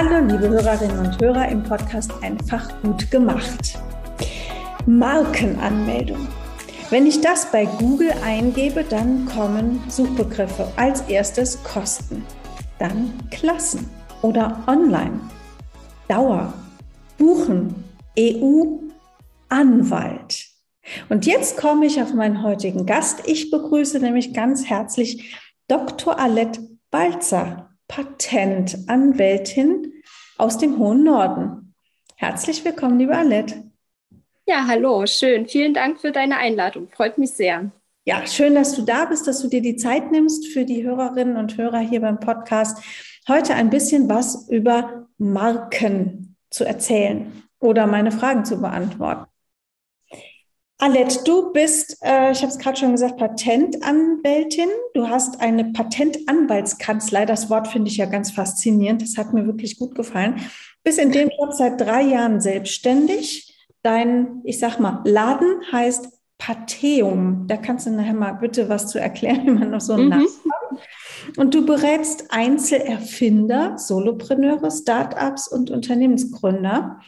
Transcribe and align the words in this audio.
Hallo, 0.00 0.24
liebe 0.24 0.48
Hörerinnen 0.48 0.96
und 0.96 1.20
Hörer 1.20 1.48
im 1.48 1.64
Podcast 1.64 2.12
Einfach 2.22 2.70
gut 2.82 3.10
gemacht. 3.10 3.80
Markenanmeldung. 4.86 6.28
Wenn 6.88 7.04
ich 7.04 7.20
das 7.20 7.50
bei 7.50 7.64
Google 7.64 8.12
eingebe, 8.24 8.84
dann 8.84 9.26
kommen 9.26 9.82
Suchbegriffe. 9.88 10.70
Als 10.76 11.00
erstes 11.08 11.60
Kosten, 11.64 12.24
dann 12.78 13.12
Klassen 13.32 13.90
oder 14.22 14.62
Online, 14.68 15.18
Dauer, 16.06 16.54
Buchen, 17.18 17.74
EU, 18.16 18.78
Anwalt. 19.48 20.46
Und 21.08 21.26
jetzt 21.26 21.56
komme 21.56 21.86
ich 21.86 22.00
auf 22.00 22.14
meinen 22.14 22.44
heutigen 22.44 22.86
Gast. 22.86 23.22
Ich 23.26 23.50
begrüße 23.50 23.98
nämlich 23.98 24.32
ganz 24.32 24.64
herzlich 24.66 25.36
Dr. 25.66 26.20
Alette 26.20 26.60
Balzer. 26.92 27.67
Patentanwältin 27.88 29.92
aus 30.36 30.58
dem 30.58 30.78
hohen 30.78 31.04
Norden. 31.04 31.74
Herzlich 32.16 32.64
willkommen, 32.64 32.98
liebe 32.98 33.16
Alette. 33.16 33.64
Ja, 34.46 34.66
hallo, 34.66 35.06
schön. 35.06 35.46
Vielen 35.46 35.74
Dank 35.74 36.00
für 36.00 36.12
deine 36.12 36.38
Einladung. 36.38 36.88
Freut 36.90 37.18
mich 37.18 37.32
sehr. 37.32 37.70
Ja, 38.04 38.26
schön, 38.26 38.54
dass 38.54 38.74
du 38.74 38.82
da 38.82 39.04
bist, 39.04 39.26
dass 39.26 39.42
du 39.42 39.48
dir 39.48 39.60
die 39.60 39.76
Zeit 39.76 40.10
nimmst 40.10 40.48
für 40.48 40.64
die 40.64 40.84
Hörerinnen 40.84 41.36
und 41.36 41.58
Hörer 41.58 41.80
hier 41.80 42.00
beim 42.00 42.20
Podcast. 42.20 42.82
Heute 43.28 43.54
ein 43.54 43.68
bisschen 43.68 44.08
was 44.08 44.48
über 44.48 45.06
Marken 45.18 46.36
zu 46.48 46.64
erzählen 46.64 47.42
oder 47.60 47.86
meine 47.86 48.10
Fragen 48.10 48.46
zu 48.46 48.58
beantworten. 48.60 49.26
Alette, 50.80 51.24
du 51.24 51.52
bist, 51.52 51.98
äh, 52.04 52.30
ich 52.30 52.40
habe 52.42 52.52
es 52.52 52.58
gerade 52.58 52.78
schon 52.78 52.92
gesagt, 52.92 53.16
Patentanwältin. 53.16 54.68
Du 54.94 55.08
hast 55.08 55.40
eine 55.40 55.72
Patentanwaltskanzlei. 55.72 57.26
Das 57.26 57.50
Wort 57.50 57.66
finde 57.66 57.90
ich 57.90 57.96
ja 57.96 58.06
ganz 58.06 58.30
faszinierend. 58.30 59.02
Das 59.02 59.16
hat 59.18 59.32
mir 59.32 59.44
wirklich 59.46 59.78
gut 59.80 59.96
gefallen. 59.96 60.40
Bist 60.84 61.00
in 61.00 61.10
dem 61.10 61.30
Job 61.36 61.52
seit 61.52 61.80
drei 61.80 62.02
Jahren 62.02 62.40
selbstständig. 62.40 63.68
Dein, 63.82 64.40
ich 64.44 64.60
sag 64.60 64.78
mal, 64.78 65.02
Laden 65.04 65.62
heißt 65.72 66.10
Pateum. 66.38 67.48
Da 67.48 67.56
kannst 67.56 67.86
du 67.86 67.90
nachher 67.90 68.14
mal 68.14 68.34
bitte 68.34 68.68
was 68.68 68.86
zu 68.86 69.00
erklären, 69.00 69.42
wie 69.46 69.50
man 69.50 69.70
noch 69.70 69.80
so 69.80 69.94
einen 69.94 70.04
mhm. 70.04 70.10
Namen 70.10 70.26
hat. 70.26 71.38
Und 71.38 71.54
du 71.56 71.66
berätst 71.66 72.26
Einzelerfinder, 72.30 73.76
Solopreneure, 73.78 74.70
Startups 74.70 75.48
und 75.48 75.72
Unternehmensgründer. 75.72 77.00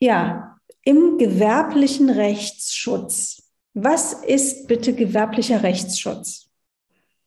Ja, 0.00 0.53
im 0.84 1.18
gewerblichen 1.18 2.10
Rechtsschutz. 2.10 3.42
Was 3.74 4.12
ist 4.12 4.68
bitte 4.68 4.94
gewerblicher 4.94 5.62
Rechtsschutz? 5.62 6.50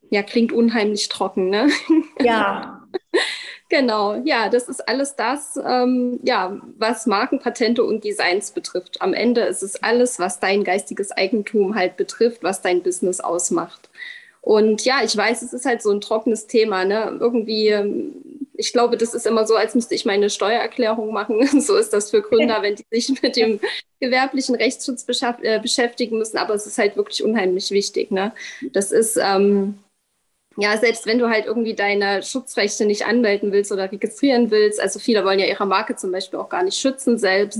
Ja, 0.10 0.24
klingt 0.24 0.54
unheimlich 0.54 1.10
trocken, 1.10 1.50
ne? 1.50 1.70
Ja. 2.22 2.88
genau, 3.70 4.16
ja, 4.24 4.50
das 4.50 4.70
ist 4.70 4.88
alles 4.88 5.16
das, 5.16 5.60
ähm, 5.64 6.20
ja, 6.24 6.62
was 6.78 7.06
Markenpatente 7.06 7.84
und 7.84 8.04
Designs 8.04 8.52
betrifft. 8.52 9.02
Am 9.02 9.14
Ende 9.14 9.42
ist 9.42 9.64
es 9.64 9.84
alles, 9.84 10.20
was 10.20 10.40
dein 10.40 10.64
geistiges 10.64 11.12
Eigentum 11.12 11.76
halt 11.76 11.98
betrifft, 11.98 12.44
was 12.44 12.62
dein 12.62 12.82
Business 12.84 13.20
ausmacht. 13.20 13.90
Und 14.42 14.86
ja, 14.86 15.02
ich 15.04 15.16
weiß, 15.18 15.42
es 15.42 15.52
ist 15.52 15.66
halt 15.66 15.82
so 15.82 15.92
ein 15.92 16.00
trockenes 16.00 16.48
Thema. 16.48 16.86
Ne? 16.86 17.18
Irgendwie, 17.20 17.68
ähm, 17.68 18.24
ich 18.58 18.74
glaube, 18.74 18.98
das 18.98 19.14
ist 19.14 19.28
immer 19.28 19.46
so, 19.46 19.56
als 19.56 19.76
müsste 19.76 19.96
ich 19.96 20.06
meine 20.06 20.30
Steuererklärung 20.30 21.14
machen. 21.14 21.46
so 21.62 21.76
ist 21.78 21.94
das 21.94 22.10
für 22.10 22.22
Gründer, 22.22 22.62
wenn 22.62 22.76
die 22.76 22.86
sich 22.92 23.22
mit 23.22 23.36
dem 23.36 23.60
gewerblichen 24.00 24.56
Rechtsschutz 24.56 25.06
äh, 25.42 25.60
beschäftigen 25.60 26.18
müssen. 26.18 26.38
Aber 26.38 26.54
es 26.56 26.66
ist 26.66 26.78
halt 26.78 26.98
wirklich 26.98 27.24
unheimlich 27.24 27.72
wichtig. 27.72 28.12
Ne? 28.12 28.34
Das 28.74 28.92
ist, 28.92 29.18
ähm, 29.18 29.80
ja, 30.58 30.76
selbst 30.78 31.06
wenn 31.06 31.20
du 31.20 31.30
halt 31.30 31.46
irgendwie 31.46 31.76
deine 31.76 32.24
Schutzrechte 32.24 32.86
nicht 32.86 33.06
anmelden 33.06 33.52
willst 33.52 33.72
oder 33.72 33.92
registrieren 33.92 34.50
willst, 34.50 34.82
also 34.82 34.98
viele 34.98 35.24
wollen 35.24 35.40
ja 35.40 35.46
ihre 35.46 35.68
Marke 35.68 35.96
zum 35.96 36.12
Beispiel 36.12 36.40
auch 36.40 36.50
gar 36.50 36.64
nicht 36.64 36.80
schützen 36.80 37.20
selbst, 37.20 37.60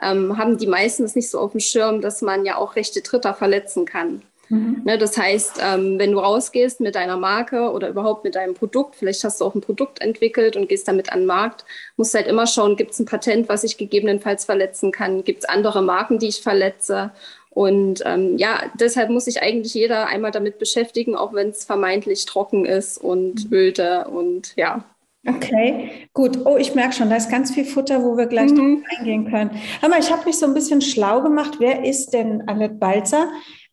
ähm, 0.00 0.38
haben 0.38 0.56
die 0.56 0.66
meisten 0.66 1.04
es 1.04 1.14
nicht 1.14 1.28
so 1.28 1.38
auf 1.40 1.52
dem 1.52 1.60
Schirm, 1.60 2.00
dass 2.00 2.22
man 2.22 2.46
ja 2.46 2.56
auch 2.56 2.74
Rechte 2.74 3.02
Dritter 3.02 3.34
verletzen 3.34 3.84
kann. 3.84 4.22
Mhm. 4.48 4.82
Ne, 4.84 4.98
das 4.98 5.16
heißt, 5.16 5.60
ähm, 5.62 5.98
wenn 5.98 6.12
du 6.12 6.18
rausgehst 6.18 6.80
mit 6.80 6.94
deiner 6.94 7.16
Marke 7.16 7.70
oder 7.70 7.88
überhaupt 7.88 8.24
mit 8.24 8.34
deinem 8.34 8.54
Produkt, 8.54 8.96
vielleicht 8.96 9.22
hast 9.24 9.40
du 9.40 9.44
auch 9.44 9.54
ein 9.54 9.60
Produkt 9.60 10.00
entwickelt 10.00 10.56
und 10.56 10.68
gehst 10.68 10.88
damit 10.88 11.12
an 11.12 11.20
den 11.20 11.26
Markt, 11.26 11.64
musst 11.96 12.14
halt 12.14 12.26
immer 12.26 12.46
schauen, 12.46 12.76
gibt 12.76 12.92
es 12.92 12.98
ein 12.98 13.06
Patent, 13.06 13.48
was 13.48 13.64
ich 13.64 13.76
gegebenenfalls 13.76 14.44
verletzen 14.44 14.92
kann, 14.92 15.24
gibt 15.24 15.40
es 15.44 15.48
andere 15.48 15.82
Marken, 15.82 16.18
die 16.18 16.28
ich 16.28 16.40
verletze. 16.40 17.12
Und 17.50 18.02
ähm, 18.06 18.38
ja, 18.38 18.62
deshalb 18.78 19.10
muss 19.10 19.24
sich 19.24 19.42
eigentlich 19.42 19.74
jeder 19.74 20.06
einmal 20.06 20.30
damit 20.30 20.58
beschäftigen, 20.58 21.16
auch 21.16 21.34
wenn 21.34 21.48
es 21.48 21.64
vermeintlich 21.64 22.24
trocken 22.24 22.64
ist 22.64 22.98
und 22.98 23.50
mhm. 23.50 23.56
öde 23.56 24.06
und 24.08 24.54
ja. 24.56 24.84
Okay, 25.26 25.90
gut. 26.14 26.46
Oh, 26.46 26.56
ich 26.56 26.74
merke 26.74 26.94
schon, 26.94 27.10
da 27.10 27.16
ist 27.16 27.30
ganz 27.30 27.52
viel 27.52 27.64
Futter, 27.64 28.02
wo 28.02 28.16
wir 28.16 28.26
gleich 28.26 28.52
mhm. 28.52 28.84
eingehen 28.96 29.28
können. 29.28 29.50
Aber 29.82 29.98
ich 29.98 30.10
habe 30.10 30.24
mich 30.24 30.38
so 30.38 30.46
ein 30.46 30.54
bisschen 30.54 30.80
schlau 30.80 31.20
gemacht. 31.20 31.56
Wer 31.58 31.84
ist 31.84 32.10
denn 32.10 32.44
Annette 32.46 32.74
Balzer? 32.74 33.28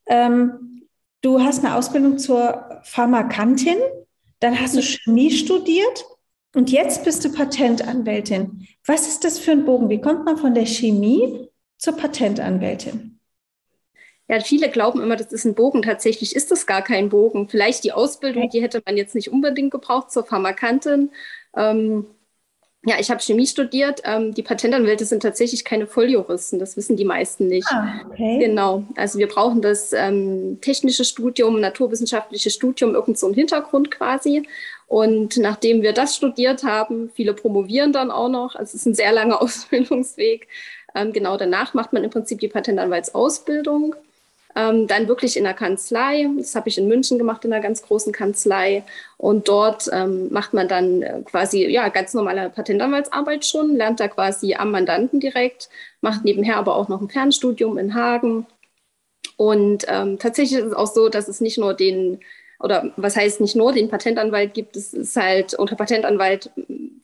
Ähm, 0.07 0.87
du 1.21 1.41
hast 1.41 1.63
eine 1.63 1.75
Ausbildung 1.75 2.17
zur 2.17 2.81
Pharmakantin, 2.83 3.77
dann 4.39 4.59
hast 4.59 4.75
du 4.75 4.81
Chemie 4.81 5.31
studiert 5.31 6.05
und 6.53 6.71
jetzt 6.71 7.03
bist 7.03 7.23
du 7.25 7.31
Patentanwältin. 7.31 8.67
Was 8.85 9.07
ist 9.07 9.23
das 9.23 9.39
für 9.39 9.51
ein 9.51 9.65
Bogen? 9.65 9.89
Wie 9.89 10.01
kommt 10.01 10.25
man 10.25 10.37
von 10.37 10.53
der 10.53 10.65
Chemie 10.65 11.49
zur 11.77 11.97
Patentanwältin? 11.97 13.19
Ja, 14.27 14.39
viele 14.39 14.69
glauben 14.69 15.01
immer, 15.01 15.15
das 15.15 15.31
ist 15.31 15.45
ein 15.45 15.53
Bogen. 15.53 15.83
Tatsächlich 15.83 16.35
ist 16.35 16.49
das 16.49 16.65
gar 16.65 16.81
kein 16.81 17.09
Bogen. 17.09 17.47
Vielleicht 17.47 17.83
die 17.83 17.91
Ausbildung, 17.91 18.49
die 18.49 18.61
hätte 18.61 18.81
man 18.83 18.97
jetzt 18.97 19.13
nicht 19.13 19.31
unbedingt 19.31 19.71
gebraucht 19.71 20.11
zur 20.11 20.25
Pharmakantin. 20.25 21.11
Ähm, 21.55 22.07
ja, 22.85 22.95
ich 22.99 23.09
habe 23.09 23.21
Chemie 23.21 23.47
studiert. 23.47 24.01
Ähm, 24.05 24.33
die 24.33 24.43
Patentanwälte 24.43 25.05
sind 25.05 25.23
tatsächlich 25.23 25.65
keine 25.65 25.87
Volljuristen. 25.87 26.59
Das 26.59 26.77
wissen 26.77 26.95
die 26.95 27.05
meisten 27.05 27.47
nicht. 27.47 27.67
Ah, 27.71 28.01
okay. 28.05 28.37
Genau. 28.39 28.83
Also 28.95 29.17
wir 29.17 29.27
brauchen 29.27 29.61
das 29.61 29.91
ähm, 29.91 30.59
technische 30.61 31.03
Studium, 31.03 31.59
naturwissenschaftliche 31.59 32.51
Studium, 32.51 32.93
irgend 32.93 33.17
so 33.17 33.25
einen 33.25 33.35
Hintergrund 33.35 33.89
quasi. 33.89 34.47
Und 34.87 35.37
nachdem 35.37 35.81
wir 35.81 35.93
das 35.93 36.15
studiert 36.15 36.63
haben, 36.63 37.09
viele 37.13 37.33
promovieren 37.33 37.91
dann 37.91 38.11
auch 38.11 38.29
noch. 38.29 38.55
Also 38.55 38.75
es 38.75 38.81
ist 38.81 38.85
ein 38.85 38.93
sehr 38.93 39.11
langer 39.11 39.41
Ausbildungsweg. 39.41 40.47
Ähm, 40.93 41.11
genau 41.11 41.37
danach 41.37 41.73
macht 41.73 41.91
man 41.91 42.03
im 42.03 42.11
Prinzip 42.11 42.39
die 42.39 42.47
Patentanwaltsausbildung. 42.47 43.95
Ähm, 44.55 44.87
dann 44.87 45.07
wirklich 45.07 45.35
in 45.35 45.43
der 45.43 45.53
Kanzlei. 45.53 46.27
Das 46.37 46.55
habe 46.55 46.69
ich 46.69 46.77
in 46.77 46.87
München 46.87 47.17
gemacht, 47.17 47.43
in 47.43 47.51
einer 47.51 47.61
ganz 47.61 47.81
großen 47.81 48.13
Kanzlei. 48.13 48.83
Und 49.17 49.47
dort 49.49 49.89
ähm, 49.91 50.31
macht 50.31 50.53
man 50.53 50.67
dann 50.67 51.01
äh, 51.01 51.21
quasi 51.25 51.65
ja 51.67 51.89
ganz 51.89 52.13
normale 52.13 52.49
Patentanwaltsarbeit 52.49 53.45
schon, 53.45 53.75
lernt 53.75 53.99
da 53.99 54.07
quasi 54.07 54.55
am 54.55 54.71
Mandanten 54.71 55.19
direkt, 55.19 55.69
macht 56.01 56.23
nebenher 56.23 56.57
aber 56.57 56.75
auch 56.75 56.87
noch 56.87 57.01
ein 57.01 57.09
Fernstudium 57.09 57.77
in 57.77 57.93
Hagen. 57.95 58.47
Und 59.37 59.85
ähm, 59.89 60.19
tatsächlich 60.19 60.59
ist 60.59 60.67
es 60.67 60.73
auch 60.73 60.87
so, 60.87 61.09
dass 61.09 61.27
es 61.27 61.41
nicht 61.41 61.57
nur 61.57 61.73
den 61.73 62.21
oder 62.59 62.91
was 62.95 63.15
heißt 63.15 63.41
nicht 63.41 63.55
nur 63.55 63.73
den 63.73 63.89
Patentanwalt 63.89 64.53
gibt, 64.53 64.75
es 64.75 64.93
ist 64.93 65.15
halt 65.17 65.53
unter 65.53 65.75
Patentanwalt 65.75 66.51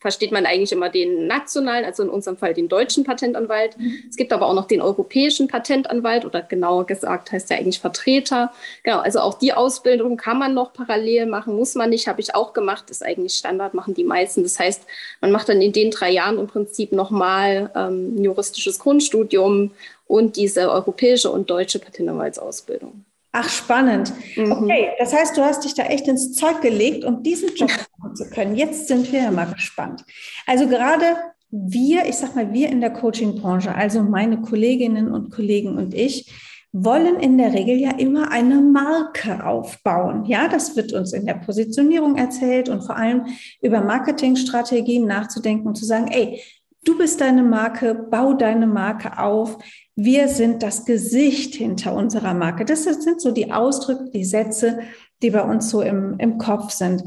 versteht 0.02 0.32
man 0.32 0.46
eigentlich 0.46 0.72
immer 0.72 0.88
den 0.88 1.28
nationalen, 1.28 1.84
also 1.84 2.02
in 2.02 2.08
unserem 2.08 2.36
Fall 2.36 2.54
den 2.54 2.68
deutschen 2.68 3.04
Patentanwalt. 3.04 3.78
Mhm. 3.78 4.02
Es 4.10 4.16
gibt 4.16 4.32
aber 4.32 4.46
auch 4.46 4.54
noch 4.54 4.66
den 4.66 4.82
europäischen 4.82 5.46
Patentanwalt 5.46 6.24
oder 6.24 6.42
genauer 6.42 6.86
gesagt 6.86 7.30
heißt 7.30 7.50
er 7.52 7.58
eigentlich 7.58 7.78
Vertreter. 7.78 8.52
Genau, 8.82 8.98
also 8.98 9.20
auch 9.20 9.34
die 9.34 9.52
Ausbildung 9.52 10.16
kann 10.16 10.38
man 10.38 10.54
noch 10.54 10.72
parallel 10.72 11.26
machen, 11.26 11.54
muss 11.54 11.76
man 11.76 11.90
nicht, 11.90 12.08
habe 12.08 12.20
ich 12.20 12.34
auch 12.34 12.52
gemacht, 12.52 12.90
ist 12.90 13.04
eigentlich 13.04 13.34
Standard, 13.34 13.74
machen 13.74 13.94
die 13.94 14.04
meisten. 14.04 14.42
Das 14.42 14.58
heißt, 14.58 14.82
man 15.20 15.30
macht 15.30 15.48
dann 15.48 15.62
in 15.62 15.72
den 15.72 15.92
drei 15.92 16.10
Jahren 16.10 16.38
im 16.38 16.48
Prinzip 16.48 16.90
nochmal 16.92 17.70
ähm, 17.76 18.16
ein 18.16 18.24
juristisches 18.24 18.80
Grundstudium 18.80 19.70
und 20.08 20.36
diese 20.36 20.68
europäische 20.68 21.30
und 21.30 21.48
deutsche 21.48 21.78
Patentanwaltsausbildung. 21.78 23.04
Ach, 23.32 23.48
spannend. 23.48 24.12
Mhm. 24.36 24.52
Okay, 24.52 24.90
das 24.98 25.14
heißt, 25.14 25.36
du 25.36 25.42
hast 25.42 25.64
dich 25.64 25.74
da 25.74 25.84
echt 25.84 26.06
ins 26.06 26.32
Zeug 26.32 26.60
gelegt, 26.60 27.04
um 27.04 27.22
diesen 27.22 27.54
Job 27.54 27.70
machen 27.98 28.14
zu 28.14 28.28
können. 28.28 28.54
Jetzt 28.54 28.88
sind 28.88 29.10
wir 29.10 29.22
ja 29.22 29.30
mal 29.30 29.46
gespannt. 29.46 30.04
Also 30.46 30.68
gerade 30.68 31.16
wir, 31.50 32.06
ich 32.06 32.16
sag 32.16 32.34
mal, 32.34 32.52
wir 32.52 32.68
in 32.68 32.80
der 32.80 32.92
Coaching-Branche, 32.92 33.74
also 33.74 34.02
meine 34.02 34.40
Kolleginnen 34.40 35.10
und 35.10 35.30
Kollegen 35.30 35.76
und 35.76 35.94
ich, 35.94 36.30
wollen 36.72 37.20
in 37.20 37.36
der 37.36 37.52
Regel 37.52 37.76
ja 37.76 37.90
immer 37.90 38.30
eine 38.30 38.56
Marke 38.56 39.44
aufbauen. 39.46 40.24
Ja, 40.24 40.48
das 40.48 40.74
wird 40.74 40.94
uns 40.94 41.12
in 41.12 41.26
der 41.26 41.34
Positionierung 41.34 42.16
erzählt 42.16 42.70
und 42.70 42.82
vor 42.82 42.96
allem 42.96 43.26
über 43.60 43.82
Marketingstrategien 43.82 45.06
nachzudenken 45.06 45.68
und 45.68 45.74
zu 45.74 45.84
sagen, 45.84 46.08
ey, 46.08 46.42
du 46.84 46.96
bist 46.96 47.20
deine 47.20 47.42
Marke, 47.42 47.94
bau 47.94 48.32
deine 48.32 48.66
Marke 48.66 49.18
auf. 49.18 49.58
Wir 49.94 50.28
sind 50.28 50.62
das 50.62 50.84
Gesicht 50.84 51.54
hinter 51.54 51.94
unserer 51.94 52.34
Marke. 52.34 52.64
Das 52.64 52.84
sind 52.84 53.20
so 53.20 53.30
die 53.30 53.52
Ausdrücke, 53.52 54.10
die 54.10 54.24
Sätze, 54.24 54.80
die 55.22 55.30
bei 55.30 55.42
uns 55.42 55.68
so 55.70 55.82
im, 55.82 56.18
im 56.18 56.38
Kopf 56.38 56.70
sind. 56.70 57.02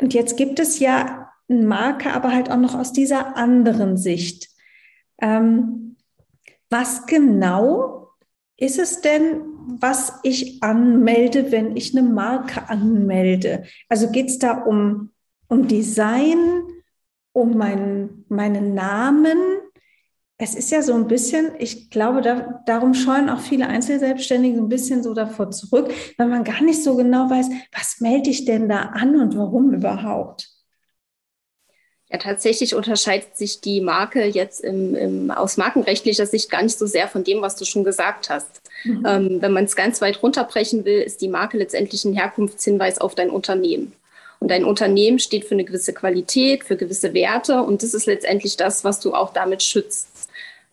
Und 0.00 0.14
jetzt 0.14 0.36
gibt 0.36 0.60
es 0.60 0.78
ja 0.78 1.30
eine 1.48 1.66
Marke, 1.66 2.12
aber 2.12 2.32
halt 2.32 2.50
auch 2.50 2.58
noch 2.58 2.74
aus 2.74 2.92
dieser 2.92 3.36
anderen 3.36 3.96
Sicht. 3.96 4.48
Ähm, 5.20 5.96
was 6.70 7.06
genau 7.06 8.10
ist 8.56 8.78
es 8.78 9.00
denn, 9.00 9.42
was 9.80 10.20
ich 10.22 10.62
anmelde, 10.62 11.52
wenn 11.52 11.76
ich 11.76 11.96
eine 11.96 12.06
Marke 12.08 12.68
anmelde? 12.68 13.64
Also 13.88 14.10
geht 14.10 14.26
es 14.26 14.38
da 14.38 14.62
um, 14.62 15.10
um 15.48 15.68
Design, 15.68 16.62
um 17.32 17.56
mein, 17.56 18.24
meinen 18.28 18.74
Namen? 18.74 19.38
Es 20.38 20.54
ist 20.54 20.70
ja 20.70 20.82
so 20.82 20.92
ein 20.92 21.08
bisschen, 21.08 21.52
ich 21.58 21.88
glaube, 21.88 22.20
da, 22.20 22.62
darum 22.66 22.92
scheuen 22.92 23.30
auch 23.30 23.40
viele 23.40 23.68
Einzelselbstständige 23.68 24.58
ein 24.58 24.68
bisschen 24.68 25.02
so 25.02 25.14
davor 25.14 25.50
zurück, 25.50 25.90
weil 26.18 26.28
man 26.28 26.44
gar 26.44 26.62
nicht 26.62 26.84
so 26.84 26.94
genau 26.94 27.30
weiß, 27.30 27.48
was 27.72 28.00
melde 28.00 28.28
ich 28.28 28.44
denn 28.44 28.68
da 28.68 28.80
an 28.80 29.18
und 29.18 29.36
warum 29.36 29.72
überhaupt? 29.72 30.50
Ja, 32.10 32.18
tatsächlich 32.18 32.74
unterscheidet 32.74 33.36
sich 33.36 33.60
die 33.60 33.80
Marke 33.80 34.26
jetzt 34.26 34.60
im, 34.60 34.94
im, 34.94 35.30
aus 35.32 35.56
markenrechtlicher 35.56 36.26
Sicht 36.26 36.50
gar 36.50 36.62
nicht 36.62 36.78
so 36.78 36.86
sehr 36.86 37.08
von 37.08 37.24
dem, 37.24 37.40
was 37.40 37.56
du 37.56 37.64
schon 37.64 37.82
gesagt 37.82 38.30
hast. 38.30 38.60
Mhm. 38.84 39.04
Ähm, 39.06 39.42
wenn 39.42 39.52
man 39.52 39.64
es 39.64 39.74
ganz 39.74 40.00
weit 40.00 40.22
runterbrechen 40.22 40.84
will, 40.84 41.00
ist 41.00 41.20
die 41.20 41.28
Marke 41.28 41.58
letztendlich 41.58 42.04
ein 42.04 42.14
Herkunftshinweis 42.14 42.98
auf 42.98 43.16
dein 43.16 43.30
Unternehmen. 43.30 43.92
Und 44.38 44.50
dein 44.50 44.64
Unternehmen 44.64 45.18
steht 45.18 45.46
für 45.46 45.54
eine 45.54 45.64
gewisse 45.64 45.94
Qualität, 45.94 46.62
für 46.62 46.76
gewisse 46.76 47.12
Werte 47.14 47.62
und 47.62 47.82
das 47.82 47.94
ist 47.94 48.06
letztendlich 48.06 48.56
das, 48.56 48.84
was 48.84 49.00
du 49.00 49.14
auch 49.14 49.32
damit 49.32 49.62
schützt. 49.62 50.15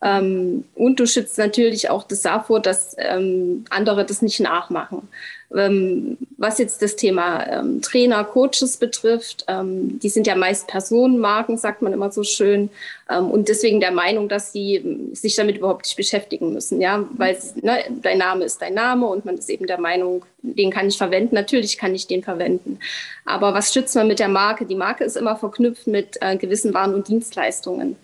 Ähm, 0.04 0.66
und 0.76 1.00
du 1.00 1.08
schützt 1.08 1.38
natürlich 1.38 1.90
auch 1.90 2.04
das 2.04 2.22
davor, 2.22 2.60
dass 2.60 2.96
ähm, 3.00 3.64
andere 3.70 4.06
das 4.06 4.22
nicht 4.22 4.42
nachmachen. 4.42 5.08
Ähm, 5.56 6.18
was 6.38 6.58
jetzt 6.58 6.82
das 6.82 6.96
Thema 6.96 7.46
ähm, 7.48 7.82
Trainer, 7.82 8.24
Coaches 8.26 8.78
betrifft, 8.78 9.46
ähm, 9.48 10.00
die 10.00 10.10
sind 10.10 10.28
ja 10.28 10.36
meist 10.36 10.68
Personenmarken, 10.68 11.58
sagt 11.58 11.82
man 11.82 11.94
immer 11.94 12.12
so 12.12 12.24
schön, 12.24 12.70
ähm, 13.10 13.30
und 13.30 13.48
deswegen 13.48 13.80
der 13.80 13.92
Meinung, 13.92 14.28
dass 14.28 14.52
sie 14.52 15.10
sich 15.14 15.36
damit 15.36 15.58
überhaupt 15.58 15.86
nicht 15.86 15.96
beschäftigen 15.96 16.52
müssen, 16.52 16.82
ja, 16.82 17.08
weil 17.12 17.38
ne, 17.62 17.84
dein 18.02 18.18
Name 18.18 18.44
ist 18.44 18.62
dein 18.62 18.74
Name 18.74 19.06
und 19.06 19.26
man 19.26 19.38
ist 19.38 19.50
eben 19.50 19.68
der 19.68 19.80
Meinung, 19.80 20.26
den 20.42 20.72
kann 20.72 20.88
ich 20.88 20.98
verwenden. 20.98 21.36
Natürlich 21.36 21.78
kann 21.78 21.96
ich 21.96 22.08
den 22.08 22.24
verwenden, 22.24 22.80
aber 23.24 23.54
was 23.54 23.72
schützt 23.72 23.96
man 23.96 24.08
mit 24.08 24.20
der 24.20 24.28
Marke? 24.28 24.66
Die 24.66 24.76
Marke 24.76 25.04
ist 25.04 25.16
immer 25.16 25.38
verknüpft 25.38 25.88
mit 25.88 26.18
äh, 26.20 26.36
gewissen 26.36 26.74
Waren 26.74 26.94
und 26.96 27.08
Dienstleistungen. 27.08 27.96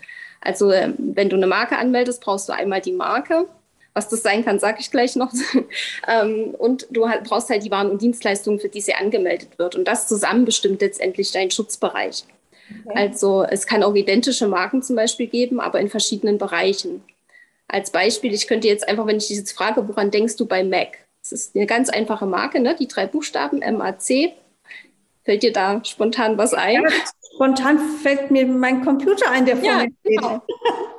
Also 0.41 0.71
äh, 0.71 0.93
wenn 0.97 1.29
du 1.29 1.35
eine 1.35 1.47
Marke 1.47 1.77
anmeldest, 1.77 2.21
brauchst 2.21 2.49
du 2.49 2.53
einmal 2.53 2.81
die 2.81 2.93
Marke. 2.93 3.45
Was 3.93 4.07
das 4.07 4.21
sein 4.21 4.45
kann, 4.45 4.59
sage 4.59 4.77
ich 4.79 4.91
gleich 4.91 5.15
noch. 5.15 5.33
ähm, 6.07 6.55
und 6.57 6.87
du 6.91 7.07
brauchst 7.23 7.49
halt 7.49 7.65
die 7.65 7.71
Waren 7.71 7.89
und 7.89 8.01
Dienstleistungen, 8.01 8.59
für 8.59 8.69
die 8.69 8.81
sie 8.81 8.93
angemeldet 8.93 9.57
wird. 9.57 9.75
Und 9.75 9.87
das 9.87 10.07
zusammen 10.07 10.45
bestimmt 10.45 10.81
letztendlich 10.81 11.31
deinen 11.31 11.51
Schutzbereich. 11.51 12.23
Okay. 12.85 12.93
Also 12.97 13.43
es 13.43 13.65
kann 13.65 13.83
auch 13.83 13.95
identische 13.95 14.47
Marken 14.47 14.83
zum 14.83 14.95
Beispiel 14.95 15.27
geben, 15.27 15.59
aber 15.59 15.79
in 15.79 15.89
verschiedenen 15.89 16.37
Bereichen. 16.37 17.03
Als 17.67 17.91
Beispiel, 17.91 18.33
ich 18.33 18.47
könnte 18.47 18.67
jetzt 18.67 18.87
einfach, 18.87 19.05
wenn 19.05 19.17
ich 19.17 19.27
dich 19.27 19.37
jetzt 19.37 19.53
frage, 19.53 19.87
woran 19.87 20.11
denkst 20.11 20.35
du 20.37 20.45
bei 20.45 20.63
Mac? 20.63 20.97
Das 21.21 21.31
ist 21.31 21.55
eine 21.55 21.65
ganz 21.65 21.89
einfache 21.89 22.25
Marke, 22.25 22.59
ne? 22.59 22.75
die 22.79 22.87
drei 22.87 23.05
Buchstaben 23.05 23.59
MAC. 23.59 24.33
Fällt 25.23 25.43
dir 25.43 25.53
da 25.53 25.83
spontan 25.83 26.37
was 26.37 26.53
ein? 26.53 26.83
Ja, 26.83 26.89
spontan 27.39 27.79
fällt 27.79 28.31
mir 28.31 28.45
mein 28.45 28.83
Computer 28.83 29.31
ein, 29.31 29.45
der 29.45 29.55
vor 29.55 29.65
ja, 29.65 29.77
mir 29.77 29.81
steht. 29.83 30.19
Genau. 30.19 30.41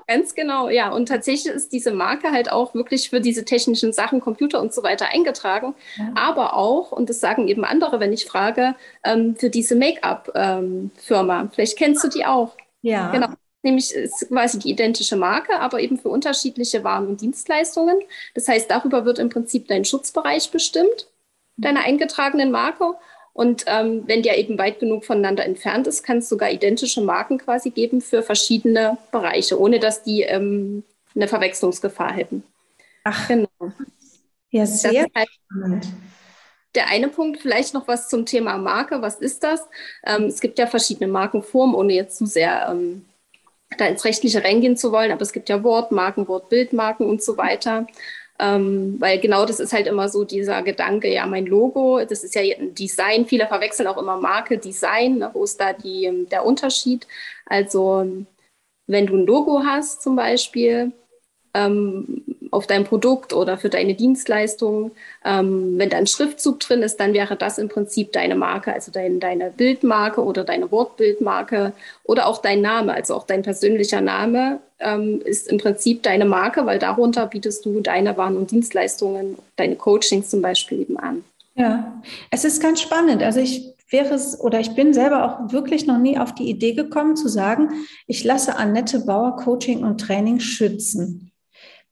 Ganz 0.07 0.35
genau, 0.35 0.71
ja. 0.71 0.91
Und 0.91 1.07
tatsächlich 1.07 1.55
ist 1.55 1.71
diese 1.73 1.93
Marke 1.93 2.31
halt 2.31 2.51
auch 2.51 2.75
wirklich 2.75 3.11
für 3.11 3.21
diese 3.21 3.45
technischen 3.45 3.93
Sachen, 3.93 4.21
Computer 4.21 4.61
und 4.61 4.73
so 4.73 4.83
weiter 4.83 5.09
eingetragen. 5.13 5.75
Ja. 5.99 6.13
Aber 6.17 6.55
auch, 6.57 6.93
und 6.93 7.11
das 7.11 7.21
sagen 7.21 7.47
eben 7.47 7.65
andere, 7.65 8.01
wenn 8.01 8.13
ich 8.13 8.25
frage, 8.25 8.75
ähm, 9.05 9.37
für 9.37 9.51
diese 9.51 9.77
Make-up-Firma. 9.77 11.41
Ähm, 11.41 11.51
Vielleicht 11.53 11.77
kennst 11.77 12.03
du 12.03 12.09
die 12.09 12.25
auch. 12.25 12.57
Ja. 12.81 13.13
Genau. 13.13 13.29
Nämlich 13.63 13.95
ist 13.95 14.27
quasi 14.29 14.59
die 14.59 14.71
identische 14.71 15.17
Marke, 15.17 15.61
aber 15.61 15.81
eben 15.81 15.99
für 15.99 16.09
unterschiedliche 16.09 16.83
Waren 16.83 17.07
und 17.07 17.21
Dienstleistungen. 17.21 17.99
Das 18.35 18.49
heißt, 18.49 18.71
darüber 18.71 19.05
wird 19.05 19.19
im 19.19 19.29
Prinzip 19.29 19.69
dein 19.69 19.85
Schutzbereich 19.85 20.51
bestimmt, 20.51 21.09
deiner 21.59 21.85
eingetragenen 21.85 22.51
Marke. 22.51 22.95
Und 23.33 23.65
ähm, 23.67 24.03
wenn 24.07 24.23
der 24.23 24.39
eben 24.39 24.59
weit 24.59 24.81
genug 24.81 25.05
voneinander 25.05 25.45
entfernt 25.45 25.87
ist, 25.87 26.03
kann 26.03 26.19
es 26.19 26.29
sogar 26.29 26.51
identische 26.51 27.01
Marken 27.01 27.39
quasi 27.39 27.71
geben 27.71 28.01
für 28.01 28.23
verschiedene 28.23 28.99
Bereiche, 29.13 29.59
ohne 29.59 29.79
dass 29.79 30.03
die 30.03 30.23
ähm, 30.23 30.83
eine 31.15 31.29
Verwechslungsgefahr 31.29 32.13
hätten. 32.13 32.43
Ach, 33.05 33.29
genau. 33.29 33.49
Ja, 34.51 34.67
sehr 34.67 35.07
halt 35.15 35.29
spannend. 35.29 35.87
Der 36.75 36.89
eine 36.89 37.09
Punkt, 37.09 37.41
vielleicht 37.41 37.75
noch 37.75 37.89
was 37.89 38.09
zum 38.09 38.27
Thema 38.27 38.57
Marke. 38.57 39.03
Was 39.03 39.17
ist 39.17 39.43
das? 39.43 39.67
Ähm, 40.05 40.25
es 40.25 40.41
gibt 40.41 40.59
ja 40.59 40.67
verschiedene 40.67 41.11
Markenformen, 41.11 41.75
ohne 41.75 41.95
jetzt 41.95 42.19
zu 42.19 42.27
sehr 42.27 42.69
ähm, 42.71 43.05
da 43.79 43.87
ins 43.87 44.05
Rechtliche 44.05 44.43
reingehen 44.43 44.77
zu 44.77 44.93
wollen, 44.93 45.13
aber 45.13 45.23
es 45.23 45.33
gibt 45.33 45.49
ja 45.49 45.63
Wortmarken, 45.63 46.29
Wortbildmarken 46.29 47.07
und 47.07 47.23
so 47.23 47.37
weiter. 47.37 47.87
Ähm, 48.41 48.97
weil 48.99 49.21
genau 49.21 49.45
das 49.45 49.61
ist 49.61 49.73
halt 49.73 49.87
immer 49.87 50.09
so 50.09 50.25
dieser 50.25 50.63
Gedanke, 50.63 51.13
ja, 51.13 51.27
mein 51.27 51.47
Logo, 51.47 52.01
das 52.09 52.25
ist 52.25 52.35
ja 52.35 52.43
ein 52.43 52.75
Design. 52.75 53.27
Viele 53.27 53.47
verwechseln 53.47 53.87
auch 53.87 53.99
immer 53.99 54.17
Marke, 54.17 54.59
Design. 54.59 55.19
Ne? 55.19 55.31
Wo 55.33 55.45
ist 55.45 55.61
da 55.61 55.73
die, 55.75 56.27
der 56.31 56.47
Unterschied? 56.47 57.07
Also, 57.47 58.07
wenn 58.87 59.07
du 59.07 59.17
ein 59.17 59.27
Logo 59.27 59.63
hast 59.65 60.03
zum 60.03 60.17
Beispiel, 60.17 60.93
ähm, 61.55 62.25
auf 62.51 62.67
dein 62.67 62.85
Produkt 62.85 63.33
oder 63.33 63.59
für 63.59 63.69
deine 63.69 63.95
Dienstleistung. 63.95 64.93
Ähm, 65.25 65.79
wenn 65.79 65.91
da 65.91 65.99
ein 65.99 66.07
Schriftzug 66.07 66.61
drin 66.61 66.83
ist, 66.83 66.97
dann 66.99 67.15
wäre 67.15 67.37
das 67.37 67.59
im 67.59 67.69
Prinzip 67.69 68.13
deine 68.13 68.35
Marke, 68.35 68.73
also 68.73 68.91
dein, 68.93 69.21
deine 69.21 69.51
Bildmarke 69.51 70.23
oder 70.23 70.45
deine 70.45 70.71
Wortbildmarke 70.71 71.73
oder 72.05 72.27
auch 72.27 72.39
dein 72.39 72.61
Name, 72.61 72.93
also 72.95 73.15
auch 73.15 73.27
dein 73.27 73.43
persönlicher 73.43 74.01
Name 74.01 74.61
ähm, 74.81 75.21
ist 75.25 75.49
im 75.49 75.59
Prinzip 75.59 76.03
deine 76.03 76.25
Marke, 76.25 76.67
weil 76.67 76.79
darunter 76.79 77.27
bietest 77.27 77.65
du 77.65 77.81
deine 77.81 78.17
Waren 78.17 78.37
und 78.37 78.51
Dienstleistungen, 78.51 79.37
deine 79.57 79.77
Coachings 79.77 80.31
zum 80.31 80.43
Beispiel 80.43 80.81
eben 80.81 80.99
an. 80.99 81.25
Ja, 81.55 82.01
es 82.31 82.45
ist 82.45 82.63
ganz 82.63 82.81
spannend. 82.81 83.23
Also 83.23 83.41
ich 83.41 83.75
wäre 83.91 84.15
es 84.15 84.41
oder 84.41 84.61
ich 84.61 84.75
bin 84.75 84.95
selber 84.95 85.25
auch 85.25 85.53
wirklich 85.53 85.87
noch 85.87 85.99
nie 85.99 86.17
auf 86.19 86.35
die 86.35 86.49
Idee 86.49 86.73
gekommen 86.73 87.17
zu 87.17 87.29
sagen, 87.29 87.71
ich 88.07 88.25
lasse 88.25 88.57
Annette 88.57 89.01
Bauer 89.01 89.37
Coaching 89.37 89.85
und 89.85 90.01
Training 90.01 90.41
schützen 90.41 91.31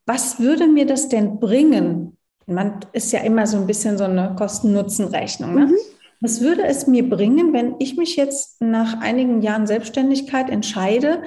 was 0.09 0.41
würde 0.41 0.67
mir 0.67 0.87
das 0.87 1.11
denn 1.11 1.39
bringen? 1.39 2.17
Man 2.47 2.81
ist 2.93 3.13
ja 3.13 3.21
immer 3.21 3.47
so 3.47 3.59
ein 3.59 3.67
bisschen 3.67 3.99
so 3.99 4.05
eine 4.05 4.35
Kosten-Nutzen-Rechnung. 4.37 5.55
Ne? 5.55 5.67
Mhm. 5.67 5.75
Was 6.23 6.41
würde 6.41 6.65
es 6.65 6.87
mir 6.87 7.07
bringen, 7.09 7.53
wenn 7.53 7.75
ich 7.79 7.99
mich 7.99 8.17
jetzt 8.17 8.61
nach 8.63 9.01
einigen 9.03 9.43
Jahren 9.43 9.67
Selbstständigkeit 9.67 10.49
entscheide, 10.49 11.23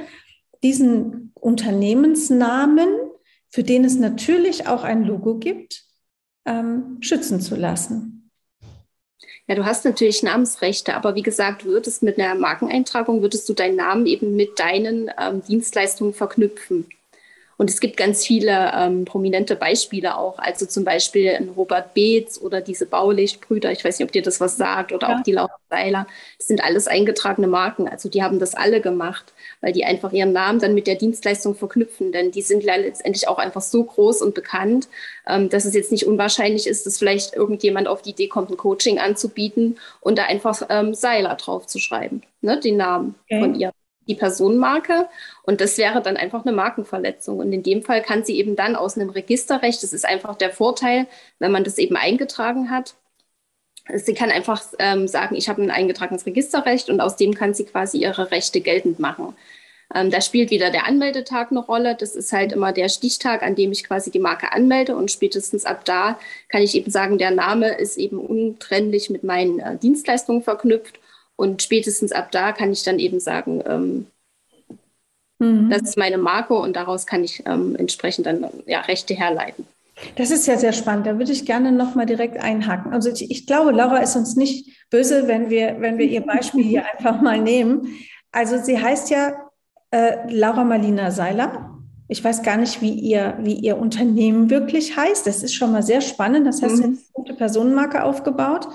diesen 0.63 1.30
Unternehmensnamen, 1.41 2.88
für 3.50 3.63
den 3.63 3.83
es 3.83 3.95
natürlich 3.95 4.67
auch 4.67 4.83
ein 4.83 5.03
Logo 5.03 5.36
gibt, 5.36 5.83
ähm, 6.45 6.98
schützen 7.01 7.41
zu 7.41 7.55
lassen? 7.55 8.29
Ja, 9.48 9.55
du 9.55 9.65
hast 9.65 9.83
natürlich 9.83 10.24
Namensrechte, 10.24 10.95
aber 10.95 11.15
wie 11.15 11.24
gesagt, 11.24 11.65
würdest 11.65 12.03
mit 12.03 12.17
einer 12.17 12.36
Markeneintragung, 12.36 13.21
würdest 13.21 13.50
du 13.50 13.53
deinen 13.53 13.75
Namen 13.75 14.05
eben 14.05 14.36
mit 14.36 14.60
deinen 14.60 15.12
ähm, 15.19 15.41
Dienstleistungen 15.41 16.13
verknüpfen. 16.13 16.88
Und 17.58 17.70
es 17.70 17.79
gibt 17.79 17.96
ganz 17.96 18.25
viele 18.25 18.72
ähm, 18.75 19.05
prominente 19.05 19.55
Beispiele 19.55 20.17
auch. 20.17 20.39
Also 20.39 20.65
zum 20.65 20.84
Beispiel 20.84 21.51
Robert 21.55 21.93
Beetz 21.93 22.39
oder 22.41 22.60
diese 22.60 22.88
Baulichtbrüder. 22.88 23.72
Ich 23.72 23.86
weiß 23.86 24.00
nicht, 24.00 24.08
ob 24.08 24.12
dir 24.12 24.24
das 24.24 24.41
was 24.41 24.58
sagt 24.58 24.91
oder 24.91 25.10
ja. 25.10 25.17
auch 25.17 25.24
die 25.24 25.34
Laura 25.34 25.55
Seiler. 25.70 26.08
Das 26.38 26.48
sind 26.48 26.63
alles 26.63 26.88
eingetragene 26.88 27.48
Marken. 27.48 27.88
Also 27.88 28.10
die 28.10 28.24
haben 28.24 28.39
das 28.39 28.55
alle 28.55 28.81
gemacht, 28.81 29.34
weil 29.62 29.74
die 29.74 29.86
einfach 29.86 30.12
ihren 30.12 30.34
Namen 30.34 30.60
dann 30.60 30.74
mit 30.74 30.88
der 30.88 30.96
Dienstleistung 30.96 31.53
verknüpfen. 31.53 32.12
Denn 32.12 32.31
die 32.31 32.41
sind 32.41 32.63
letztendlich 32.63 33.27
auch 33.27 33.38
einfach 33.38 33.62
so 33.62 33.84
groß 33.84 34.22
und 34.24 34.34
bekannt, 34.34 34.88
ähm, 35.27 35.50
dass 35.50 35.65
es 35.65 35.75
jetzt 35.75 35.91
nicht 35.91 36.08
unwahrscheinlich 36.08 36.65
ist, 36.67 36.86
dass 36.86 36.98
vielleicht 36.98 37.36
irgendjemand 37.36 37.88
auf 37.88 38.01
die 38.01 38.12
Idee 38.12 38.27
kommt, 38.27 38.50
ein 38.50 38.58
Coaching 38.58 38.98
anzubieten 38.98 39.77
und 40.00 40.17
da 40.17 40.24
einfach 40.24 40.63
ähm, 40.70 40.93
Seiler 40.93 41.36
drauf 41.36 41.67
zu 41.67 41.79
schreiben, 41.79 42.24
ne, 42.41 42.60
den 42.60 42.77
Namen 42.77 43.15
okay. 43.29 43.39
von 43.39 43.55
ihr 43.55 43.72
die 44.08 44.15
Personenmarke 44.15 45.08
und 45.43 45.62
das 45.62 45.77
wäre 45.77 46.01
dann 46.01 46.17
einfach 46.17 46.43
eine 46.43 46.51
Markenverletzung. 46.51 47.39
Und 47.39 47.53
in 47.53 47.63
dem 47.63 47.84
Fall 47.84 48.01
kann 48.01 48.24
sie 48.24 48.38
eben 48.38 48.55
dann 48.55 48.75
aus 48.75 48.98
einem 48.98 49.10
Registerrecht, 49.10 49.84
das 49.84 49.93
ist 49.93 50.05
einfach 50.05 50.36
der 50.36 50.51
Vorteil, 50.51 51.08
wenn 51.39 51.51
man 51.51 51.63
das 51.63 51.77
eben 51.77 51.96
eingetragen 51.96 52.70
hat, 52.70 52.96
sie 53.93 54.13
kann 54.13 54.31
einfach 54.31 54.63
ähm, 54.79 55.08
sagen, 55.08 55.36
ich 55.36 55.50
habe 55.50 55.62
ein 55.62 55.72
eingetragenes 55.72 56.25
Registerrecht 56.25 56.89
und 56.89 57.01
aus 57.01 57.15
dem 57.15 57.34
kann 57.34 57.53
sie 57.53 57.65
quasi 57.65 57.98
ihre 57.98 58.31
Rechte 58.31 58.62
geltend 58.62 59.00
machen. 59.00 59.36
Ähm, 59.93 60.10
da 60.10 60.22
spielt 60.22 60.51
wieder 60.51 60.70
der 60.70 60.88
Anmeldetag 60.88 61.51
eine 61.51 61.60
Rolle. 61.60 61.96
Das 62.00 62.15
ist 62.15 62.31
halt 62.31 62.53
immer 62.53 62.72
der 62.72 62.89
Stichtag, 62.89 63.43
an 63.43 63.55
dem 63.55 63.72
ich 63.72 63.84
quasi 63.84 64.12
die 64.12 64.20
Marke 64.20 64.51
anmelde 64.53 64.96
und 64.96 65.12
spätestens 65.12 65.65
ab 65.65 65.84
da 65.86 66.20
kann 66.50 66.62
ich 66.62 66.75
eben 66.75 66.91
sagen, 66.91 67.17
der 67.17 67.31
Name 67.31 67.77
ist 67.77 67.98
eben 67.98 68.17
untrennlich 68.20 69.10
mit 69.10 69.24
meinen 69.24 69.60
äh, 69.60 69.77
Dienstleistungen 69.77 70.43
verknüpft 70.43 71.00
und 71.41 71.62
spätestens 71.62 72.12
ab 72.12 72.31
da 72.31 72.51
kann 72.51 72.71
ich 72.71 72.83
dann 72.83 73.00
eben 73.00 73.19
sagen, 73.19 73.62
ähm, 73.65 74.07
Mhm. 75.41 75.71
Das 75.71 75.81
ist 75.81 75.98
meine 75.98 76.19
Marke 76.19 76.53
und 76.53 76.75
daraus 76.75 77.07
kann 77.07 77.24
ich 77.24 77.43
ähm, 77.48 77.75
entsprechend 77.75 78.27
dann 78.27 78.45
ja, 78.67 78.81
Rechte 78.81 79.15
herleiten. 79.15 79.65
Das 80.15 80.31
ist 80.31 80.48
ja 80.48 80.57
sehr 80.57 80.71
spannend. 80.71 81.07
Da 81.07 81.17
würde 81.17 81.31
ich 81.31 81.45
gerne 81.45 81.71
nochmal 81.71 82.05
direkt 82.05 82.38
einhaken. 82.38 82.93
Also 82.93 83.10
ich, 83.10 83.29
ich, 83.29 83.48
glaube, 83.48 83.71
Laura 83.71 83.98
ist 83.98 84.15
uns 84.15 84.36
nicht 84.36 84.88
böse, 84.89 85.27
wenn 85.27 85.50
wir, 85.50 85.77
wenn 85.79 85.98
wir 85.98 86.05
ihr 86.05 86.21
Beispiel 86.21 86.63
hier 86.63 86.83
einfach 86.93 87.21
mal 87.21 87.39
nehmen. 87.39 87.88
Also 88.31 88.57
sie 88.57 88.79
heißt 88.79 89.10
ja 89.10 89.33
äh, 89.89 90.31
Laura 90.31 90.63
Marlina 90.63 91.12
Seiler. 91.12 91.79
Ich 92.07 92.24
weiß 92.24 92.43
gar 92.43 92.57
nicht, 92.57 92.81
wie 92.81 92.93
ihr, 92.93 93.38
wie 93.41 93.55
ihr 93.55 93.77
Unternehmen 93.77 94.50
wirklich 94.50 94.95
heißt. 94.95 95.25
Das 95.25 95.43
ist 95.43 95.55
schon 95.55 95.71
mal 95.71 95.83
sehr 95.83 96.01
spannend. 96.01 96.45
Das 96.45 96.62
heißt, 96.62 96.75
mhm. 96.75 96.77
sie 96.77 96.83
hat 96.83 96.89
eine 96.89 97.00
gute 97.13 97.33
Personenmarke 97.33 98.03
aufgebaut. 98.03 98.67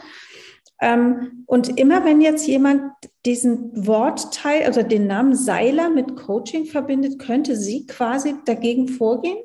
Ähm, 0.81 1.45
und 1.47 1.79
immer 1.79 2.05
wenn 2.05 2.21
jetzt 2.21 2.47
jemand 2.47 2.83
diesen 3.25 3.87
Wortteil, 3.87 4.65
also 4.65 4.83
den 4.83 5.07
Namen 5.07 5.35
Seiler 5.35 5.89
mit 5.91 6.17
Coaching 6.17 6.67
verbindet, 6.67 7.19
könnte 7.19 7.57
sie 7.57 7.87
quasi 7.87 8.35
dagegen 8.45 8.89
vorgehen? 8.89 9.39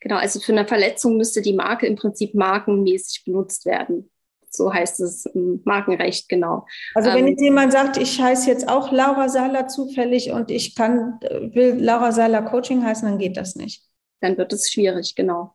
Genau, 0.00 0.16
also 0.16 0.38
für 0.38 0.52
eine 0.52 0.66
Verletzung 0.66 1.16
müsste 1.16 1.42
die 1.42 1.52
Marke 1.52 1.86
im 1.86 1.96
Prinzip 1.96 2.34
markenmäßig 2.34 3.24
benutzt 3.24 3.66
werden. 3.66 4.10
So 4.50 4.72
heißt 4.72 5.00
es 5.00 5.26
im 5.26 5.60
Markenrecht, 5.64 6.28
genau. 6.28 6.66
Also 6.94 7.10
wenn 7.10 7.26
ähm, 7.26 7.28
jetzt 7.28 7.42
jemand 7.42 7.72
sagt, 7.72 7.96
ich 7.96 8.20
heiße 8.20 8.48
jetzt 8.48 8.68
auch 8.68 8.92
Laura 8.92 9.28
Seiler 9.28 9.68
zufällig 9.68 10.30
und 10.30 10.50
ich 10.50 10.74
kann, 10.74 11.18
will 11.20 11.76
Laura 11.78 12.12
Seiler 12.12 12.42
Coaching 12.42 12.82
heißen, 12.82 13.08
dann 13.08 13.18
geht 13.18 13.36
das 13.36 13.56
nicht. 13.56 13.82
Dann 14.20 14.38
wird 14.38 14.52
es 14.52 14.70
schwierig, 14.70 15.14
genau. 15.16 15.54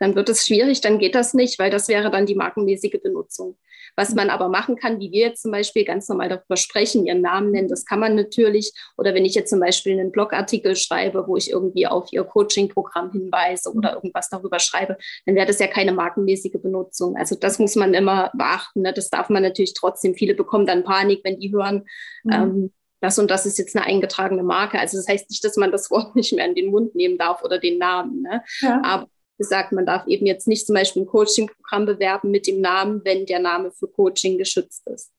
Dann 0.00 0.16
wird 0.16 0.28
es 0.28 0.46
schwierig, 0.46 0.80
dann 0.80 0.98
geht 0.98 1.14
das 1.14 1.34
nicht, 1.34 1.58
weil 1.58 1.70
das 1.70 1.86
wäre 1.86 2.10
dann 2.10 2.26
die 2.26 2.34
markenmäßige 2.34 3.00
Benutzung. 3.02 3.56
Was 3.96 4.14
man 4.14 4.30
aber 4.30 4.48
machen 4.48 4.76
kann, 4.76 5.00
wie 5.00 5.10
wir 5.12 5.26
jetzt 5.28 5.42
zum 5.42 5.52
Beispiel 5.52 5.84
ganz 5.84 6.08
normal 6.08 6.28
darüber 6.28 6.56
sprechen, 6.56 7.06
ihren 7.06 7.20
Namen 7.20 7.50
nennen, 7.50 7.68
das 7.68 7.84
kann 7.84 8.00
man 8.00 8.14
natürlich. 8.14 8.72
Oder 8.96 9.14
wenn 9.14 9.24
ich 9.24 9.34
jetzt 9.34 9.50
zum 9.50 9.60
Beispiel 9.60 9.92
einen 9.92 10.12
Blogartikel 10.12 10.76
schreibe, 10.76 11.26
wo 11.26 11.36
ich 11.36 11.50
irgendwie 11.50 11.86
auf 11.86 12.08
ihr 12.12 12.24
Coaching-Programm 12.24 13.12
hinweise 13.12 13.72
oder 13.72 13.90
mhm. 13.90 13.96
irgendwas 13.96 14.28
darüber 14.28 14.58
schreibe, 14.58 14.96
dann 15.26 15.34
wäre 15.34 15.46
das 15.46 15.58
ja 15.58 15.66
keine 15.66 15.92
markenmäßige 15.92 16.60
Benutzung. 16.62 17.16
Also 17.16 17.36
das 17.36 17.58
muss 17.58 17.76
man 17.76 17.94
immer 17.94 18.30
beachten. 18.34 18.82
Ne? 18.82 18.92
Das 18.92 19.10
darf 19.10 19.28
man 19.28 19.42
natürlich 19.42 19.74
trotzdem. 19.74 20.14
Viele 20.14 20.34
bekommen 20.34 20.66
dann 20.66 20.84
Panik, 20.84 21.20
wenn 21.24 21.38
die 21.38 21.52
hören, 21.52 21.84
mhm. 22.24 22.32
ähm, 22.32 22.72
das 23.02 23.18
und 23.18 23.30
das 23.30 23.46
ist 23.46 23.58
jetzt 23.58 23.76
eine 23.76 23.84
eingetragene 23.84 24.44
Marke. 24.44 24.78
Also 24.78 24.96
das 24.96 25.08
heißt 25.08 25.28
nicht, 25.28 25.44
dass 25.44 25.56
man 25.56 25.72
das 25.72 25.90
Wort 25.90 26.16
nicht 26.16 26.32
mehr 26.32 26.46
in 26.46 26.54
den 26.54 26.70
Mund 26.70 26.94
nehmen 26.94 27.18
darf 27.18 27.42
oder 27.42 27.58
den 27.58 27.78
Namen. 27.78 28.22
Ne? 28.22 28.42
Ja. 28.60 28.80
Aber 28.84 29.08
gesagt, 29.42 29.72
man 29.72 29.86
darf 29.86 30.06
eben 30.06 30.26
jetzt 30.26 30.48
nicht 30.48 30.66
zum 30.66 30.74
Beispiel 30.74 31.02
ein 31.02 31.06
Coaching-Programm 31.06 31.86
bewerben 31.86 32.30
mit 32.30 32.46
dem 32.46 32.60
Namen, 32.60 33.02
wenn 33.04 33.26
der 33.26 33.40
Name 33.40 33.70
für 33.70 33.88
Coaching 33.88 34.38
geschützt 34.38 34.86
ist. 34.88 35.10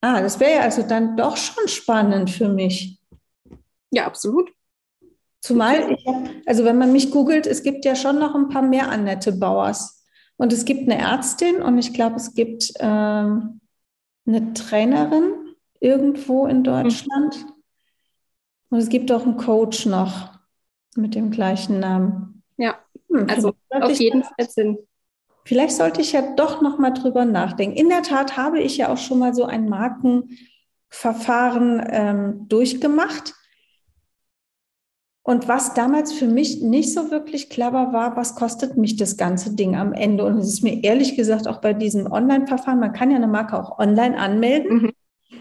Ah, 0.00 0.20
das 0.20 0.38
wäre 0.40 0.56
ja 0.56 0.60
also 0.60 0.82
dann 0.82 1.16
doch 1.16 1.36
schon 1.36 1.68
spannend 1.68 2.30
für 2.30 2.48
mich. 2.48 2.98
Ja, 3.90 4.06
absolut. 4.06 4.50
Zumal, 5.40 5.92
ich 5.92 6.06
also 6.46 6.64
wenn 6.64 6.78
man 6.78 6.92
mich 6.92 7.10
googelt, 7.10 7.46
es 7.46 7.62
gibt 7.62 7.84
ja 7.84 7.94
schon 7.94 8.18
noch 8.18 8.34
ein 8.34 8.48
paar 8.48 8.62
mehr 8.62 8.88
Annette 8.90 9.32
Bauers. 9.32 10.04
Und 10.36 10.52
es 10.52 10.64
gibt 10.64 10.82
eine 10.82 11.00
Ärztin 11.00 11.62
und 11.62 11.78
ich 11.78 11.92
glaube, 11.92 12.16
es 12.16 12.34
gibt 12.34 12.72
ähm, 12.78 13.60
eine 14.26 14.52
Trainerin 14.54 15.54
irgendwo 15.80 16.46
in 16.46 16.62
Deutschland. 16.62 17.46
Und 18.70 18.78
es 18.78 18.88
gibt 18.88 19.10
auch 19.10 19.24
einen 19.24 19.36
Coach 19.36 19.86
noch 19.86 20.38
mit 20.94 21.14
dem 21.14 21.30
gleichen 21.30 21.80
Namen. 21.80 22.42
Ja. 22.56 22.78
Hm, 23.10 23.26
also 23.28 23.52
auf 23.70 23.98
jeden 23.98 24.24
Fall 24.24 24.48
Sinn. 24.48 24.78
Vielleicht 25.44 25.76
sollte 25.76 26.00
ich 26.02 26.12
ja 26.12 26.34
doch 26.36 26.60
noch 26.60 26.78
mal 26.78 26.90
drüber 26.90 27.24
nachdenken. 27.24 27.76
In 27.76 27.88
der 27.88 28.02
Tat 28.02 28.36
habe 28.36 28.60
ich 28.60 28.76
ja 28.76 28.92
auch 28.92 28.98
schon 28.98 29.18
mal 29.18 29.34
so 29.34 29.44
ein 29.44 29.68
Markenverfahren 29.68 31.82
ähm, 31.90 32.46
durchgemacht. 32.48 33.34
Und 35.22 35.48
was 35.48 35.74
damals 35.74 36.12
für 36.12 36.26
mich 36.26 36.62
nicht 36.62 36.92
so 36.92 37.10
wirklich 37.10 37.50
clever 37.50 37.92
war, 37.92 38.16
was 38.16 38.34
kostet 38.34 38.76
mich 38.76 38.96
das 38.96 39.16
ganze 39.16 39.54
Ding 39.54 39.76
am 39.76 39.92
Ende? 39.92 40.24
Und 40.24 40.38
es 40.38 40.48
ist 40.48 40.62
mir 40.62 40.82
ehrlich 40.84 41.16
gesagt 41.16 41.48
auch 41.48 41.60
bei 41.60 41.74
diesem 41.74 42.10
Online-Verfahren, 42.10 42.80
man 42.80 42.92
kann 42.92 43.10
ja 43.10 43.16
eine 43.16 43.26
Marke 43.26 43.58
auch 43.58 43.78
online 43.78 44.18
anmelden. 44.18 44.82
Mhm. 44.82 44.92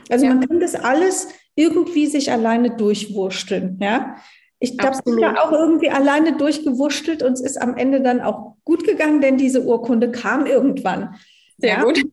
Also 0.10 0.26
ja. 0.26 0.34
man 0.34 0.48
kann 0.48 0.60
das 0.60 0.76
alles 0.76 1.30
irgendwie 1.56 2.08
sich 2.08 2.32
alleine 2.32 2.76
durchwursteln. 2.76 3.78
Ja? 3.82 4.18
Ich 4.60 4.78
glaube, 4.78 4.98
es 5.06 5.20
ja 5.20 5.44
auch 5.44 5.52
irgendwie 5.52 5.90
alleine 5.90 6.36
durchgewurschtelt 6.36 7.22
und 7.22 7.34
es 7.34 7.42
ist 7.42 7.62
am 7.62 7.76
Ende 7.76 8.02
dann 8.02 8.22
auch 8.22 8.56
gut 8.66 8.84
gegangen, 8.84 9.22
denn 9.22 9.38
diese 9.38 9.64
Urkunde 9.64 10.12
kam 10.12 10.46
irgendwann. 10.46 11.16
Sehr 11.60 11.78
ja, 11.78 11.84
gut. 11.84 12.04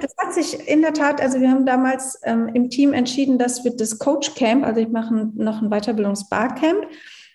Das 0.00 0.14
hat 0.16 0.34
sich 0.34 0.68
in 0.68 0.82
der 0.82 0.92
Tat, 0.92 1.20
also 1.20 1.40
wir 1.40 1.50
haben 1.50 1.66
damals 1.66 2.20
ähm, 2.24 2.48
im 2.54 2.70
Team 2.70 2.92
entschieden, 2.92 3.38
dass 3.38 3.64
wir 3.64 3.76
das 3.76 3.98
Coach 3.98 4.34
Camp, 4.34 4.64
also 4.64 4.80
ich 4.80 4.88
mache 4.88 5.30
noch 5.34 5.60
ein 5.60 5.70
Weiterbildungsbarcamp. 5.70 6.86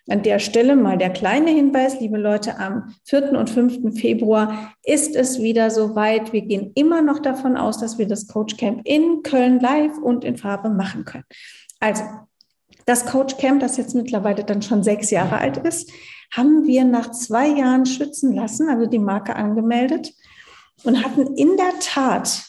An 0.09 0.23
der 0.23 0.39
Stelle 0.39 0.77
mal 0.77 0.97
der 0.97 1.09
kleine 1.09 1.51
Hinweis, 1.51 1.99
liebe 1.99 2.17
Leute, 2.17 2.57
am 2.59 2.95
4. 3.03 3.33
und 3.33 3.49
5. 3.49 3.99
Februar 3.99 4.73
ist 4.85 5.17
es 5.17 5.41
wieder 5.41 5.69
soweit. 5.69 6.31
Wir 6.31 6.43
gehen 6.43 6.71
immer 6.75 7.01
noch 7.01 7.19
davon 7.19 7.57
aus, 7.57 7.77
dass 7.77 7.97
wir 7.97 8.07
das 8.07 8.27
Coach 8.27 8.55
Camp 8.55 8.81
in 8.85 9.21
Köln 9.23 9.59
live 9.59 9.97
und 9.97 10.23
in 10.23 10.37
Farbe 10.37 10.69
machen 10.69 11.03
können. 11.03 11.25
Also 11.81 12.03
das 12.87 13.05
Coach 13.05 13.37
Camp, 13.37 13.59
das 13.59 13.77
jetzt 13.77 13.93
mittlerweile 13.93 14.43
dann 14.43 14.61
schon 14.61 14.81
sechs 14.81 15.11
Jahre 15.11 15.37
alt 15.37 15.57
ist, 15.57 15.91
haben 16.33 16.65
wir 16.65 16.85
nach 16.85 17.11
zwei 17.11 17.47
Jahren 17.47 17.85
schützen 17.85 18.33
lassen, 18.33 18.69
also 18.69 18.85
die 18.85 18.97
Marke 18.97 19.35
angemeldet 19.35 20.13
und 20.83 21.03
hatten 21.03 21.35
in 21.35 21.57
der 21.57 21.79
Tat 21.79 22.45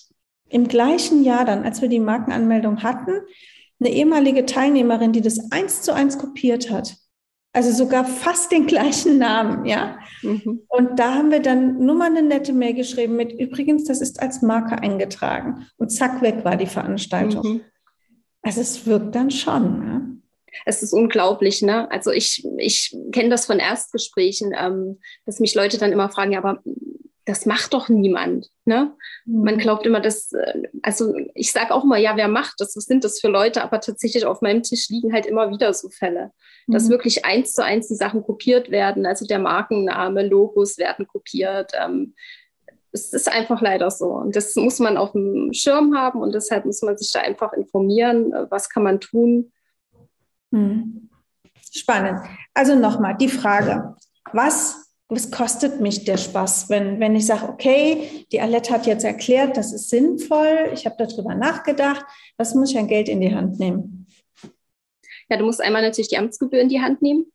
im 0.49 0.68
gleichen 0.68 1.25
Jahr 1.25 1.45
dann, 1.45 1.64
als 1.64 1.83
wir 1.83 1.88
die 1.88 2.00
Markenanmeldung 2.00 2.83
hatten, 2.83 3.21
eine 3.80 3.90
ehemalige 3.90 4.47
Teilnehmerin, 4.47 5.12
die 5.12 5.21
das 5.21 5.50
eins 5.50 5.83
zu 5.83 5.92
eins 5.92 6.18
kopiert 6.18 6.71
hat. 6.71 6.97
Also 7.52 7.73
sogar 7.73 8.04
fast 8.04 8.52
den 8.52 8.66
gleichen 8.66 9.18
Namen, 9.18 9.64
ja. 9.64 9.99
Mhm. 10.23 10.62
Und 10.68 10.99
da 10.99 11.14
haben 11.14 11.30
wir 11.30 11.40
dann 11.40 11.85
nur 11.85 11.95
mal 11.97 12.11
eine 12.11 12.23
nette 12.23 12.52
Mail 12.52 12.75
geschrieben 12.75 13.16
mit, 13.16 13.33
übrigens, 13.33 13.85
das 13.85 14.00
ist 14.00 14.21
als 14.21 14.42
Marke 14.42 14.78
eingetragen. 14.78 15.66
Und 15.76 15.90
zack, 15.90 16.23
weg 16.23 16.45
war 16.45 16.57
die 16.57 16.66
Veranstaltung. 16.66 17.54
Mhm. 17.54 17.61
Also 18.42 18.61
es 18.61 18.87
wirkt 18.87 19.14
dann 19.14 19.30
schon. 19.30 19.85
Ne? 19.85 20.18
Es 20.64 20.83
ist 20.83 20.93
unglaublich, 20.93 21.62
ne? 21.62 21.90
Also 21.90 22.11
ich, 22.11 22.45
ich 22.59 22.97
kenne 23.12 23.31
das 23.31 23.47
von 23.47 23.59
Erstgesprächen, 23.59 24.55
ähm, 24.59 25.00
dass 25.26 25.40
mich 25.40 25.55
Leute 25.55 25.78
dann 25.78 25.93
immer 25.93 26.09
fragen, 26.11 26.33
ja, 26.33 26.38
aber 26.38 26.62
das 27.28 27.45
macht 27.45 27.75
doch 27.75 27.90
niemand. 27.90 28.50
Ne? 28.64 28.97
Mhm. 29.26 29.45
Man 29.45 29.59
glaubt 29.59 29.85
immer, 29.85 30.00
dass, 30.00 30.33
äh, 30.33 30.62
also 30.83 31.14
ich 31.35 31.52
sage 31.52 31.75
auch 31.75 31.85
immer, 31.85 31.99
ja, 31.99 32.17
wer 32.17 32.28
macht 32.28 32.55
das? 32.59 32.75
Was 32.75 32.85
sind 32.85 33.05
das 33.05 33.21
für 33.21 33.28
Leute? 33.28 33.62
Aber 33.62 33.81
tatsächlich 33.81 34.25
auf 34.25 34.40
meinem 34.40 34.62
Tisch 34.62 34.88
liegen 34.88 35.12
halt 35.12 35.26
immer 35.26 35.50
wieder 35.50 35.75
so 35.75 35.90
Fälle, 35.90 36.33
mhm. 36.67 36.73
dass 36.73 36.88
wirklich 36.88 37.26
eins 37.26 37.52
zu 37.52 37.62
eins 37.62 37.88
die 37.88 37.97
Sachen 37.97 38.23
kopiert 38.23 38.71
werden. 38.71 39.05
Also 39.05 39.26
der 39.26 39.38
Markenname, 39.38 40.26
Logos 40.26 40.78
werden 40.78 41.07
kopiert. 41.07 41.73
Ähm, 41.78 42.14
es 42.93 43.12
ist 43.12 43.31
einfach 43.31 43.61
leider 43.61 43.90
so. 43.90 44.07
Und 44.07 44.35
das 44.35 44.57
muss 44.57 44.78
man 44.78 44.97
auf 44.97 45.12
dem 45.12 45.52
Schirm 45.52 45.95
haben 45.95 46.23
und 46.23 46.35
deshalb 46.35 46.64
muss 46.64 46.81
man 46.81 46.97
sich 46.97 47.12
da 47.12 47.21
einfach 47.21 47.52
informieren, 47.52 48.33
äh, 48.33 48.47
was 48.50 48.71
kann 48.71 48.83
man 48.83 49.00
tun, 49.00 49.52
hm. 50.52 51.09
Spannend. 51.71 52.21
Also 52.55 52.75
nochmal 52.75 53.17
die 53.17 53.28
Frage, 53.28 53.95
was, 54.33 54.88
was 55.09 55.31
kostet 55.31 55.81
mich 55.81 56.05
der 56.05 56.17
Spaß, 56.17 56.71
wenn, 56.71 56.99
wenn 57.00 57.14
ich 57.14 57.26
sage, 57.26 57.49
okay, 57.49 58.26
die 58.33 58.40
Alette 58.40 58.73
hat 58.73 58.87
jetzt 58.87 59.05
erklärt, 59.05 59.57
das 59.57 59.73
ist 59.73 59.90
sinnvoll, 59.90 60.71
ich 60.73 60.87
habe 60.87 60.97
darüber 60.99 61.35
nachgedacht, 61.35 62.05
was 62.37 62.55
muss 62.55 62.71
ich 62.71 62.78
an 62.78 62.88
Geld 62.88 63.09
in 63.09 63.21
die 63.21 63.35
Hand 63.35 63.59
nehmen? 63.59 64.07
Ja, 65.28 65.37
du 65.37 65.45
musst 65.45 65.61
einmal 65.61 65.83
natürlich 65.83 66.09
die 66.09 66.19
Amtsgebühr 66.19 66.61
in 66.61 66.69
die 66.69 66.81
Hand 66.81 67.02
nehmen. 67.02 67.26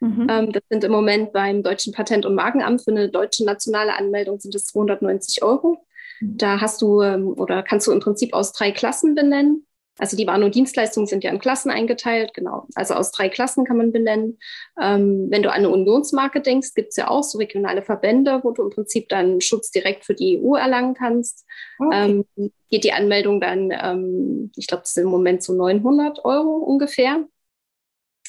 Mhm. 0.00 0.26
Ähm, 0.28 0.52
das 0.52 0.62
sind 0.68 0.84
im 0.84 0.92
Moment 0.92 1.32
beim 1.32 1.62
Deutschen 1.62 1.92
Patent- 1.92 2.26
und 2.26 2.34
Markenamt 2.34 2.82
für 2.82 2.90
eine 2.90 3.08
deutsche 3.08 3.44
nationale 3.44 3.94
Anmeldung 3.94 4.40
sind 4.40 4.54
es 4.54 4.66
290 4.66 5.42
Euro. 5.42 5.86
Mhm. 6.20 6.38
Da 6.38 6.60
hast 6.60 6.82
du 6.82 7.02
ähm, 7.02 7.28
oder 7.28 7.62
kannst 7.62 7.86
du 7.86 7.92
im 7.92 8.00
Prinzip 8.00 8.32
aus 8.34 8.52
drei 8.52 8.72
Klassen 8.72 9.14
benennen. 9.14 9.66
Also 9.98 10.16
die 10.16 10.26
Waren- 10.26 10.42
und 10.42 10.54
Dienstleistungen 10.54 11.06
sind 11.06 11.22
ja 11.22 11.30
in 11.30 11.38
Klassen 11.38 11.70
eingeteilt, 11.70 12.32
genau. 12.32 12.66
Also 12.74 12.94
aus 12.94 13.12
drei 13.12 13.28
Klassen 13.28 13.64
kann 13.64 13.76
man 13.76 13.92
benennen. 13.92 14.38
Ähm, 14.80 15.26
wenn 15.28 15.42
du 15.42 15.50
an 15.50 15.56
eine 15.56 15.68
Unionsmarke 15.68 16.40
denkst, 16.40 16.74
gibt 16.74 16.90
es 16.90 16.96
ja 16.96 17.08
auch 17.08 17.22
so 17.22 17.38
regionale 17.38 17.82
Verbände, 17.82 18.40
wo 18.42 18.52
du 18.52 18.62
im 18.62 18.70
Prinzip 18.70 19.10
dann 19.10 19.42
Schutz 19.42 19.70
direkt 19.70 20.04
für 20.06 20.14
die 20.14 20.40
EU 20.42 20.54
erlangen 20.56 20.94
kannst. 20.94 21.44
Okay. 21.78 22.24
Ähm, 22.38 22.50
geht 22.70 22.84
die 22.84 22.92
Anmeldung 22.92 23.40
dann, 23.40 23.70
ähm, 23.70 24.50
ich 24.56 24.66
glaube, 24.66 24.82
das 24.82 24.94
sind 24.94 25.04
im 25.04 25.10
Moment 25.10 25.42
so 25.42 25.52
900 25.52 26.24
Euro 26.24 26.56
ungefähr. 26.56 27.26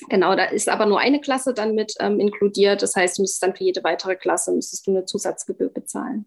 Genau, 0.10 0.36
da 0.36 0.46
ist 0.46 0.68
aber 0.70 0.86
nur 0.86 1.00
eine 1.00 1.22
Klasse 1.22 1.54
dann 1.54 1.76
mit 1.76 1.94
ähm, 2.00 2.20
inkludiert. 2.20 2.82
Das 2.82 2.96
heißt, 2.96 3.18
du 3.18 3.22
müsstest 3.22 3.44
dann 3.44 3.56
für 3.56 3.64
jede 3.64 3.84
weitere 3.86 4.16
Klasse 4.16 4.52
müsstest 4.52 4.86
du 4.88 4.92
eine 4.92 5.06
Zusatzgebühr 5.06 5.70
bezahlen. 5.70 6.26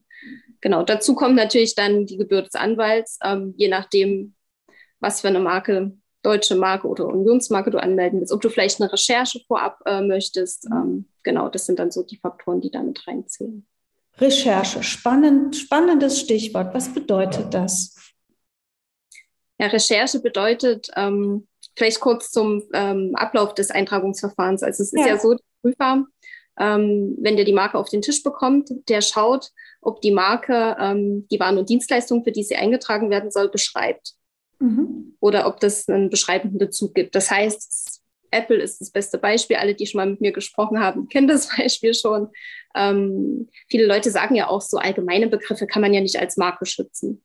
Genau, 0.60 0.82
dazu 0.82 1.14
kommt 1.14 1.34
natürlich 1.34 1.74
dann 1.74 2.06
die 2.06 2.16
Gebühr 2.16 2.42
des 2.42 2.54
Anwalts, 2.54 3.18
ähm, 3.22 3.54
je 3.56 3.68
nachdem, 3.68 4.35
was 5.00 5.20
für 5.20 5.28
eine 5.28 5.40
Marke, 5.40 5.92
deutsche 6.22 6.56
Marke 6.56 6.88
oder 6.88 7.06
Unionsmarke 7.06 7.70
du 7.70 7.78
anmelden 7.78 8.20
willst, 8.20 8.32
ob 8.32 8.40
du 8.40 8.48
vielleicht 8.48 8.80
eine 8.80 8.92
Recherche 8.92 9.40
vorab 9.46 9.78
äh, 9.86 10.00
möchtest. 10.00 10.66
Ähm, 10.66 11.08
genau, 11.22 11.48
das 11.48 11.66
sind 11.66 11.78
dann 11.78 11.90
so 11.90 12.02
die 12.02 12.16
Faktoren, 12.16 12.60
die 12.60 12.70
da 12.70 12.82
mit 12.82 13.06
reinzählen. 13.06 13.66
Recherche, 14.18 14.82
spannend, 14.82 15.56
spannendes 15.56 16.20
Stichwort. 16.20 16.74
Was 16.74 16.92
bedeutet 16.92 17.52
das? 17.52 17.94
Ja, 19.58 19.68
Recherche 19.68 20.20
bedeutet 20.20 20.88
ähm, 20.96 21.46
vielleicht 21.76 22.00
kurz 22.00 22.30
zum 22.30 22.62
ähm, 22.72 23.12
Ablauf 23.14 23.54
des 23.54 23.70
Eintragungsverfahrens. 23.70 24.62
Also 24.62 24.82
es 24.82 24.92
ist 24.92 24.98
ja, 24.98 25.14
ja 25.14 25.18
so, 25.18 25.34
der 25.34 25.44
Prüfer, 25.62 26.04
ähm, 26.58 27.16
wenn 27.20 27.36
der 27.36 27.44
die 27.44 27.52
Marke 27.52 27.78
auf 27.78 27.88
den 27.88 28.02
Tisch 28.02 28.22
bekommt, 28.22 28.70
der 28.88 29.02
schaut, 29.02 29.50
ob 29.80 30.00
die 30.00 30.10
Marke 30.10 30.76
ähm, 30.80 31.26
die 31.30 31.38
Waren 31.38 31.58
und 31.58 31.68
Dienstleistungen, 31.68 32.24
für 32.24 32.32
die 32.32 32.42
sie 32.42 32.56
eingetragen 32.56 33.10
werden 33.10 33.30
soll, 33.30 33.48
beschreibt. 33.48 34.15
Mhm. 34.58 35.16
Oder 35.20 35.46
ob 35.46 35.60
das 35.60 35.88
einen 35.88 36.10
beschreibenden 36.10 36.58
Bezug 36.58 36.94
gibt. 36.94 37.14
Das 37.14 37.30
heißt, 37.30 38.02
Apple 38.30 38.56
ist 38.56 38.80
das 38.80 38.90
beste 38.90 39.18
Beispiel. 39.18 39.56
Alle, 39.56 39.74
die 39.74 39.86
schon 39.86 39.98
mal 39.98 40.10
mit 40.10 40.20
mir 40.20 40.32
gesprochen 40.32 40.80
haben, 40.80 41.08
kennen 41.08 41.28
das 41.28 41.56
Beispiel 41.56 41.94
schon. 41.94 42.28
Ähm, 42.74 43.48
viele 43.68 43.86
Leute 43.86 44.10
sagen 44.10 44.34
ja 44.34 44.48
auch, 44.48 44.60
so 44.60 44.78
allgemeine 44.78 45.28
Begriffe 45.28 45.66
kann 45.66 45.82
man 45.82 45.94
ja 45.94 46.00
nicht 46.00 46.18
als 46.18 46.36
Marke 46.36 46.66
schützen. 46.66 47.22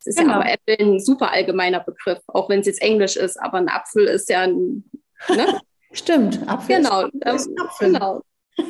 Es 0.00 0.06
ist 0.08 0.18
genau. 0.18 0.32
ja 0.32 0.40
aber 0.40 0.50
Apple 0.50 0.78
ein 0.78 1.00
super 1.00 1.30
allgemeiner 1.30 1.80
Begriff, 1.80 2.18
auch 2.26 2.48
wenn 2.48 2.60
es 2.60 2.66
jetzt 2.66 2.82
Englisch 2.82 3.16
ist, 3.16 3.36
aber 3.40 3.58
ein 3.58 3.68
Apfel 3.68 4.06
ist 4.06 4.28
ja 4.28 4.40
ein. 4.40 4.84
Ne? 5.28 5.60
Stimmt, 5.92 6.40
Apfel 6.48 6.76
genau, 6.76 7.02
ist, 7.34 7.46
ähm, 7.46 7.56
Apfel. 7.58 7.92
genau. 7.92 8.22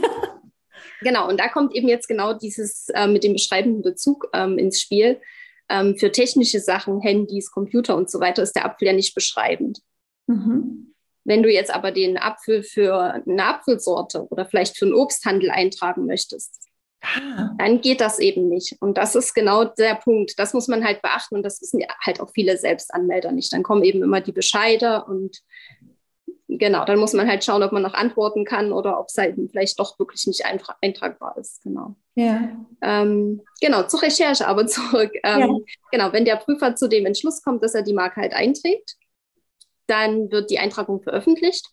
genau, 1.00 1.28
und 1.28 1.40
da 1.40 1.49
kommt 1.49 1.75
eben 1.75 1.88
jetzt 1.88 2.06
genau 2.06 2.35
dieses 2.35 2.88
äh, 2.90 3.06
mit 3.06 3.25
dem 3.25 3.32
beschreibenden 3.32 3.80
Bezug 3.80 4.28
ähm, 4.35 4.59
ins 4.59 4.80
Spiel. 4.80 5.21
Ähm, 5.72 5.96
für 5.96 6.12
technische 6.12 6.60
Sachen, 6.60 7.00
Handys, 7.00 7.50
Computer 7.50 7.96
und 7.96 8.10
so 8.10 8.20
weiter, 8.20 8.42
ist 8.42 8.54
der 8.54 8.66
Apfel 8.66 8.88
ja 8.88 8.92
nicht 8.92 9.14
beschreibend. 9.14 9.80
Mhm. 10.26 10.92
Wenn 11.24 11.42
du 11.42 11.50
jetzt 11.50 11.74
aber 11.74 11.92
den 11.92 12.18
Apfel 12.18 12.62
für 12.62 13.22
eine 13.26 13.44
Apfelsorte 13.44 14.26
oder 14.28 14.44
vielleicht 14.44 14.76
für 14.76 14.84
einen 14.84 14.94
Obsthandel 14.94 15.50
eintragen 15.50 16.04
möchtest, 16.04 16.68
ah. 17.00 17.54
dann 17.58 17.80
geht 17.80 18.02
das 18.02 18.18
eben 18.18 18.50
nicht. 18.50 18.76
Und 18.80 18.98
das 18.98 19.14
ist 19.14 19.32
genau 19.32 19.64
der 19.64 19.94
Punkt. 19.94 20.38
Das 20.38 20.52
muss 20.52 20.68
man 20.68 20.84
halt 20.84 21.00
beachten 21.00 21.36
und 21.36 21.42
das 21.42 21.62
wissen 21.62 21.82
halt 22.04 22.20
auch 22.20 22.30
viele 22.34 22.58
Selbstanmelder 22.58 23.32
nicht. 23.32 23.50
Dann 23.52 23.62
kommen 23.62 23.82
eben 23.82 24.02
immer 24.02 24.20
die 24.20 24.32
Bescheide 24.32 25.04
und 25.04 25.38
genau, 26.59 26.85
dann 26.85 26.99
muss 26.99 27.12
man 27.12 27.28
halt 27.28 27.44
schauen, 27.44 27.62
ob 27.62 27.73
man 27.73 27.82
noch 27.82 27.94
antworten 27.94 28.44
kann 28.44 28.73
oder 28.73 28.99
ob 28.99 29.09
es 29.09 29.16
halt 29.18 29.37
vielleicht 29.50 29.78
doch 29.78 29.99
wirklich 29.99 30.26
nicht 30.26 30.44
eintragbar 30.44 31.37
ist. 31.38 31.62
Genau. 31.62 31.97
Ja. 32.14 32.49
Ähm, 32.80 33.42
genau, 33.61 33.85
zur 33.85 34.02
Recherche 34.02 34.47
aber 34.47 34.66
zurück. 34.68 35.12
Ähm, 35.25 35.40
ja. 35.40 35.49
Genau, 35.90 36.12
wenn 36.12 36.25
der 36.25 36.37
Prüfer 36.37 36.75
zu 36.75 36.88
dem 36.88 37.06
Entschluss 37.06 37.42
kommt, 37.42 37.62
dass 37.62 37.75
er 37.75 37.82
die 37.82 37.94
Marke 37.94 38.21
halt 38.21 38.35
einträgt, 38.35 38.97
dann 39.87 40.30
wird 40.30 40.50
die 40.50 40.59
Eintragung 40.59 41.02
veröffentlicht. 41.02 41.66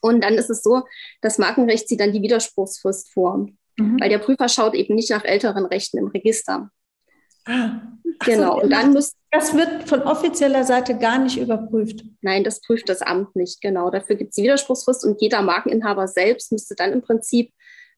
Und 0.00 0.24
dann 0.24 0.34
ist 0.34 0.50
es 0.50 0.62
so, 0.62 0.82
das 1.20 1.38
Markenrecht 1.38 1.88
zieht 1.88 2.00
dann 2.00 2.12
die 2.12 2.22
Widerspruchsfrist 2.22 3.12
vor. 3.12 3.48
Mhm. 3.76 4.00
Weil 4.00 4.08
der 4.08 4.18
Prüfer 4.18 4.48
schaut 4.48 4.74
eben 4.74 4.94
nicht 4.94 5.10
nach 5.10 5.24
älteren 5.24 5.66
Rechten 5.66 5.98
im 5.98 6.08
Register. 6.08 6.70
Genau. 8.24 8.56
So, 8.56 8.62
und 8.62 8.70
dann 8.70 8.92
muss, 8.92 9.16
das 9.30 9.54
wird 9.54 9.88
von 9.88 10.02
offizieller 10.02 10.64
Seite 10.64 10.98
gar 10.98 11.18
nicht 11.18 11.38
überprüft. 11.38 12.04
Nein, 12.20 12.44
das 12.44 12.60
prüft 12.60 12.88
das 12.88 13.00
Amt 13.02 13.34
nicht. 13.34 13.62
Genau. 13.62 13.90
Dafür 13.90 14.16
gibt 14.16 14.30
es 14.30 14.36
die 14.36 14.42
Widerspruchsfrist 14.42 15.04
und 15.04 15.20
jeder 15.22 15.42
Markeninhaber 15.42 16.06
selbst 16.06 16.52
müsste 16.52 16.74
dann 16.74 16.92
im 16.92 17.00
Prinzip 17.00 17.52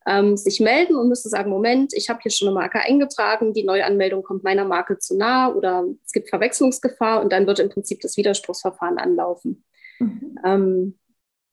ähm, 0.06 0.36
sich 0.36 0.60
melden 0.60 0.96
und 0.96 1.08
müsste 1.08 1.28
sagen, 1.28 1.50
Moment, 1.50 1.92
ich 1.94 2.08
habe 2.08 2.20
hier 2.22 2.30
schon 2.30 2.48
eine 2.48 2.54
Marke 2.54 2.80
eingetragen, 2.80 3.52
die 3.52 3.64
Neuanmeldung 3.64 4.22
kommt 4.22 4.44
meiner 4.44 4.64
Marke 4.64 4.98
zu 4.98 5.16
nah 5.16 5.52
oder 5.52 5.84
es 6.04 6.12
gibt 6.12 6.28
Verwechslungsgefahr 6.28 7.22
und 7.22 7.32
dann 7.32 7.46
wird 7.46 7.60
im 7.60 7.68
Prinzip 7.68 8.00
das 8.00 8.16
Widerspruchsverfahren 8.16 8.98
anlaufen. 8.98 9.64
Mhm. 9.98 10.38
Ähm, 10.44 10.98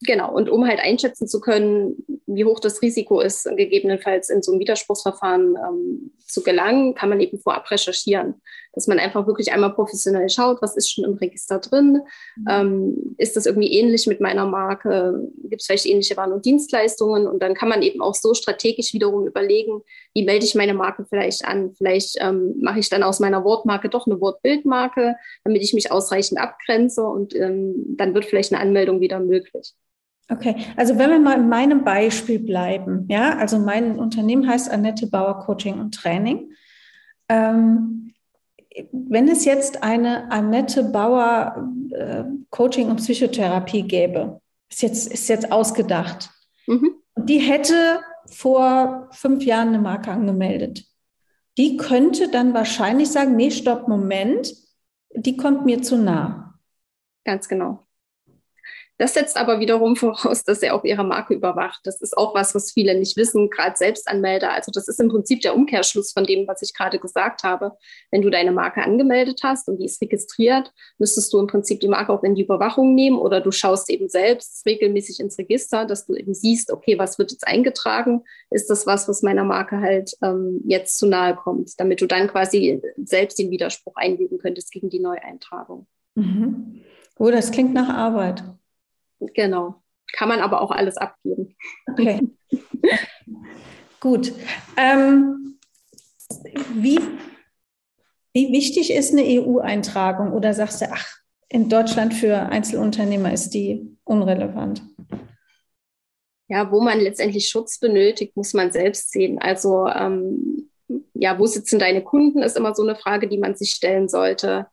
Genau, 0.03 0.33
und 0.33 0.49
um 0.49 0.65
halt 0.65 0.79
einschätzen 0.79 1.27
zu 1.27 1.41
können, 1.41 2.05
wie 2.25 2.45
hoch 2.45 2.61
das 2.61 2.81
Risiko 2.81 3.19
ist, 3.19 3.43
gegebenenfalls 3.57 4.29
in 4.29 4.41
so 4.41 4.53
ein 4.53 4.59
Widerspruchsverfahren 4.59 5.57
ähm, 5.57 6.11
zu 6.25 6.41
gelangen, 6.41 6.95
kann 6.95 7.09
man 7.09 7.19
eben 7.19 7.37
vorab 7.37 7.69
recherchieren. 7.69 8.35
Dass 8.71 8.87
man 8.87 8.97
einfach 8.97 9.27
wirklich 9.27 9.51
einmal 9.51 9.73
professionell 9.73 10.29
schaut, 10.29 10.61
was 10.61 10.77
ist 10.77 10.89
schon 10.89 11.03
im 11.03 11.15
Register 11.15 11.59
drin, 11.59 12.01
mhm. 12.37 12.45
ähm, 12.49 13.15
ist 13.17 13.35
das 13.35 13.45
irgendwie 13.45 13.73
ähnlich 13.73 14.07
mit 14.07 14.21
meiner 14.21 14.45
Marke, 14.45 15.27
gibt 15.43 15.61
es 15.61 15.65
vielleicht 15.65 15.85
ähnliche 15.85 16.15
Waren 16.15 16.31
und 16.31 16.45
Dienstleistungen 16.45 17.27
und 17.27 17.43
dann 17.43 17.53
kann 17.53 17.67
man 17.67 17.81
eben 17.81 17.99
auch 17.99 18.15
so 18.15 18.33
strategisch 18.33 18.93
wiederum 18.93 19.27
überlegen, 19.27 19.81
wie 20.13 20.23
melde 20.23 20.45
ich 20.45 20.55
meine 20.55 20.75
Marke 20.75 21.05
vielleicht 21.09 21.43
an. 21.43 21.73
Vielleicht 21.73 22.15
ähm, 22.21 22.55
mache 22.61 22.79
ich 22.79 22.87
dann 22.87 23.03
aus 23.03 23.19
meiner 23.19 23.43
Wortmarke 23.43 23.89
doch 23.89 24.07
eine 24.07 24.21
Wortbildmarke, 24.21 25.15
damit 25.43 25.61
ich 25.61 25.73
mich 25.73 25.91
ausreichend 25.91 26.39
abgrenze 26.39 27.03
und 27.03 27.35
ähm, 27.35 27.97
dann 27.97 28.13
wird 28.13 28.23
vielleicht 28.23 28.53
eine 28.53 28.61
Anmeldung 28.61 29.01
wieder 29.01 29.19
möglich. 29.19 29.73
Okay, 30.31 30.55
also 30.75 30.97
wenn 30.99 31.09
wir 31.09 31.19
mal 31.19 31.39
in 31.39 31.49
meinem 31.49 31.83
Beispiel 31.83 32.39
bleiben, 32.39 33.05
ja, 33.09 33.35
also 33.37 33.57
mein 33.57 33.97
Unternehmen 33.97 34.47
heißt 34.47 34.69
Annette 34.69 35.07
Bauer 35.07 35.39
Coaching 35.39 35.79
und 35.79 35.95
Training. 35.95 36.53
Ähm, 37.27 38.13
wenn 38.91 39.27
es 39.27 39.45
jetzt 39.45 39.81
eine 39.81 40.31
Annette 40.31 40.83
Bauer 40.83 41.67
äh, 41.91 42.23
Coaching 42.51 42.89
und 42.89 42.97
Psychotherapie 42.97 43.81
gäbe, 43.81 44.39
ist 44.69 44.83
jetzt, 44.83 45.11
ist 45.11 45.27
jetzt 45.29 45.51
ausgedacht, 45.51 46.29
mhm. 46.67 46.91
die 47.15 47.39
hätte 47.39 48.01
vor 48.27 49.09
fünf 49.11 49.43
Jahren 49.43 49.69
eine 49.69 49.79
Marke 49.79 50.11
angemeldet, 50.11 50.85
die 51.57 51.77
könnte 51.77 52.29
dann 52.29 52.53
wahrscheinlich 52.53 53.09
sagen, 53.09 53.35
nee, 53.35 53.49
stopp, 53.49 53.87
Moment, 53.87 54.53
die 55.15 55.35
kommt 55.35 55.65
mir 55.65 55.81
zu 55.81 55.97
nah. 55.97 56.53
Ganz 57.25 57.49
genau. 57.49 57.88
Das 58.99 59.13
setzt 59.13 59.37
aber 59.37 59.59
wiederum 59.59 59.95
voraus, 59.95 60.43
dass 60.43 60.61
er 60.61 60.75
auch 60.75 60.83
ihre 60.83 61.03
Marke 61.03 61.33
überwacht. 61.33 61.79
Das 61.85 62.01
ist 62.01 62.15
auch 62.15 62.35
was, 62.35 62.53
was 62.53 62.71
viele 62.71 62.99
nicht 62.99 63.17
wissen, 63.17 63.49
gerade 63.49 63.75
Selbstanmelder. 63.75 64.53
Also 64.53 64.71
das 64.71 64.87
ist 64.87 64.99
im 64.99 65.07
Prinzip 65.07 65.41
der 65.41 65.55
Umkehrschluss 65.55 66.11
von 66.11 66.25
dem, 66.25 66.47
was 66.47 66.61
ich 66.61 66.75
gerade 66.75 66.99
gesagt 66.99 67.43
habe. 67.43 67.71
Wenn 68.11 68.21
du 68.21 68.29
deine 68.29 68.51
Marke 68.51 68.83
angemeldet 68.83 69.39
hast 69.41 69.69
und 69.69 69.77
die 69.77 69.85
ist 69.85 70.01
registriert, 70.01 70.71
müsstest 70.97 71.31
du 71.33 71.39
im 71.39 71.47
Prinzip 71.47 71.79
die 71.79 71.87
Marke 71.87 72.11
auch 72.11 72.23
in 72.23 72.35
die 72.35 72.43
Überwachung 72.43 72.93
nehmen 72.93 73.17
oder 73.17 73.39
du 73.39 73.51
schaust 73.51 73.89
eben 73.89 74.09
selbst 74.09 74.65
regelmäßig 74.65 75.21
ins 75.21 75.37
Register, 75.37 75.85
dass 75.85 76.05
du 76.05 76.15
eben 76.15 76.33
siehst, 76.33 76.71
okay, 76.71 76.99
was 76.99 77.17
wird 77.17 77.31
jetzt 77.31 77.47
eingetragen? 77.47 78.25
Ist 78.51 78.69
das 78.69 78.85
was, 78.85 79.07
was 79.07 79.21
meiner 79.21 79.45
Marke 79.45 79.79
halt 79.79 80.11
ähm, 80.21 80.61
jetzt 80.65 80.97
zu 80.97 81.07
nahe 81.07 81.35
kommt, 81.35 81.71
damit 81.79 82.01
du 82.01 82.05
dann 82.05 82.27
quasi 82.27 82.81
selbst 82.97 83.39
den 83.39 83.49
Widerspruch 83.49 83.95
einlegen 83.95 84.39
könntest 84.39 84.71
gegen 84.71 84.89
die 84.89 84.99
Neueintragung. 84.99 85.87
Mhm. 86.15 86.81
Oh, 87.17 87.31
das 87.31 87.51
klingt 87.51 87.73
nach 87.73 87.89
Arbeit. 87.89 88.43
Genau. 89.19 89.81
Kann 90.13 90.29
man 90.29 90.39
aber 90.39 90.61
auch 90.61 90.71
alles 90.71 90.97
abgeben. 90.97 91.55
Okay. 91.91 92.21
Gut. 93.99 94.33
Ähm, 94.77 95.59
wie, 96.73 96.99
wie 98.33 98.51
wichtig 98.51 98.93
ist 98.93 99.11
eine 99.11 99.23
EU-Eintragung? 99.23 100.31
Oder 100.31 100.53
sagst 100.53 100.81
du, 100.81 100.85
ach, 100.91 101.05
in 101.49 101.69
Deutschland 101.69 102.13
für 102.13 102.37
Einzelunternehmer 102.37 103.33
ist 103.33 103.51
die 103.51 103.97
unrelevant? 104.03 104.81
Ja, 106.47 106.71
wo 106.71 106.81
man 106.81 106.99
letztendlich 106.99 107.49
Schutz 107.49 107.79
benötigt, 107.79 108.35
muss 108.35 108.53
man 108.53 108.71
selbst 108.71 109.11
sehen. 109.11 109.37
Also 109.39 109.87
ähm, 109.87 110.69
ja, 111.13 111.37
wo 111.37 111.45
sitzen 111.45 111.77
deine 111.77 112.03
Kunden, 112.03 112.41
ist 112.41 112.57
immer 112.57 112.73
so 112.73 112.83
eine 112.83 112.95
Frage, 112.95 113.27
die 113.27 113.37
man 113.37 113.55
sich 113.55 113.71
stellen 113.71 114.07
sollte. 114.09 114.67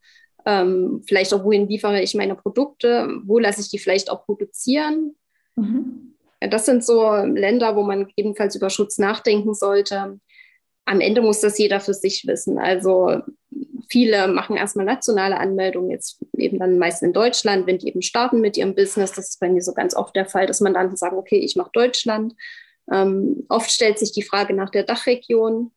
Ähm, 0.46 1.02
vielleicht 1.06 1.34
auch, 1.34 1.44
wohin 1.44 1.68
liefere 1.68 2.00
ich 2.00 2.14
meine 2.14 2.36
Produkte? 2.36 3.08
Wo 3.24 3.38
lasse 3.38 3.60
ich 3.60 3.68
die 3.68 3.78
vielleicht 3.78 4.10
auch 4.10 4.24
produzieren? 4.24 5.16
Mhm. 5.56 6.14
Ja, 6.40 6.48
das 6.48 6.66
sind 6.66 6.84
so 6.84 7.14
Länder, 7.16 7.76
wo 7.76 7.82
man 7.82 8.08
ebenfalls 8.16 8.54
über 8.54 8.70
Schutz 8.70 8.98
nachdenken 8.98 9.54
sollte. 9.54 10.20
Am 10.84 11.00
Ende 11.00 11.20
muss 11.20 11.40
das 11.40 11.58
jeder 11.58 11.80
für 11.80 11.94
sich 11.94 12.26
wissen. 12.28 12.58
Also 12.58 13.22
viele 13.88 14.28
machen 14.28 14.56
erstmal 14.56 14.86
nationale 14.86 15.38
Anmeldungen, 15.38 15.90
jetzt 15.90 16.24
eben 16.36 16.58
dann 16.58 16.78
meist 16.78 17.02
in 17.02 17.12
Deutschland, 17.12 17.66
wenn 17.66 17.78
die 17.78 17.88
eben 17.88 18.02
starten 18.02 18.40
mit 18.40 18.56
ihrem 18.56 18.74
Business. 18.74 19.12
Das 19.12 19.30
ist 19.30 19.40
bei 19.40 19.48
mir 19.48 19.62
so 19.62 19.72
ganz 19.72 19.96
oft 19.96 20.14
der 20.14 20.26
Fall, 20.26 20.46
dass 20.46 20.60
man 20.60 20.74
dann 20.74 20.96
sagt, 20.96 21.14
okay, 21.14 21.38
ich 21.38 21.56
mache 21.56 21.70
Deutschland. 21.72 22.34
Ähm, 22.92 23.44
oft 23.48 23.70
stellt 23.70 23.98
sich 23.98 24.12
die 24.12 24.22
Frage 24.22 24.54
nach 24.54 24.70
der 24.70 24.84
Dachregion. 24.84 25.72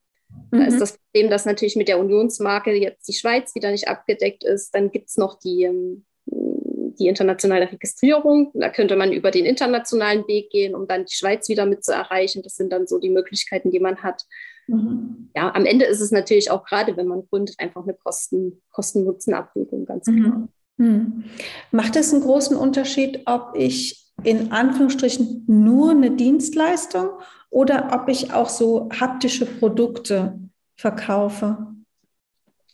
Da 0.51 0.63
ist 0.63 0.75
mhm. 0.75 0.79
das 0.79 0.97
Problem, 0.97 1.29
dass 1.29 1.45
natürlich 1.45 1.75
mit 1.75 1.87
der 1.87 1.99
Unionsmarke 1.99 2.73
jetzt 2.73 3.07
die 3.07 3.13
Schweiz 3.13 3.53
wieder 3.55 3.71
nicht 3.71 3.87
abgedeckt 3.87 4.43
ist. 4.43 4.73
Dann 4.73 4.91
gibt 4.91 5.09
es 5.09 5.17
noch 5.17 5.39
die, 5.39 5.63
ähm, 5.63 6.05
die 6.25 7.07
internationale 7.07 7.71
Registrierung. 7.71 8.51
Da 8.53 8.69
könnte 8.69 8.95
man 8.95 9.11
über 9.11 9.31
den 9.31 9.45
internationalen 9.45 10.27
Weg 10.27 10.49
gehen, 10.49 10.75
um 10.75 10.87
dann 10.87 11.05
die 11.05 11.13
Schweiz 11.13 11.49
wieder 11.49 11.65
mit 11.65 11.83
zu 11.83 11.93
erreichen. 11.93 12.41
Das 12.43 12.55
sind 12.55 12.71
dann 12.71 12.87
so 12.87 12.99
die 12.99 13.09
Möglichkeiten, 13.09 13.71
die 13.71 13.79
man 13.79 13.97
hat. 13.97 14.25
Mhm. 14.67 15.29
Ja, 15.35 15.53
am 15.53 15.65
Ende 15.65 15.85
ist 15.85 16.01
es 16.01 16.11
natürlich 16.11 16.51
auch 16.51 16.65
gerade, 16.65 16.97
wenn 16.97 17.07
man 17.07 17.27
gründet, 17.29 17.55
einfach 17.59 17.83
eine 17.83 17.93
Kosten, 17.93 18.61
Kosten-Nutzen-Abwägung, 18.71 19.85
ganz 19.85 20.07
mhm. 20.07 20.23
klar. 20.23 20.47
Mhm. 20.77 21.23
Macht 21.71 21.95
es 21.95 22.13
einen 22.13 22.23
großen 22.23 22.55
Unterschied, 22.55 23.21
ob 23.25 23.53
ich 23.55 24.11
in 24.23 24.51
Anführungsstrichen 24.51 25.43
nur 25.47 25.91
eine 25.91 26.11
Dienstleistung 26.11 27.09
oder 27.49 27.89
ob 27.93 28.09
ich 28.09 28.31
auch 28.31 28.49
so 28.49 28.89
haptische 28.99 29.45
Produkte 29.45 30.39
verkaufe. 30.75 31.57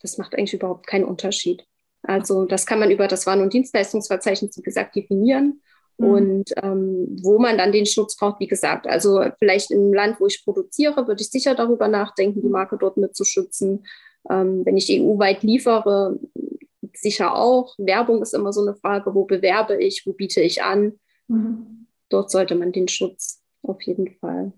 Das 0.02 0.18
macht 0.18 0.36
eigentlich 0.36 0.54
überhaupt 0.54 0.88
keinen 0.88 1.06
Unterschied. 1.06 1.66
Also 2.04 2.46
das 2.46 2.66
kann 2.66 2.80
man 2.80 2.92
über 2.92 3.08
das 3.08 3.26
Waren- 3.26 3.42
und 3.42 3.54
Dienstleistungsverzeichnis, 3.54 4.58
wie 4.58 4.62
gesagt, 4.62 4.96
definieren. 4.96 5.62
Mhm. 5.98 6.08
Und 6.08 6.52
ähm, 6.62 7.18
wo 7.24 7.40
man 7.40 7.58
dann 7.58 7.72
den 7.72 7.86
Schutz 7.86 8.16
braucht, 8.16 8.40
wie 8.40 8.48
gesagt, 8.48 8.86
also 8.86 9.24
vielleicht 9.40 9.72
im 9.72 9.94
Land, 9.94 10.20
wo 10.20 10.28
ich 10.28 10.44
produziere, 10.44 11.08
würde 11.08 11.22
ich 11.22 11.32
sicher 11.32 11.56
darüber 11.56 11.88
nachdenken, 11.88 12.42
die 12.42 12.50
Marke 12.50 12.78
dort 12.78 12.98
mitzuschützen. 12.98 13.86
Ähm, 14.30 14.66
wenn 14.66 14.78
ich 14.78 14.90
EU-weit 14.92 15.44
liefere, 15.44 16.20
sicher 16.94 17.36
auch. 17.36 17.76
Werbung 17.78 18.22
ist 18.22 18.34
immer 18.34 18.54
so 18.54 18.62
eine 18.62 18.76
Frage, 18.76 19.16
wo 19.16 19.26
bewerbe 19.26 19.82
ich, 19.82 20.06
wo 20.06 20.14
biete 20.14 20.42
ich 20.42 20.64
an. 20.64 21.00
Mhm. 21.28 21.88
Dort 22.10 22.30
sollte 22.30 22.56
man 22.56 22.72
den 22.72 22.88
Schutz 22.88 23.42
auf 23.64 23.82
jeden 23.82 24.14
Fall 24.16 24.54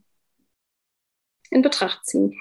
in 1.49 1.61
Betracht 1.61 2.05
ziehen. 2.05 2.33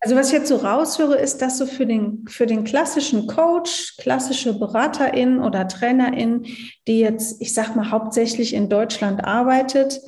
Also 0.00 0.16
was 0.16 0.28
ich 0.28 0.32
jetzt 0.32 0.48
so 0.48 0.56
raushöre, 0.56 1.16
ist, 1.16 1.42
dass 1.42 1.58
so 1.58 1.66
für 1.66 1.86
den, 1.86 2.24
für 2.28 2.46
den 2.46 2.64
klassischen 2.64 3.26
Coach, 3.26 3.96
klassische 3.98 4.58
Beraterin 4.58 5.40
oder 5.40 5.68
Trainerin, 5.68 6.46
die 6.88 7.00
jetzt, 7.00 7.40
ich 7.40 7.54
sag 7.54 7.76
mal, 7.76 7.90
hauptsächlich 7.90 8.54
in 8.54 8.68
Deutschland 8.68 9.24
arbeitet, 9.24 10.00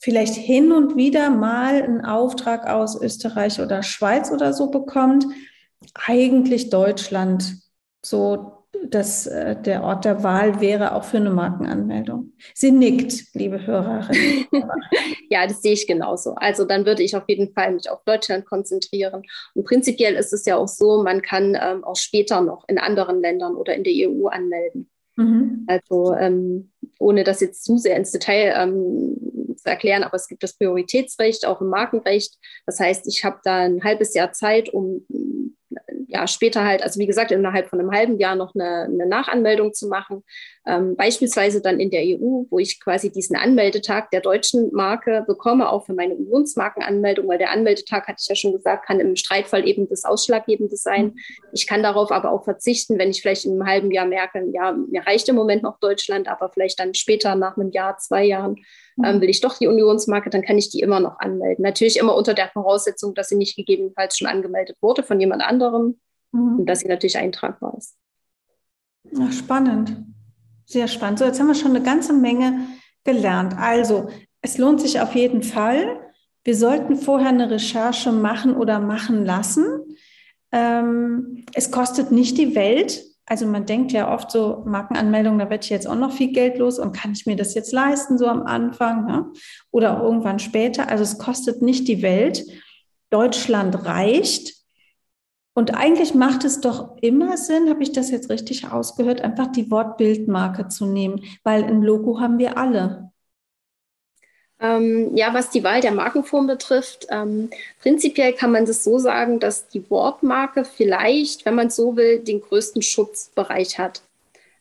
vielleicht 0.00 0.34
hin 0.34 0.72
und 0.72 0.96
wieder 0.96 1.30
mal 1.30 1.82
einen 1.82 2.04
Auftrag 2.04 2.68
aus 2.68 3.00
Österreich 3.00 3.60
oder 3.60 3.82
Schweiz 3.82 4.30
oder 4.30 4.52
so 4.52 4.70
bekommt, 4.70 5.26
eigentlich 5.94 6.70
Deutschland 6.70 7.56
so 8.04 8.61
dass 8.88 9.26
äh, 9.26 9.60
der 9.60 9.84
Ort 9.84 10.04
der 10.04 10.22
Wahl 10.22 10.60
wäre 10.60 10.94
auch 10.94 11.04
für 11.04 11.18
eine 11.18 11.30
Markenanmeldung. 11.30 12.32
Sie 12.54 12.70
nickt, 12.70 13.34
liebe 13.34 13.66
Hörerin. 13.66 14.46
ja, 15.30 15.46
das 15.46 15.62
sehe 15.62 15.74
ich 15.74 15.86
genauso. 15.86 16.34
Also 16.36 16.64
dann 16.64 16.86
würde 16.86 17.02
ich 17.02 17.14
auf 17.14 17.24
jeden 17.28 17.52
Fall 17.52 17.74
mich 17.74 17.90
auf 17.90 18.02
Deutschland 18.04 18.46
konzentrieren. 18.46 19.22
Und 19.54 19.64
prinzipiell 19.64 20.14
ist 20.14 20.32
es 20.32 20.46
ja 20.46 20.56
auch 20.56 20.68
so, 20.68 21.02
man 21.02 21.22
kann 21.22 21.56
ähm, 21.60 21.84
auch 21.84 21.96
später 21.96 22.40
noch 22.40 22.64
in 22.68 22.78
anderen 22.78 23.20
Ländern 23.20 23.56
oder 23.56 23.74
in 23.74 23.84
der 23.84 23.92
EU 24.08 24.26
anmelden. 24.28 24.90
Mhm. 25.16 25.64
Also 25.66 26.14
ähm, 26.14 26.72
ohne 26.98 27.24
das 27.24 27.40
jetzt 27.40 27.64
zu 27.64 27.76
sehr 27.76 27.96
ins 27.96 28.12
Detail 28.12 28.54
ähm, 28.56 29.54
zu 29.56 29.68
erklären, 29.68 30.02
aber 30.02 30.14
es 30.14 30.28
gibt 30.28 30.42
das 30.42 30.56
Prioritätsrecht 30.56 31.46
auch 31.46 31.60
im 31.60 31.68
Markenrecht. 31.68 32.38
Das 32.64 32.80
heißt, 32.80 33.06
ich 33.06 33.24
habe 33.24 33.38
da 33.44 33.58
ein 33.58 33.84
halbes 33.84 34.14
Jahr 34.14 34.32
Zeit, 34.32 34.70
um 34.70 35.06
ja, 36.08 36.26
später 36.26 36.64
halt, 36.64 36.82
also 36.82 37.00
wie 37.00 37.06
gesagt, 37.06 37.30
innerhalb 37.30 37.68
von 37.68 37.80
einem 37.80 37.90
halben 37.90 38.18
Jahr 38.18 38.34
noch 38.36 38.54
eine, 38.54 38.84
eine 38.84 39.06
Nachanmeldung 39.06 39.72
zu 39.72 39.88
machen. 39.88 40.22
Ähm, 40.66 40.94
beispielsweise 40.96 41.60
dann 41.60 41.80
in 41.80 41.90
der 41.90 42.02
EU, 42.02 42.44
wo 42.50 42.58
ich 42.58 42.80
quasi 42.80 43.10
diesen 43.10 43.34
Anmeldetag 43.34 44.10
der 44.10 44.20
deutschen 44.20 44.72
Marke 44.72 45.24
bekomme, 45.26 45.70
auch 45.70 45.86
für 45.86 45.94
meine 45.94 46.14
Unionsmarkenanmeldung, 46.14 47.28
weil 47.28 47.38
der 47.38 47.50
Anmeldetag, 47.50 48.06
hatte 48.06 48.18
ich 48.20 48.28
ja 48.28 48.34
schon 48.34 48.52
gesagt, 48.52 48.86
kann 48.86 49.00
im 49.00 49.16
Streitfall 49.16 49.66
eben 49.66 49.88
das 49.88 50.04
Ausschlaggebende 50.04 50.76
sein. 50.76 51.14
Ich 51.52 51.66
kann 51.66 51.82
darauf 51.82 52.12
aber 52.12 52.30
auch 52.30 52.44
verzichten, 52.44 52.98
wenn 52.98 53.10
ich 53.10 53.22
vielleicht 53.22 53.44
in 53.44 53.52
einem 53.52 53.66
halben 53.66 53.90
Jahr 53.90 54.06
merke, 54.06 54.44
ja, 54.52 54.72
mir 54.72 55.06
reicht 55.06 55.28
im 55.28 55.36
Moment 55.36 55.62
noch 55.62 55.78
Deutschland, 55.80 56.28
aber 56.28 56.50
vielleicht 56.50 56.78
dann 56.78 56.94
später 56.94 57.34
nach 57.34 57.56
einem 57.56 57.70
Jahr, 57.70 57.98
zwei 57.98 58.24
Jahren 58.24 58.56
ähm, 59.04 59.20
will 59.20 59.30
ich 59.30 59.40
doch 59.40 59.58
die 59.58 59.66
Unionsmarke, 59.66 60.30
dann 60.30 60.42
kann 60.42 60.58
ich 60.58 60.70
die 60.70 60.80
immer 60.80 61.00
noch 61.00 61.18
anmelden. 61.18 61.62
Natürlich 61.62 61.98
immer 61.98 62.14
unter 62.14 62.34
der 62.34 62.48
Voraussetzung, 62.48 63.14
dass 63.14 63.28
sie 63.28 63.36
nicht 63.36 63.56
gegebenenfalls 63.56 64.18
schon 64.18 64.28
angemeldet 64.28 64.76
wurde 64.80 65.02
von 65.02 65.20
jemand 65.20 65.42
anderem 65.42 66.00
mhm. 66.32 66.60
und 66.60 66.66
dass 66.66 66.80
sie 66.80 66.88
natürlich 66.88 67.18
eintragbar 67.18 67.74
ist. 67.76 67.96
Ja, 69.10 69.30
spannend. 69.32 69.96
Sehr 70.64 70.88
spannend. 70.88 71.18
So, 71.18 71.24
jetzt 71.24 71.40
haben 71.40 71.48
wir 71.48 71.54
schon 71.54 71.74
eine 71.74 71.84
ganze 71.84 72.12
Menge 72.12 72.66
gelernt. 73.04 73.54
Also, 73.58 74.08
es 74.40 74.58
lohnt 74.58 74.80
sich 74.80 75.00
auf 75.00 75.14
jeden 75.14 75.42
Fall. 75.42 76.00
Wir 76.44 76.56
sollten 76.56 76.96
vorher 76.96 77.28
eine 77.28 77.50
Recherche 77.50 78.10
machen 78.12 78.56
oder 78.56 78.80
machen 78.80 79.24
lassen. 79.24 79.96
Ähm, 80.50 81.44
es 81.54 81.70
kostet 81.70 82.10
nicht 82.10 82.38
die 82.38 82.54
Welt. 82.54 83.04
Also 83.26 83.46
man 83.46 83.66
denkt 83.66 83.92
ja 83.92 84.12
oft 84.12 84.30
so, 84.30 84.62
Markenanmeldung, 84.66 85.38
da 85.38 85.48
werde 85.48 85.64
ich 85.64 85.70
jetzt 85.70 85.86
auch 85.86 85.94
noch 85.94 86.12
viel 86.12 86.32
Geld 86.32 86.58
los 86.58 86.78
und 86.78 86.92
kann 86.92 87.12
ich 87.12 87.24
mir 87.24 87.36
das 87.36 87.54
jetzt 87.54 87.72
leisten, 87.72 88.18
so 88.18 88.26
am 88.26 88.42
Anfang 88.42 89.06
ne? 89.06 89.32
oder 89.70 89.96
auch 89.96 90.02
irgendwann 90.02 90.38
später. 90.38 90.88
Also 90.88 91.04
es 91.04 91.18
kostet 91.18 91.62
nicht 91.62 91.86
die 91.86 92.02
Welt. 92.02 92.44
Deutschland 93.10 93.84
reicht. 93.84 94.54
Und 95.54 95.74
eigentlich 95.74 96.14
macht 96.14 96.44
es 96.44 96.60
doch 96.60 96.96
immer 97.02 97.36
Sinn, 97.36 97.68
habe 97.68 97.82
ich 97.82 97.92
das 97.92 98.10
jetzt 98.10 98.30
richtig 98.30 98.68
ausgehört, 98.68 99.20
einfach 99.20 99.48
die 99.48 99.70
Wortbildmarke 99.70 100.68
zu 100.68 100.86
nehmen, 100.86 101.22
weil 101.44 101.62
ein 101.62 101.82
Logo 101.82 102.20
haben 102.20 102.38
wir 102.38 102.56
alle. 102.56 103.11
Ähm, 104.62 105.16
ja, 105.16 105.34
was 105.34 105.50
die 105.50 105.64
Wahl 105.64 105.80
der 105.80 105.90
Markenform 105.90 106.46
betrifft, 106.46 107.08
ähm, 107.10 107.50
prinzipiell 107.80 108.32
kann 108.32 108.52
man 108.52 108.64
das 108.64 108.84
so 108.84 108.98
sagen, 109.00 109.40
dass 109.40 109.66
die 109.66 109.90
Wortmarke 109.90 110.64
vielleicht, 110.64 111.44
wenn 111.44 111.56
man 111.56 111.68
so 111.68 111.96
will, 111.96 112.20
den 112.20 112.40
größten 112.40 112.80
Schutzbereich 112.80 113.78
hat. 113.78 114.02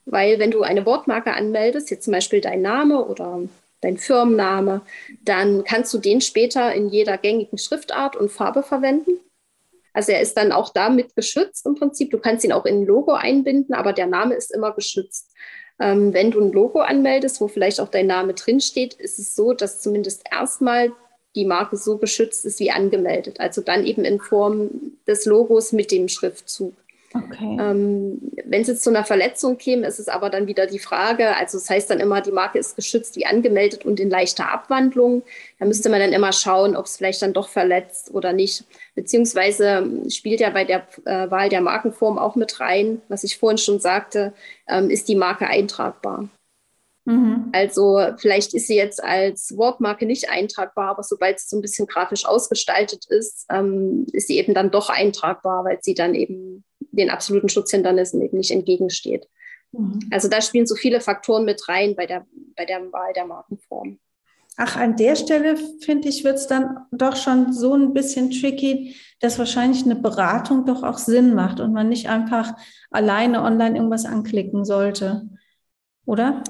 Weil 0.05 0.39
wenn 0.39 0.49
du 0.49 0.63
eine 0.63 0.87
Wortmarke 0.87 1.33
anmeldest, 1.33 1.91
jetzt 1.91 2.05
zum 2.05 2.13
Beispiel 2.13 2.41
dein 2.41 2.63
Name 2.63 3.05
oder 3.05 3.41
dein 3.81 3.97
Firmenname, 3.97 4.81
dann 5.23 5.63
kannst 5.63 5.93
du 5.93 5.99
den 5.99 6.21
später 6.21 6.73
in 6.73 6.89
jeder 6.89 7.19
gängigen 7.19 7.59
Schriftart 7.59 8.15
und 8.15 8.31
Farbe 8.31 8.63
verwenden. 8.63 9.19
Also 9.93 10.13
er 10.13 10.21
ist 10.21 10.35
dann 10.35 10.51
auch 10.51 10.73
damit 10.73 11.15
geschützt 11.15 11.65
im 11.67 11.75
Prinzip. 11.75 12.09
Du 12.09 12.17
kannst 12.17 12.43
ihn 12.43 12.53
auch 12.53 12.65
in 12.65 12.81
ein 12.81 12.85
Logo 12.85 13.13
einbinden, 13.13 13.75
aber 13.75 13.93
der 13.93 14.07
Name 14.07 14.33
ist 14.33 14.51
immer 14.51 14.73
geschützt. 14.73 15.31
Ähm, 15.81 16.13
wenn 16.13 16.29
du 16.29 16.39
ein 16.39 16.51
Logo 16.51 16.79
anmeldest, 16.79 17.41
wo 17.41 17.47
vielleicht 17.47 17.79
auch 17.79 17.89
dein 17.89 18.05
Name 18.05 18.33
drinsteht, 18.35 18.93
ist 18.93 19.17
es 19.17 19.35
so, 19.35 19.53
dass 19.53 19.81
zumindest 19.81 20.23
erstmal 20.31 20.91
die 21.35 21.45
Marke 21.45 21.75
so 21.75 21.97
geschützt 21.97 22.45
ist 22.45 22.59
wie 22.59 22.71
angemeldet. 22.71 23.39
Also 23.39 23.61
dann 23.61 23.85
eben 23.85 24.05
in 24.05 24.19
Form 24.19 24.69
des 25.07 25.25
Logos 25.25 25.71
mit 25.71 25.91
dem 25.91 26.07
Schriftzug. 26.07 26.73
Okay. 27.13 27.57
Ähm, 27.59 28.31
Wenn 28.45 28.61
es 28.61 28.67
jetzt 28.67 28.83
zu 28.83 28.89
einer 28.89 29.03
Verletzung 29.03 29.57
käme, 29.57 29.85
ist 29.85 29.99
es 29.99 30.07
aber 30.07 30.29
dann 30.29 30.47
wieder 30.47 30.65
die 30.65 30.79
Frage, 30.79 31.35
also 31.35 31.57
das 31.57 31.69
heißt 31.69 31.89
dann 31.89 31.99
immer, 31.99 32.21
die 32.21 32.31
Marke 32.31 32.57
ist 32.57 32.75
geschützt 32.75 33.15
wie 33.17 33.25
angemeldet 33.25 33.85
und 33.85 33.99
in 33.99 34.09
leichter 34.09 34.49
Abwandlung. 34.49 35.23
Da 35.59 35.65
müsste 35.65 35.89
man 35.89 35.99
dann 35.99 36.13
immer 36.13 36.31
schauen, 36.31 36.75
ob 36.75 36.85
es 36.85 36.97
vielleicht 36.97 37.21
dann 37.21 37.33
doch 37.33 37.49
verletzt 37.49 38.13
oder 38.13 38.31
nicht. 38.31 38.65
Beziehungsweise 38.95 39.65
ähm, 39.65 40.09
spielt 40.09 40.39
ja 40.39 40.49
bei 40.51 40.63
der 40.63 40.87
äh, 41.05 41.29
Wahl 41.29 41.49
der 41.49 41.61
Markenform 41.61 42.17
auch 42.17 42.35
mit 42.35 42.59
rein, 42.59 43.01
was 43.09 43.23
ich 43.23 43.37
vorhin 43.37 43.57
schon 43.57 43.79
sagte, 43.79 44.33
ähm, 44.67 44.89
ist 44.89 45.09
die 45.09 45.15
Marke 45.15 45.47
eintragbar. 45.47 46.29
Mhm. 47.05 47.49
Also 47.51 47.99
vielleicht 48.17 48.53
ist 48.53 48.67
sie 48.67 48.75
jetzt 48.75 49.03
als 49.03 49.57
Wortmarke 49.57 50.05
nicht 50.05 50.29
eintragbar, 50.29 50.89
aber 50.89 51.03
sobald 51.03 51.39
sie 51.39 51.47
so 51.49 51.57
ein 51.57 51.61
bisschen 51.61 51.87
grafisch 51.87 52.25
ausgestaltet 52.25 53.05
ist, 53.09 53.47
ähm, 53.49 54.05
ist 54.13 54.27
sie 54.27 54.37
eben 54.37 54.53
dann 54.53 54.71
doch 54.71 54.89
eintragbar, 54.89 55.65
weil 55.65 55.79
sie 55.81 55.95
dann 55.95 56.13
eben 56.15 56.63
den 56.91 57.09
absoluten 57.09 57.49
Schutzhindernissen 57.49 58.21
eben 58.21 58.37
nicht 58.37 58.51
entgegensteht. 58.51 59.27
Mhm. 59.71 59.99
Also 60.11 60.27
da 60.27 60.41
spielen 60.41 60.67
so 60.67 60.75
viele 60.75 61.01
Faktoren 61.01 61.45
mit 61.45 61.67
rein 61.67 61.95
bei 61.95 62.05
der, 62.05 62.25
bei 62.55 62.65
der 62.65 62.91
Wahl 62.91 63.13
der 63.13 63.25
Markenform. 63.25 63.99
Ach, 64.57 64.75
an 64.75 64.97
der 64.97 65.15
Stelle 65.15 65.55
finde 65.79 66.09
ich, 66.09 66.23
wird 66.23 66.35
es 66.35 66.47
dann 66.47 66.85
doch 66.91 67.15
schon 67.15 67.53
so 67.53 67.73
ein 67.73 67.93
bisschen 67.93 68.31
tricky, 68.31 68.95
dass 69.21 69.39
wahrscheinlich 69.39 69.85
eine 69.85 69.95
Beratung 69.95 70.65
doch 70.65 70.83
auch 70.83 70.97
Sinn 70.97 71.33
macht 71.33 71.59
und 71.59 71.71
man 71.71 71.89
nicht 71.89 72.09
einfach 72.09 72.53
alleine 72.89 73.43
online 73.43 73.77
irgendwas 73.77 74.05
anklicken 74.05 74.65
sollte. 74.65 75.29
Oder? 76.05 76.43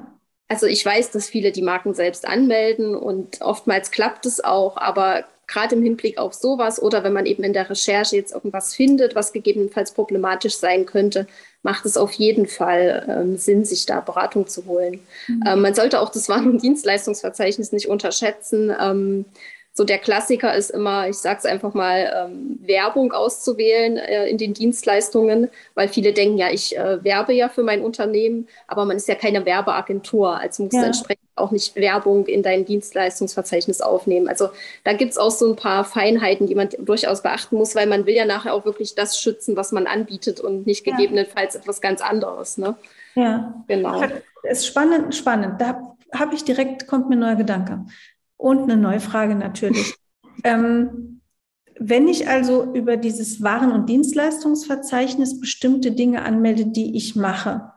Also 0.48 0.66
ich 0.66 0.86
weiß, 0.86 1.12
dass 1.12 1.30
viele 1.30 1.52
die 1.52 1.62
Marken 1.62 1.94
selbst 1.94 2.28
anmelden 2.28 2.96
und 2.96 3.40
oftmals 3.42 3.92
klappt 3.92 4.26
es 4.26 4.44
auch, 4.44 4.78
aber 4.78 5.24
gerade 5.52 5.76
im 5.76 5.84
Hinblick 5.84 6.18
auf 6.18 6.34
sowas 6.34 6.82
oder 6.82 7.04
wenn 7.04 7.14
man 7.14 7.26
eben 7.26 7.44
in 7.44 7.54
der 7.54 7.70
Recherche 7.70 8.16
jetzt 8.16 8.34
irgendwas 8.34 8.74
findet, 8.74 9.16
was 9.16 9.34
gegebenenfalls 9.34 9.92
problematisch 9.92 10.56
sein 10.56 10.86
könnte, 10.86 11.28
macht 11.62 11.86
es 11.86 11.98
auf 11.98 12.14
jeden 12.14 12.48
Fall 12.48 13.06
ähm, 13.10 13.38
Sinn, 13.38 13.66
sich 13.66 13.86
da 13.86 14.00
Beratung 14.00 14.48
zu 14.48 14.66
holen. 14.66 15.02
Mhm. 15.28 15.44
Ähm, 15.46 15.62
man 15.62 15.76
sollte 15.76 16.00
auch 16.00 16.10
das 16.10 16.30
Warn- 16.30 16.50
und 16.50 16.64
Dienstleistungsverzeichnis 16.64 17.72
nicht 17.72 17.88
unterschätzen. 17.88 18.74
Ähm, 18.80 19.26
so 19.74 19.86
der 19.86 20.00
Klassiker 20.00 20.54
ist 20.54 20.70
immer, 20.70 21.08
ich 21.08 21.18
sage 21.18 21.40
es 21.40 21.46
einfach 21.46 21.74
mal, 21.74 22.12
ähm, 22.26 22.60
Werbung 22.62 23.14
auszuwählen 23.14 23.98
äh, 23.98 24.28
in 24.28 24.38
den 24.38 24.54
Dienstleistungen, 24.54 25.50
weil 25.76 25.88
viele 25.88 26.12
denken, 26.12 26.38
ja, 26.38 26.50
ich 26.52 26.78
äh, 26.78 27.02
werbe 27.04 27.34
ja 27.34 27.48
für 27.48 27.64
mein 27.64 27.82
Unternehmen, 27.82 28.48
aber 28.68 28.84
man 28.84 28.98
ist 28.98 29.08
ja 29.08 29.16
keine 29.16 29.46
Werbeagentur, 29.46 30.38
also 30.38 30.64
muss 30.64 30.74
ja. 30.74 30.84
entsprechend 30.84 31.22
auch 31.36 31.52
nicht 31.52 31.76
Werbung 31.78 32.26
in 32.26 32.44
dein 32.44 32.66
Dienstleistungsverzeichnis 32.66 33.80
aufnehmen. 33.80 34.28
Also 34.28 34.50
da 34.84 34.92
gibt 34.92 35.12
es 35.12 35.18
auch 35.18 35.32
so 35.32 35.50
ein 35.50 35.56
paar 35.56 35.86
Feinheiten, 35.86 36.48
die 36.48 36.56
man 36.56 36.70
durchaus 36.78 37.24
beachten 37.24 37.56
muss, 37.56 37.74
weil 37.74 37.88
man 37.88 38.06
will 38.06 38.16
ja 38.16 38.26
nachher 38.26 38.54
auch 38.54 38.66
wirklich 38.66 38.94
das 38.96 39.18
schützen, 39.18 39.56
was 39.56 39.72
man 39.72 39.88
anbietet 39.88 40.42
und 40.42 40.68
nicht 40.68 40.86
ja. 40.86 40.96
gegebenenfalls 40.96 41.56
etwas 41.56 41.80
ganz 41.80 42.02
anderes. 42.02 42.58
Ne? 42.58 42.76
Ja, 43.16 43.64
genau. 43.68 44.02
Das 44.44 44.60
ist 44.60 44.68
spannend, 44.68 45.16
spannend. 45.16 45.62
Da 45.62 45.96
habe 46.14 46.36
ich 46.36 46.44
direkt, 46.44 46.88
kommt 46.88 47.10
mir 47.10 47.16
ein 47.16 47.20
neuer 47.20 47.36
Gedanke. 47.36 47.86
Und 48.42 48.64
eine 48.64 48.76
neue 48.76 49.00
Frage 49.00 49.36
natürlich. 49.36 49.94
ähm, 50.44 51.22
wenn 51.80 52.08
ich 52.08 52.28
also 52.28 52.74
über 52.74 52.98
dieses 52.98 53.44
Waren- 53.44 53.72
und 53.72 53.88
Dienstleistungsverzeichnis 53.88 55.40
bestimmte 55.40 55.92
Dinge 55.92 56.24
anmelde, 56.24 56.66
die 56.66 56.98
ich 56.98 57.16
mache, 57.16 57.72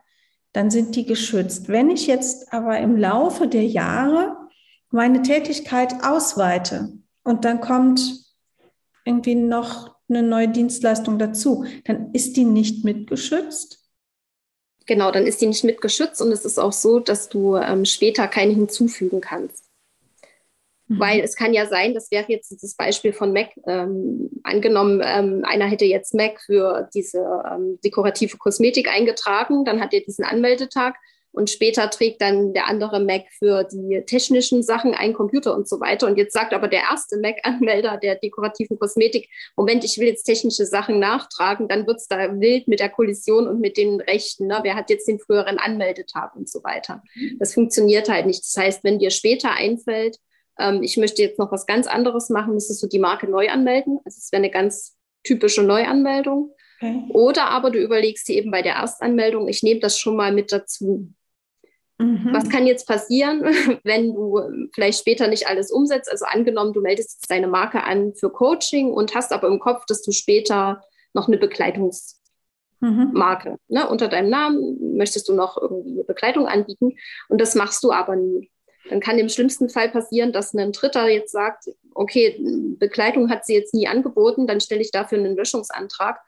dann 0.54 0.70
sind 0.70 0.96
die 0.96 1.04
geschützt. 1.04 1.68
Wenn 1.68 1.90
ich 1.90 2.06
jetzt 2.06 2.50
aber 2.50 2.78
im 2.78 2.96
Laufe 2.96 3.46
der 3.46 3.66
Jahre 3.66 4.38
meine 4.90 5.20
Tätigkeit 5.20 6.02
ausweite 6.02 6.94
und 7.24 7.44
dann 7.44 7.60
kommt 7.60 8.24
irgendwie 9.04 9.34
noch 9.34 9.96
eine 10.08 10.22
neue 10.22 10.48
Dienstleistung 10.48 11.18
dazu, 11.18 11.66
dann 11.84 12.14
ist 12.14 12.38
die 12.38 12.44
nicht 12.46 12.86
mitgeschützt. 12.86 13.84
Genau, 14.86 15.10
dann 15.10 15.26
ist 15.26 15.42
die 15.42 15.46
nicht 15.46 15.64
mitgeschützt 15.64 16.22
und 16.22 16.32
es 16.32 16.46
ist 16.46 16.58
auch 16.58 16.72
so, 16.72 17.00
dass 17.00 17.28
du 17.28 17.56
ähm, 17.56 17.84
später 17.84 18.28
keine 18.28 18.54
hinzufügen 18.54 19.20
kannst. 19.20 19.63
Mhm. 20.88 21.00
Weil 21.00 21.20
es 21.20 21.36
kann 21.36 21.54
ja 21.54 21.66
sein, 21.66 21.94
das 21.94 22.10
wäre 22.10 22.26
jetzt 22.28 22.50
das 22.62 22.74
Beispiel 22.74 23.12
von 23.12 23.32
Mac. 23.32 23.50
Ähm, 23.66 24.30
angenommen, 24.42 25.02
ähm, 25.04 25.42
einer 25.44 25.66
hätte 25.66 25.84
jetzt 25.84 26.14
Mac 26.14 26.40
für 26.40 26.88
diese 26.94 27.24
ähm, 27.50 27.78
dekorative 27.84 28.36
Kosmetik 28.36 28.88
eingetragen, 28.88 29.64
dann 29.64 29.80
hat 29.80 29.94
er 29.94 30.00
diesen 30.00 30.24
Anmeldetag 30.24 30.94
und 31.34 31.50
später 31.50 31.90
trägt 31.90 32.22
dann 32.22 32.52
der 32.54 32.68
andere 32.68 33.00
Mac 33.00 33.24
für 33.38 33.64
die 33.64 34.02
technischen 34.06 34.62
Sachen 34.62 34.94
ein 34.94 35.12
Computer 35.12 35.54
und 35.54 35.68
so 35.68 35.80
weiter. 35.80 36.06
Und 36.06 36.16
jetzt 36.16 36.32
sagt 36.32 36.54
aber 36.54 36.68
der 36.68 36.82
erste 36.82 37.18
Mac-Anmelder 37.18 37.96
der 37.96 38.14
dekorativen 38.14 38.78
Kosmetik, 38.78 39.28
Moment, 39.56 39.84
ich 39.84 39.98
will 39.98 40.06
jetzt 40.06 40.24
technische 40.24 40.64
Sachen 40.64 41.00
nachtragen, 41.00 41.66
dann 41.66 41.88
wird 41.88 41.96
es 41.96 42.06
da 42.06 42.40
wild 42.40 42.68
mit 42.68 42.78
der 42.78 42.88
Kollision 42.88 43.48
und 43.48 43.60
mit 43.60 43.76
den 43.76 44.00
Rechten. 44.00 44.46
Ne? 44.46 44.60
Wer 44.62 44.76
hat 44.76 44.90
jetzt 44.90 45.08
den 45.08 45.18
früheren 45.18 45.58
Anmeldetag 45.58 46.36
und 46.36 46.48
so 46.48 46.62
weiter. 46.62 47.02
Das 47.40 47.52
funktioniert 47.52 48.08
halt 48.08 48.26
nicht. 48.26 48.44
Das 48.44 48.56
heißt, 48.56 48.84
wenn 48.84 49.00
dir 49.00 49.10
später 49.10 49.50
einfällt, 49.50 50.18
ähm, 50.58 50.82
ich 50.82 50.96
möchte 50.96 51.22
jetzt 51.22 51.38
noch 51.38 51.52
was 51.52 51.66
ganz 51.66 51.86
anderes 51.86 52.30
machen, 52.30 52.54
müsstest 52.54 52.82
du 52.82 52.86
die 52.86 52.98
Marke 52.98 53.28
neu 53.28 53.48
anmelden. 53.48 53.98
Also 54.04 54.18
es 54.18 54.32
wäre 54.32 54.42
eine 54.42 54.50
ganz 54.50 54.96
typische 55.22 55.62
Neuanmeldung. 55.62 56.54
Okay. 56.78 57.04
Oder 57.10 57.46
aber 57.46 57.70
du 57.70 57.78
überlegst 57.78 58.28
dir 58.28 58.36
eben 58.36 58.50
bei 58.50 58.62
der 58.62 58.74
Erstanmeldung, 58.74 59.48
ich 59.48 59.62
nehme 59.62 59.80
das 59.80 59.98
schon 59.98 60.16
mal 60.16 60.32
mit 60.32 60.52
dazu. 60.52 61.12
Mhm. 61.98 62.30
Was 62.32 62.48
kann 62.48 62.66
jetzt 62.66 62.86
passieren, 62.86 63.42
wenn 63.84 64.14
du 64.14 64.40
vielleicht 64.74 64.98
später 64.98 65.28
nicht 65.28 65.46
alles 65.46 65.70
umsetzt? 65.70 66.10
Also 66.10 66.24
angenommen, 66.26 66.72
du 66.72 66.80
meldest 66.80 67.14
jetzt 67.14 67.30
deine 67.30 67.46
Marke 67.46 67.84
an 67.84 68.14
für 68.14 68.30
Coaching 68.30 68.92
und 68.92 69.14
hast 69.14 69.32
aber 69.32 69.48
im 69.48 69.60
Kopf, 69.60 69.84
dass 69.86 70.02
du 70.02 70.12
später 70.12 70.82
noch 71.12 71.28
eine 71.28 71.38
Begleitungsmarke 71.38 73.50
mhm. 73.50 73.58
ne, 73.68 73.88
unter 73.88 74.08
deinem 74.08 74.30
Namen 74.30 74.96
möchtest 74.96 75.28
du 75.28 75.34
noch 75.34 75.56
irgendwie 75.56 75.92
eine 75.92 76.04
Begleitung 76.04 76.48
anbieten 76.48 76.96
und 77.28 77.40
das 77.40 77.54
machst 77.54 77.84
du 77.84 77.92
aber 77.92 78.16
nie. 78.16 78.50
Dann 78.90 79.00
kann 79.00 79.18
im 79.18 79.28
schlimmsten 79.28 79.68
Fall 79.68 79.90
passieren, 79.90 80.32
dass 80.32 80.54
ein 80.54 80.72
Dritter 80.72 81.08
jetzt 81.08 81.32
sagt, 81.32 81.64
okay, 81.94 82.38
Begleitung 82.78 83.30
hat 83.30 83.46
sie 83.46 83.54
jetzt 83.54 83.74
nie 83.74 83.88
angeboten, 83.88 84.46
dann 84.46 84.60
stelle 84.60 84.82
ich 84.82 84.90
dafür 84.90 85.18
einen 85.18 85.36
Löschungsantrag 85.36 86.20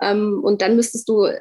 ähm, 0.00 0.40
und 0.42 0.60
dann 0.62 0.76
müsstest 0.76 1.08
du 1.08 1.24
äh, 1.24 1.40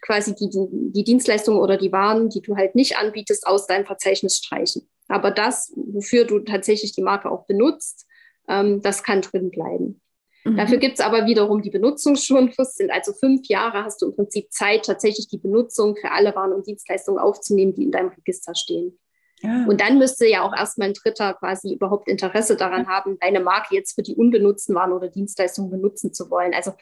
quasi 0.00 0.34
die, 0.34 0.48
die 0.50 1.04
Dienstleistungen 1.04 1.60
oder 1.60 1.76
die 1.76 1.92
Waren, 1.92 2.30
die 2.30 2.40
du 2.40 2.56
halt 2.56 2.74
nicht 2.74 2.96
anbietest, 2.96 3.46
aus 3.46 3.66
deinem 3.66 3.84
Verzeichnis 3.84 4.38
streichen. 4.38 4.88
Aber 5.08 5.30
das, 5.30 5.72
wofür 5.76 6.24
du 6.24 6.40
tatsächlich 6.40 6.92
die 6.92 7.02
Marke 7.02 7.30
auch 7.30 7.46
benutzt, 7.46 8.06
ähm, 8.48 8.80
das 8.82 9.02
kann 9.02 9.22
drin 9.22 9.50
bleiben. 9.50 10.00
Mhm. 10.44 10.56
Dafür 10.56 10.78
gibt 10.78 10.94
es 10.94 11.04
aber 11.04 11.26
wiederum 11.26 11.62
die 11.62 11.70
Benutzungsschonfrist, 11.70 12.78
sind 12.78 12.90
also 12.90 13.12
fünf 13.12 13.46
Jahre, 13.48 13.84
hast 13.84 14.00
du 14.00 14.06
im 14.06 14.16
Prinzip 14.16 14.50
Zeit, 14.50 14.86
tatsächlich 14.86 15.28
die 15.28 15.38
Benutzung 15.38 15.96
für 15.96 16.10
alle 16.10 16.34
Waren 16.34 16.52
und 16.52 16.66
Dienstleistungen 16.66 17.18
aufzunehmen, 17.18 17.74
die 17.74 17.84
in 17.84 17.92
deinem 17.92 18.08
Register 18.08 18.54
stehen. 18.54 18.98
Ja. 19.42 19.64
Und 19.66 19.80
dann 19.80 19.98
müsste 19.98 20.26
ja 20.26 20.42
auch 20.42 20.54
erstmal 20.54 20.88
ein 20.88 20.94
Dritter 20.94 21.34
quasi 21.34 21.72
überhaupt 21.72 22.08
Interesse 22.08 22.56
daran 22.56 22.88
haben, 22.88 23.18
deine 23.20 23.40
Marke 23.40 23.74
jetzt 23.74 23.94
für 23.94 24.02
die 24.02 24.14
unbenutzten 24.14 24.74
Waren 24.74 24.92
oder 24.92 25.08
Dienstleistungen 25.08 25.70
benutzen 25.70 26.12
zu 26.12 26.30
wollen. 26.30 26.52
Also 26.54 26.72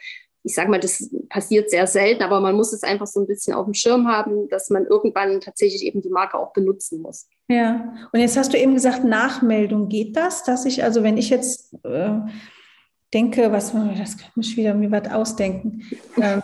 ich 0.43 0.55
sage 0.55 0.69
mal, 0.69 0.79
das 0.79 1.09
passiert 1.27 1.69
sehr 1.69 1.85
selten, 1.85 2.23
aber 2.23 2.39
man 2.39 2.55
muss 2.55 2.71
es 2.71 2.83
einfach 2.83 3.07
so 3.07 3.19
ein 3.19 3.27
bisschen 3.27 3.53
auf 3.53 3.65
dem 3.65 3.73
Schirm 3.73 4.07
haben, 4.07 4.47
dass 4.49 4.69
man 4.69 4.85
irgendwann 4.85 5.41
tatsächlich 5.41 5.83
eben 5.83 6.01
die 6.01 6.09
Marke 6.09 6.37
auch 6.37 6.53
benutzen 6.53 7.01
muss. 7.01 7.27
Ja, 7.49 7.93
und 8.13 8.19
jetzt 8.19 8.37
hast 8.37 8.53
du 8.53 8.57
eben 8.57 8.73
gesagt, 8.73 9.03
Nachmeldung. 9.03 9.89
Geht 9.89 10.15
das, 10.15 10.43
dass 10.43 10.65
ich, 10.65 10.83
also 10.83 11.03
wenn 11.03 11.17
ich 11.17 11.29
jetzt 11.29 11.73
äh, 11.83 12.19
denke, 13.13 13.51
was, 13.51 13.73
das 13.73 14.17
könnte 14.17 14.31
mich 14.35 14.55
wieder 14.55 14.73
mir 14.73 14.91
was 14.91 15.11
ausdenken. 15.11 15.83
Ähm, 16.21 16.41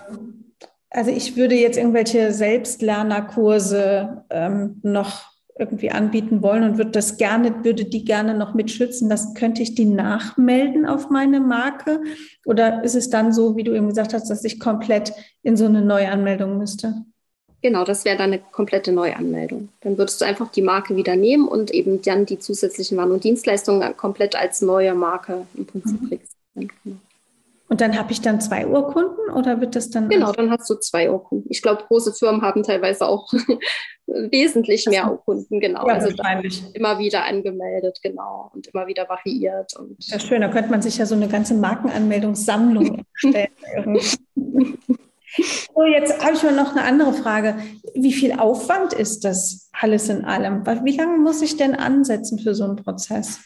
also 0.89 1.12
ich 1.12 1.36
würde 1.36 1.56
jetzt 1.56 1.78
irgendwelche 1.78 2.32
Selbstlernerkurse 2.32 4.23
ähm, 4.30 4.80
noch 4.82 5.25
irgendwie 5.58 5.89
anbieten 5.89 6.41
wollen 6.41 6.63
und 6.63 6.78
würde 6.78 6.91
das 6.91 7.18
gerne, 7.18 7.63
würde 7.63 7.86
die 7.86 8.04
gerne 8.04 8.34
noch 8.34 8.54
mitschützen. 8.54 9.10
Das 9.10 9.34
könnte 9.36 9.62
ich 9.62 9.74
die 9.74 9.86
nachmelden 9.86 10.86
auf 10.86 11.10
meine 11.10 11.39
Marke? 11.39 12.02
Oder 12.46 12.84
ist 12.84 12.96
es 12.96 13.10
dann 13.10 13.32
so, 13.32 13.56
wie 13.56 13.63
du 13.63 13.74
eben 13.74 13.88
gesagt 13.88 14.13
hast, 14.13 14.30
dass 14.30 14.44
ich 14.44 14.60
komplett 14.60 15.13
in 15.44 15.56
so 15.56 15.65
eine 15.65 15.82
Neuanmeldung 15.82 16.58
müsste? 16.58 17.06
Genau, 17.62 17.86
das 17.86 18.04
wäre 18.06 18.18
dann 18.18 18.34
eine 18.34 18.41
komplette 18.52 18.91
Neuanmeldung. 18.91 19.70
Dann 19.82 19.98
würdest 19.98 20.20
du 20.20 20.26
einfach 20.26 20.52
die 20.52 20.62
Marke 20.62 20.98
wieder 20.98 21.15
nehmen 21.15 21.48
und 21.48 21.72
eben 21.72 22.02
dann 22.02 22.26
die 22.26 22.38
zusätzlichen 22.38 22.98
Waren 22.98 23.12
und 23.12 23.24
Dienstleistungen 23.24 23.96
komplett 23.96 24.36
als 24.36 24.62
neue 24.62 24.94
Marke 24.94 25.48
im 25.56 25.65
Prinzip 25.65 26.02
mhm. 26.02 26.08
registrieren. 26.10 27.02
Und 27.67 27.82
dann 27.82 27.97
habe 27.97 28.12
ich 28.12 28.21
dann 28.21 28.39
zwei 28.39 28.67
Urkunden 28.67 29.32
oder 29.34 29.60
wird 29.60 29.75
das 29.75 29.89
dann? 29.89 30.08
Genau, 30.08 30.32
dann 30.32 30.51
hast 30.51 30.69
du 30.69 30.75
zwei 30.75 31.10
Urkunden. 31.10 31.47
Ich 31.49 31.63
glaube, 31.63 31.84
große 31.88 32.13
Firmen 32.13 32.43
haben 32.43 32.62
teilweise 32.62 33.08
auch 33.08 33.32
wesentlich 34.06 34.86
mehr 34.86 35.12
Urkunden, 35.12 35.60
genau. 35.60 35.88
Ja, 35.88 35.95
also 35.95 36.10
immer 36.73 36.99
wieder 36.99 37.25
angemeldet, 37.25 37.99
genau, 38.04 38.51
und 38.54 38.67
immer 38.67 38.86
wieder 38.86 39.10
variiert. 39.10 39.75
Und 39.78 39.95
ja, 39.99 40.19
schön, 40.19 40.41
da 40.41 40.49
könnte 40.49 40.69
man 40.69 40.84
sich 40.84 40.97
ja 40.97 41.08
so 41.08 41.15
eine 41.15 41.28
ganze 41.28 41.56
Markenanmeldungssammlung 41.56 43.04
erstellen. 43.23 43.99
so, 45.73 45.84
jetzt 45.86 46.23
habe 46.23 46.36
ich 46.36 46.43
mal 46.43 46.56
noch 46.56 46.75
eine 46.75 46.84
andere 46.84 47.13
Frage. 47.13 47.56
Wie 47.95 48.13
viel 48.13 48.34
Aufwand 48.34 48.93
ist 48.93 49.25
das 49.25 49.71
alles 49.73 50.08
in 50.10 50.23
allem? 50.23 50.63
Wie 50.84 50.95
lange 50.95 51.17
muss 51.17 51.41
ich 51.41 51.58
denn 51.58 51.73
ansetzen 51.73 52.38
für 52.38 52.54
so 52.54 52.63
einen 52.63 52.75
Prozess? 52.75 53.39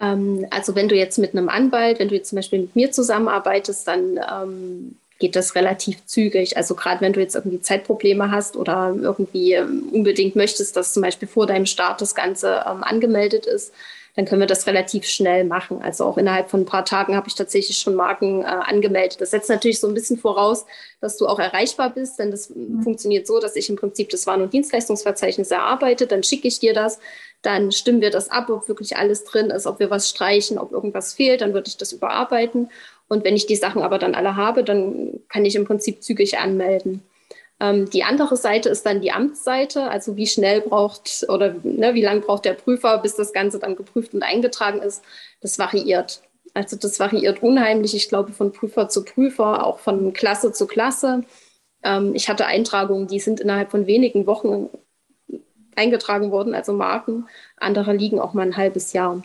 Ähm, 0.00 0.46
also 0.50 0.74
wenn 0.74 0.88
du 0.88 0.94
jetzt 0.94 1.18
mit 1.18 1.34
einem 1.34 1.48
Anwalt, 1.48 1.98
wenn 1.98 2.08
du 2.08 2.14
jetzt 2.14 2.30
zum 2.30 2.36
Beispiel 2.36 2.60
mit 2.60 2.76
mir 2.76 2.90
zusammenarbeitest, 2.92 3.86
dann 3.86 4.18
ähm, 4.30 4.96
geht 5.18 5.36
das 5.36 5.54
relativ 5.54 6.04
zügig. 6.06 6.56
Also 6.56 6.74
gerade 6.74 7.00
wenn 7.00 7.12
du 7.12 7.20
jetzt 7.20 7.34
irgendwie 7.34 7.60
Zeitprobleme 7.60 8.30
hast 8.30 8.56
oder 8.56 8.94
irgendwie 9.00 9.54
ähm, 9.54 9.88
unbedingt 9.92 10.36
möchtest, 10.36 10.76
dass 10.76 10.92
zum 10.92 11.02
Beispiel 11.02 11.28
vor 11.28 11.46
deinem 11.46 11.66
Start 11.66 12.00
das 12.00 12.14
Ganze 12.14 12.64
ähm, 12.66 12.84
angemeldet 12.84 13.46
ist, 13.46 13.72
dann 14.18 14.24
können 14.24 14.40
wir 14.40 14.48
das 14.48 14.66
relativ 14.66 15.06
schnell 15.06 15.44
machen. 15.44 15.80
Also 15.80 16.04
auch 16.04 16.18
innerhalb 16.18 16.50
von 16.50 16.62
ein 16.62 16.66
paar 16.66 16.84
Tagen 16.84 17.14
habe 17.14 17.28
ich 17.28 17.36
tatsächlich 17.36 17.78
schon 17.78 17.94
Marken 17.94 18.42
äh, 18.42 18.46
angemeldet. 18.46 19.20
Das 19.20 19.30
setzt 19.30 19.48
natürlich 19.48 19.78
so 19.78 19.86
ein 19.86 19.94
bisschen 19.94 20.18
voraus, 20.18 20.66
dass 21.00 21.16
du 21.16 21.28
auch 21.28 21.38
erreichbar 21.38 21.90
bist, 21.90 22.18
denn 22.18 22.32
das 22.32 22.50
mhm. 22.50 22.82
funktioniert 22.82 23.28
so, 23.28 23.38
dass 23.38 23.54
ich 23.54 23.70
im 23.70 23.76
Prinzip 23.76 24.10
das 24.10 24.26
Waren- 24.26 24.42
und 24.42 24.52
Dienstleistungsverzeichnis 24.52 25.52
erarbeite, 25.52 26.08
dann 26.08 26.24
schicke 26.24 26.48
ich 26.48 26.58
dir 26.58 26.74
das, 26.74 26.98
dann 27.42 27.72
stimmen 27.72 28.00
wir 28.00 28.10
das 28.10 28.30
ab, 28.30 28.50
ob 28.50 28.68
wirklich 28.68 28.96
alles 28.96 29.24
drin 29.24 29.50
ist, 29.50 29.66
ob 29.66 29.78
wir 29.78 29.90
was 29.90 30.08
streichen, 30.08 30.58
ob 30.58 30.72
irgendwas 30.72 31.14
fehlt, 31.14 31.40
dann 31.40 31.54
würde 31.54 31.68
ich 31.68 31.76
das 31.76 31.92
überarbeiten. 31.92 32.70
Und 33.08 33.24
wenn 33.24 33.36
ich 33.36 33.46
die 33.46 33.56
Sachen 33.56 33.82
aber 33.82 33.98
dann 33.98 34.14
alle 34.14 34.36
habe, 34.36 34.64
dann 34.64 35.20
kann 35.28 35.44
ich 35.44 35.54
im 35.56 35.64
Prinzip 35.64 36.02
zügig 36.02 36.38
anmelden. 36.38 37.02
Ähm, 37.60 37.88
die 37.90 38.04
andere 38.04 38.36
Seite 38.36 38.68
ist 38.68 38.86
dann 38.86 39.00
die 39.00 39.12
Amtsseite, 39.12 39.84
also 39.90 40.16
wie 40.16 40.26
schnell 40.26 40.60
braucht 40.60 41.26
oder 41.28 41.54
ne, 41.62 41.94
wie 41.94 42.02
lange 42.02 42.20
braucht 42.20 42.44
der 42.44 42.54
Prüfer, 42.54 42.98
bis 42.98 43.16
das 43.16 43.32
Ganze 43.32 43.58
dann 43.58 43.76
geprüft 43.76 44.14
und 44.14 44.22
eingetragen 44.22 44.80
ist. 44.80 45.02
Das 45.40 45.58
variiert. 45.58 46.22
Also 46.54 46.76
das 46.76 46.98
variiert 47.00 47.42
unheimlich, 47.42 47.94
ich 47.94 48.08
glaube, 48.08 48.32
von 48.32 48.52
Prüfer 48.52 48.88
zu 48.88 49.04
Prüfer, 49.04 49.66
auch 49.66 49.78
von 49.78 50.12
Klasse 50.12 50.52
zu 50.52 50.66
Klasse. 50.66 51.24
Ähm, 51.82 52.14
ich 52.14 52.28
hatte 52.28 52.46
Eintragungen, 52.46 53.08
die 53.08 53.20
sind 53.20 53.40
innerhalb 53.40 53.70
von 53.70 53.86
wenigen 53.86 54.26
Wochen 54.26 54.68
eingetragen 55.78 56.30
worden, 56.30 56.54
also 56.54 56.72
Marken. 56.72 57.26
Andere 57.56 57.94
liegen 57.94 58.20
auch 58.20 58.34
mal 58.34 58.42
ein 58.42 58.56
halbes 58.56 58.92
Jahr. 58.92 59.22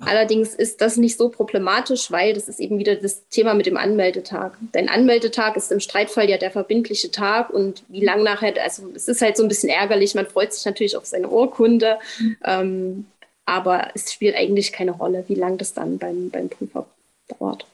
Allerdings 0.00 0.54
ist 0.54 0.80
das 0.80 0.96
nicht 0.96 1.18
so 1.18 1.28
problematisch, 1.28 2.12
weil 2.12 2.32
das 2.32 2.48
ist 2.48 2.60
eben 2.60 2.78
wieder 2.78 2.94
das 2.94 3.28
Thema 3.30 3.54
mit 3.54 3.66
dem 3.66 3.76
Anmeldetag. 3.76 4.52
Dein 4.70 4.88
Anmeldetag 4.88 5.56
ist 5.56 5.72
im 5.72 5.80
Streitfall 5.80 6.30
ja 6.30 6.36
der 6.36 6.52
verbindliche 6.52 7.10
Tag 7.10 7.50
und 7.50 7.82
wie 7.88 8.04
lang 8.04 8.22
nachher, 8.22 8.54
also 8.62 8.88
es 8.94 9.08
ist 9.08 9.22
halt 9.22 9.36
so 9.36 9.42
ein 9.42 9.48
bisschen 9.48 9.70
ärgerlich, 9.70 10.14
man 10.14 10.26
freut 10.26 10.52
sich 10.52 10.64
natürlich 10.64 10.96
auf 10.96 11.04
seine 11.04 11.28
Urkunde, 11.28 11.98
ähm, 12.44 13.06
aber 13.44 13.88
es 13.94 14.12
spielt 14.12 14.36
eigentlich 14.36 14.72
keine 14.72 14.92
Rolle, 14.92 15.24
wie 15.26 15.34
lang 15.34 15.58
das 15.58 15.74
dann 15.74 15.98
beim, 15.98 16.30
beim 16.30 16.48
Prüfer 16.48 16.86
dauert. 17.26 17.66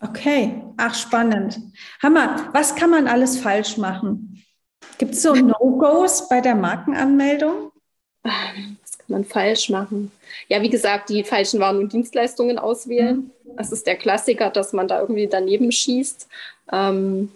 Okay, 0.00 0.54
ach 0.76 0.94
spannend. 0.94 1.58
Hammer, 2.02 2.50
was 2.52 2.76
kann 2.76 2.90
man 2.90 3.08
alles 3.08 3.38
falsch 3.38 3.78
machen? 3.78 4.44
Gibt 4.98 5.14
es 5.14 5.22
so 5.22 5.34
No-Gos 5.34 6.28
bei 6.28 6.40
der 6.40 6.54
Markenanmeldung? 6.54 7.72
Was 8.22 8.98
kann 8.98 9.06
man 9.08 9.24
falsch 9.24 9.70
machen? 9.70 10.10
Ja, 10.48 10.60
wie 10.60 10.70
gesagt, 10.70 11.08
die 11.08 11.24
falschen 11.24 11.60
Waren 11.60 11.78
und 11.78 11.92
Dienstleistungen 11.92 12.58
auswählen. 12.58 13.30
Mhm. 13.44 13.56
Das 13.56 13.72
ist 13.72 13.86
der 13.86 13.96
Klassiker, 13.96 14.50
dass 14.50 14.72
man 14.72 14.88
da 14.88 15.00
irgendwie 15.00 15.28
daneben 15.28 15.72
schießt. 15.72 16.28
Ähm, 16.72 17.30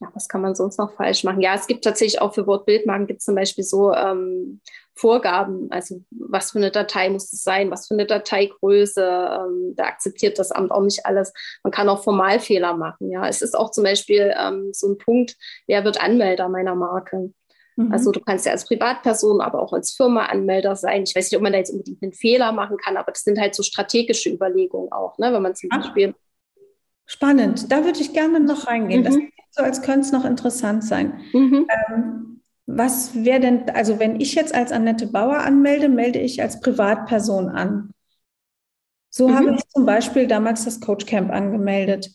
ja, 0.00 0.10
was 0.12 0.28
kann 0.28 0.42
man 0.42 0.54
sonst 0.54 0.78
noch 0.78 0.92
falsch 0.94 1.24
machen? 1.24 1.40
Ja, 1.40 1.54
es 1.54 1.66
gibt 1.66 1.84
tatsächlich 1.84 2.20
auch 2.20 2.34
für 2.34 2.46
Wortbildmarken 2.46 3.06
gibt 3.06 3.20
es 3.20 3.24
zum 3.24 3.34
Beispiel 3.34 3.64
so 3.64 3.92
ähm, 3.94 4.60
Vorgaben, 4.96 5.70
also 5.70 6.02
was 6.10 6.52
für 6.52 6.58
eine 6.58 6.70
Datei 6.70 7.10
muss 7.10 7.32
es 7.32 7.42
sein, 7.42 7.70
was 7.70 7.88
für 7.88 7.94
eine 7.94 8.06
Dateigröße, 8.06 9.02
ähm, 9.02 9.74
da 9.76 9.84
akzeptiert 9.84 10.38
das 10.38 10.52
Amt 10.52 10.70
auch 10.70 10.82
nicht 10.82 11.04
alles. 11.04 11.32
Man 11.64 11.72
kann 11.72 11.88
auch 11.88 12.04
Formalfehler 12.04 12.76
machen. 12.76 13.10
Ja, 13.10 13.26
es 13.26 13.42
ist 13.42 13.56
auch 13.56 13.72
zum 13.72 13.82
Beispiel 13.84 14.32
ähm, 14.38 14.70
so 14.72 14.88
ein 14.88 14.98
Punkt, 14.98 15.36
wer 15.66 15.84
wird 15.84 16.00
Anmelder 16.00 16.48
meiner 16.48 16.76
Marke? 16.76 17.32
Mhm. 17.76 17.92
Also 17.92 18.12
du 18.12 18.20
kannst 18.20 18.46
ja 18.46 18.52
als 18.52 18.66
Privatperson, 18.66 19.40
aber 19.40 19.60
auch 19.60 19.72
als 19.72 19.92
Firma 19.92 20.26
Anmelder 20.26 20.76
sein. 20.76 21.02
Ich 21.02 21.16
weiß 21.16 21.30
nicht, 21.30 21.36
ob 21.36 21.42
man 21.42 21.52
da 21.52 21.58
jetzt 21.58 21.72
unbedingt 21.72 22.02
einen 22.02 22.12
Fehler 22.12 22.52
machen 22.52 22.76
kann, 22.76 22.96
aber 22.96 23.10
das 23.10 23.22
sind 23.22 23.40
halt 23.40 23.54
so 23.56 23.64
strategische 23.64 24.30
Überlegungen 24.30 24.92
auch, 24.92 25.18
ne? 25.18 25.32
wenn 25.32 25.42
man 25.42 25.56
zum 25.56 25.70
Beispiel. 25.70 26.14
Spannend, 27.06 27.70
da 27.70 27.84
würde 27.84 28.00
ich 28.00 28.12
gerne 28.12 28.40
noch 28.40 28.66
reingehen. 28.68 29.00
Mhm. 29.00 29.04
Das 29.04 29.16
so, 29.50 29.62
als 29.62 29.82
könnte 29.82 30.00
es 30.00 30.12
noch 30.12 30.24
interessant 30.24 30.82
sein. 30.84 31.20
Mhm. 31.32 31.66
Ähm, 31.88 32.23
was 32.66 33.14
wäre 33.24 33.40
denn, 33.40 33.70
also 33.70 33.98
wenn 33.98 34.20
ich 34.20 34.34
jetzt 34.34 34.54
als 34.54 34.72
Annette 34.72 35.06
Bauer 35.06 35.38
anmelde, 35.38 35.88
melde 35.88 36.18
ich 36.18 36.40
als 36.40 36.60
Privatperson 36.60 37.48
an. 37.48 37.90
So 39.10 39.28
mhm. 39.28 39.34
habe 39.34 39.54
ich 39.54 39.68
zum 39.68 39.86
Beispiel 39.86 40.26
damals 40.26 40.64
das 40.64 40.80
Coach 40.80 41.06
Camp 41.06 41.30
angemeldet. 41.30 42.10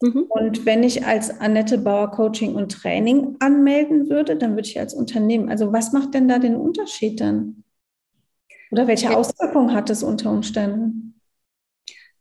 Mhm. 0.00 0.26
Und 0.28 0.66
wenn 0.66 0.82
ich 0.82 1.04
als 1.04 1.40
Annette 1.40 1.78
Bauer 1.78 2.10
Coaching 2.10 2.54
und 2.54 2.72
Training 2.72 3.36
anmelden 3.40 4.08
würde, 4.08 4.36
dann 4.36 4.52
würde 4.52 4.68
ich 4.68 4.78
als 4.78 4.94
Unternehmen. 4.94 5.48
Also 5.48 5.72
was 5.72 5.92
macht 5.92 6.14
denn 6.14 6.28
da 6.28 6.38
den 6.38 6.56
Unterschied 6.56 7.20
dann? 7.20 7.64
Oder 8.70 8.86
welche 8.86 9.10
ja. 9.10 9.16
Auswirkungen 9.16 9.74
hat 9.74 9.90
es 9.90 10.02
unter 10.02 10.30
Umständen? 10.30 11.20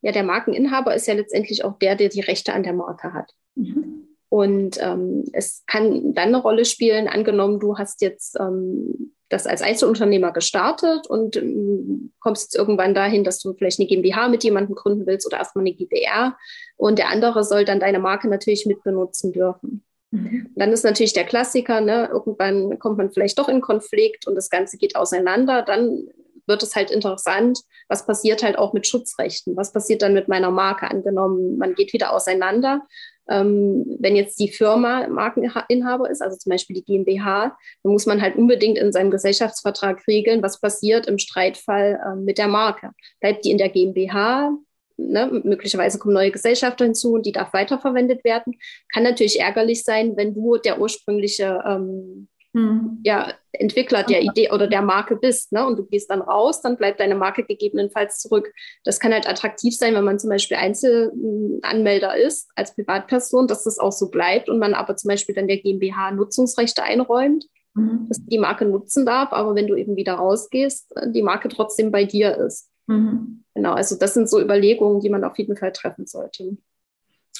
Ja, 0.01 0.11
der 0.11 0.23
Markeninhaber 0.23 0.95
ist 0.95 1.07
ja 1.07 1.13
letztendlich 1.13 1.63
auch 1.63 1.77
der, 1.77 1.95
der 1.95 2.09
die 2.09 2.21
Rechte 2.21 2.53
an 2.53 2.63
der 2.63 2.73
Marke 2.73 3.13
hat. 3.13 3.33
Mhm. 3.55 3.90
Und 4.31 4.81
ähm, 4.81 5.25
es 5.33 5.65
kann 5.67 6.13
dann 6.13 6.29
eine 6.29 6.41
Rolle 6.41 6.63
spielen, 6.63 7.09
angenommen, 7.09 7.59
du 7.59 7.77
hast 7.77 8.01
jetzt 8.01 8.39
ähm, 8.39 9.11
das 9.27 9.45
als 9.45 9.61
Einzelunternehmer 9.61 10.31
gestartet 10.31 11.05
und 11.05 11.35
ähm, 11.35 12.13
kommst 12.21 12.43
jetzt 12.43 12.55
irgendwann 12.55 12.93
dahin, 12.93 13.25
dass 13.25 13.39
du 13.39 13.53
vielleicht 13.53 13.81
eine 13.81 13.89
GmbH 13.89 14.29
mit 14.29 14.45
jemandem 14.45 14.75
gründen 14.75 15.05
willst 15.05 15.27
oder 15.27 15.35
erstmal 15.35 15.63
eine 15.63 15.73
GbR 15.73 16.37
und 16.77 16.97
der 16.97 17.09
andere 17.09 17.43
soll 17.43 17.65
dann 17.65 17.81
deine 17.81 17.99
Marke 17.99 18.29
natürlich 18.29 18.65
mitbenutzen 18.65 19.33
dürfen. 19.33 19.83
Mhm. 20.11 20.49
Dann 20.55 20.71
ist 20.71 20.85
natürlich 20.85 21.11
der 21.11 21.25
Klassiker, 21.25 21.81
ne? 21.81 22.07
irgendwann 22.09 22.79
kommt 22.79 22.99
man 22.99 23.11
vielleicht 23.11 23.37
doch 23.37 23.49
in 23.49 23.59
Konflikt 23.59 24.27
und 24.27 24.35
das 24.35 24.49
Ganze 24.49 24.77
geht 24.77 24.95
auseinander. 24.95 25.61
Dann 25.61 26.07
wird 26.47 26.63
es 26.63 26.75
halt 26.75 26.89
interessant, 26.89 27.59
was 27.89 28.05
passiert 28.05 28.43
halt 28.43 28.57
auch 28.57 28.73
mit 28.73 28.87
Schutzrechten? 28.87 29.57
Was 29.57 29.73
passiert 29.73 30.01
dann 30.01 30.13
mit 30.13 30.27
meiner 30.27 30.51
Marke? 30.51 30.89
Angenommen, 30.89 31.57
man 31.57 31.75
geht 31.75 31.93
wieder 31.93 32.13
auseinander. 32.13 32.81
Ähm, 33.29 33.97
wenn 33.99 34.15
jetzt 34.15 34.39
die 34.39 34.49
Firma 34.49 35.07
Markeninhaber 35.07 36.09
ist, 36.09 36.21
also 36.21 36.37
zum 36.37 36.49
Beispiel 36.49 36.75
die 36.75 36.83
GmbH, 36.83 37.57
dann 37.83 37.91
muss 37.91 38.05
man 38.05 38.21
halt 38.21 38.35
unbedingt 38.35 38.77
in 38.77 38.91
seinem 38.91 39.11
Gesellschaftsvertrag 39.11 40.05
regeln, 40.07 40.41
was 40.41 40.59
passiert 40.59 41.07
im 41.07 41.17
Streitfall 41.17 41.99
äh, 42.05 42.15
mit 42.15 42.37
der 42.37 42.47
Marke. 42.47 42.91
Bleibt 43.19 43.45
die 43.45 43.51
in 43.51 43.57
der 43.57 43.69
GmbH? 43.69 44.51
Ne, 44.97 45.41
möglicherweise 45.43 45.97
kommen 45.97 46.13
neue 46.13 46.31
Gesellschafter 46.31 46.85
hinzu 46.85 47.13
und 47.13 47.25
die 47.25 47.31
darf 47.31 47.53
weiterverwendet 47.53 48.23
werden. 48.23 48.53
Kann 48.93 49.03
natürlich 49.03 49.39
ärgerlich 49.39 49.83
sein, 49.83 50.15
wenn 50.15 50.35
du 50.35 50.57
der 50.57 50.79
ursprüngliche 50.79 51.63
ähm, 51.65 52.27
hm. 52.53 52.99
ja, 53.03 53.33
Entwickler 53.53 54.03
der 54.03 54.21
Idee 54.21 54.51
oder 54.51 54.67
der 54.67 54.81
Marke 54.81 55.15
bist, 55.15 55.51
ne? 55.51 55.65
Und 55.65 55.77
du 55.77 55.85
gehst 55.85 56.09
dann 56.09 56.21
raus, 56.21 56.61
dann 56.61 56.77
bleibt 56.77 56.99
deine 56.99 57.15
Marke 57.15 57.43
gegebenenfalls 57.43 58.19
zurück. 58.19 58.51
Das 58.83 58.99
kann 58.99 59.13
halt 59.13 59.27
attraktiv 59.27 59.75
sein, 59.75 59.93
wenn 59.93 60.03
man 60.03 60.19
zum 60.19 60.29
Beispiel 60.29 60.57
Einzelanmelder 60.57 62.15
ist 62.17 62.49
als 62.55 62.75
Privatperson, 62.75 63.47
dass 63.47 63.63
das 63.63 63.79
auch 63.79 63.91
so 63.91 64.09
bleibt 64.09 64.49
und 64.49 64.59
man 64.59 64.73
aber 64.73 64.95
zum 64.95 65.09
Beispiel 65.09 65.35
dann 65.35 65.47
der 65.47 65.57
GmbH 65.57 66.11
Nutzungsrechte 66.11 66.83
einräumt, 66.83 67.45
mhm. 67.73 68.07
dass 68.09 68.23
die 68.25 68.39
Marke 68.39 68.65
nutzen 68.65 69.05
darf, 69.05 69.31
aber 69.31 69.55
wenn 69.55 69.67
du 69.67 69.75
eben 69.75 69.95
wieder 69.95 70.15
rausgehst, 70.15 70.95
äh, 70.97 71.11
die 71.11 71.23
Marke 71.23 71.49
trotzdem 71.49 71.91
bei 71.91 72.05
dir 72.05 72.37
ist. 72.37 72.69
Mhm. 72.87 73.43
Genau, 73.53 73.73
also 73.73 73.97
das 73.97 74.13
sind 74.13 74.29
so 74.29 74.41
Überlegungen, 74.41 75.01
die 75.01 75.09
man 75.09 75.23
auf 75.23 75.37
jeden 75.37 75.55
Fall 75.55 75.71
treffen 75.71 76.05
sollte. 76.05 76.57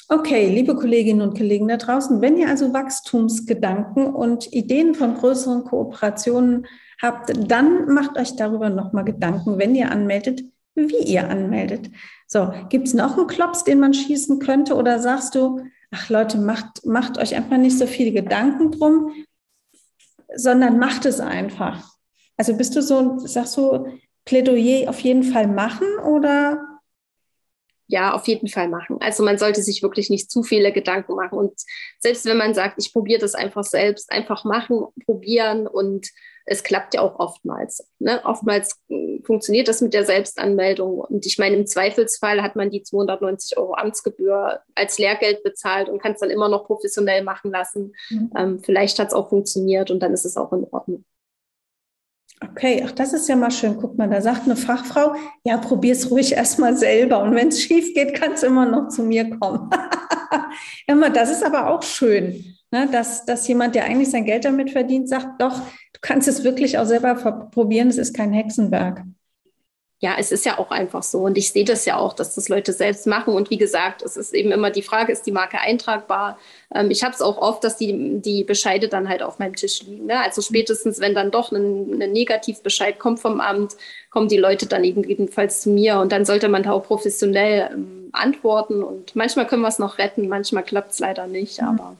Okay, 0.08 0.48
liebe 0.48 0.74
Kolleginnen 0.74 1.22
und 1.22 1.36
Kollegen 1.36 1.68
da 1.68 1.76
draußen, 1.76 2.20
wenn 2.20 2.36
ihr 2.36 2.48
also 2.48 2.72
Wachstumsgedanken 2.72 4.06
und 4.06 4.52
Ideen 4.52 4.94
von 4.94 5.14
größeren 5.14 5.64
Kooperationen 5.64 6.66
habt, 7.00 7.32
dann 7.50 7.86
macht 7.86 8.18
euch 8.18 8.36
darüber 8.36 8.68
nochmal 8.68 9.04
Gedanken, 9.04 9.58
wenn 9.58 9.74
ihr 9.74 9.90
anmeldet, 9.90 10.42
wie 10.74 11.04
ihr 11.04 11.28
anmeldet. 11.28 11.90
So, 12.26 12.52
gibt 12.68 12.88
es 12.88 12.94
noch 12.94 13.16
einen 13.16 13.26
Klops, 13.26 13.64
den 13.64 13.78
man 13.80 13.94
schießen 13.94 14.38
könnte 14.38 14.74
oder 14.74 14.98
sagst 14.98 15.34
du, 15.34 15.60
ach 15.90 16.08
Leute, 16.08 16.38
macht, 16.38 16.84
macht 16.84 17.18
euch 17.18 17.34
einfach 17.34 17.58
nicht 17.58 17.78
so 17.78 17.86
viele 17.86 18.12
Gedanken 18.12 18.72
drum, 18.72 19.12
sondern 20.34 20.78
macht 20.78 21.06
es 21.06 21.20
einfach. 21.20 21.92
Also 22.36 22.56
bist 22.56 22.74
du 22.74 22.82
so, 22.82 23.18
sagst 23.18 23.56
du, 23.56 23.86
Plädoyer 24.24 24.88
auf 24.88 25.00
jeden 25.00 25.22
Fall 25.22 25.46
machen 25.46 25.86
oder 26.06 26.71
ja, 27.86 28.14
auf 28.14 28.26
jeden 28.26 28.48
Fall 28.48 28.68
machen. 28.68 28.96
Also 29.00 29.22
man 29.22 29.38
sollte 29.38 29.62
sich 29.62 29.82
wirklich 29.82 30.08
nicht 30.10 30.30
zu 30.30 30.42
viele 30.42 30.72
Gedanken 30.72 31.14
machen. 31.14 31.38
Und 31.38 31.52
selbst 32.00 32.24
wenn 32.24 32.36
man 32.36 32.54
sagt, 32.54 32.76
ich 32.78 32.92
probiere 32.92 33.20
das 33.20 33.34
einfach 33.34 33.64
selbst, 33.64 34.10
einfach 34.10 34.44
machen, 34.44 34.86
probieren 35.04 35.66
und 35.66 36.08
es 36.44 36.62
klappt 36.62 36.94
ja 36.94 37.02
auch 37.02 37.18
oftmals. 37.18 37.88
Ne? 37.98 38.20
Oftmals 38.24 38.80
hm, 38.88 39.22
funktioniert 39.24 39.68
das 39.68 39.80
mit 39.80 39.94
der 39.94 40.04
Selbstanmeldung. 40.04 40.98
Und 40.98 41.26
ich 41.26 41.38
meine, 41.38 41.56
im 41.56 41.66
Zweifelsfall 41.66 42.42
hat 42.42 42.56
man 42.56 42.70
die 42.70 42.82
290 42.82 43.56
Euro 43.58 43.74
Amtsgebühr 43.74 44.60
als 44.74 44.98
Lehrgeld 44.98 45.42
bezahlt 45.42 45.88
und 45.88 46.02
kann 46.02 46.12
es 46.12 46.20
dann 46.20 46.30
immer 46.30 46.48
noch 46.48 46.66
professionell 46.66 47.22
machen 47.22 47.52
lassen. 47.52 47.92
Mhm. 48.10 48.30
Ähm, 48.36 48.60
vielleicht 48.60 48.98
hat 48.98 49.08
es 49.08 49.14
auch 49.14 49.28
funktioniert 49.28 49.90
und 49.90 50.00
dann 50.00 50.12
ist 50.12 50.24
es 50.24 50.36
auch 50.36 50.52
in 50.52 50.66
Ordnung. 50.70 51.04
Okay, 52.42 52.82
ach, 52.84 52.92
das 52.92 53.12
ist 53.12 53.28
ja 53.28 53.36
mal 53.36 53.50
schön. 53.50 53.76
Guck 53.76 53.96
mal, 53.96 54.08
da 54.08 54.20
sagt 54.20 54.44
eine 54.44 54.56
Fachfrau, 54.56 55.14
ja, 55.44 55.58
probier 55.58 55.92
es 55.92 56.10
ruhig 56.10 56.32
erstmal 56.32 56.76
selber. 56.76 57.22
Und 57.22 57.34
wenn 57.34 57.48
es 57.48 57.62
schief 57.62 57.94
geht, 57.94 58.14
kann 58.14 58.32
es 58.32 58.42
immer 58.42 58.66
noch 58.66 58.88
zu 58.88 59.02
mir 59.02 59.30
kommen. 59.38 59.70
mal, 60.88 61.10
das 61.12 61.30
ist 61.30 61.44
aber 61.44 61.68
auch 61.68 61.82
schön, 61.82 62.56
ne? 62.70 62.88
dass, 62.90 63.24
dass 63.24 63.46
jemand, 63.46 63.74
der 63.74 63.84
eigentlich 63.84 64.10
sein 64.10 64.24
Geld 64.24 64.44
damit 64.44 64.70
verdient, 64.70 65.08
sagt, 65.08 65.40
doch, 65.40 65.60
du 65.60 66.00
kannst 66.00 66.26
es 66.26 66.42
wirklich 66.42 66.78
auch 66.78 66.86
selber 66.86 67.14
probieren, 67.52 67.88
es 67.88 67.98
ist 67.98 68.14
kein 68.14 68.32
Hexenwerk 68.32 69.04
ja, 70.02 70.16
es 70.18 70.32
ist 70.32 70.44
ja 70.44 70.58
auch 70.58 70.72
einfach 70.72 71.04
so. 71.04 71.20
Und 71.20 71.38
ich 71.38 71.52
sehe 71.52 71.64
das 71.64 71.84
ja 71.84 71.96
auch, 71.96 72.12
dass 72.12 72.34
das 72.34 72.48
Leute 72.48 72.72
selbst 72.72 73.06
machen. 73.06 73.34
Und 73.34 73.50
wie 73.50 73.56
gesagt, 73.56 74.02
es 74.02 74.16
ist 74.16 74.34
eben 74.34 74.50
immer 74.50 74.70
die 74.70 74.82
Frage, 74.82 75.12
ist 75.12 75.26
die 75.26 75.30
Marke 75.30 75.60
eintragbar? 75.60 76.40
Ähm, 76.74 76.90
ich 76.90 77.04
habe 77.04 77.14
es 77.14 77.22
auch 77.22 77.38
oft, 77.38 77.62
dass 77.62 77.76
die, 77.76 78.20
die 78.20 78.42
Bescheide 78.42 78.88
dann 78.88 79.08
halt 79.08 79.22
auf 79.22 79.38
meinem 79.38 79.54
Tisch 79.54 79.84
liegen. 79.84 80.06
Ne? 80.06 80.18
Also 80.20 80.42
spätestens, 80.42 80.98
wenn 80.98 81.14
dann 81.14 81.30
doch 81.30 81.52
ein, 81.52 82.02
ein 82.02 82.10
Negativbescheid 82.10 82.98
kommt 82.98 83.20
vom 83.20 83.40
Amt, 83.40 83.76
kommen 84.10 84.26
die 84.26 84.38
Leute 84.38 84.66
dann 84.66 84.82
eben 84.82 85.04
jedenfalls 85.04 85.60
zu 85.60 85.70
mir. 85.70 86.00
Und 86.00 86.10
dann 86.10 86.24
sollte 86.24 86.48
man 86.48 86.64
da 86.64 86.72
auch 86.72 86.82
professionell 86.82 87.70
ähm, 87.72 88.08
antworten. 88.10 88.82
Und 88.82 89.14
manchmal 89.14 89.46
können 89.46 89.62
wir 89.62 89.68
es 89.68 89.78
noch 89.78 89.98
retten, 89.98 90.26
manchmal 90.26 90.64
klappt 90.64 90.90
es 90.90 90.98
leider 90.98 91.28
nicht. 91.28 91.62
Mhm. 91.62 91.68
Aber 91.68 91.96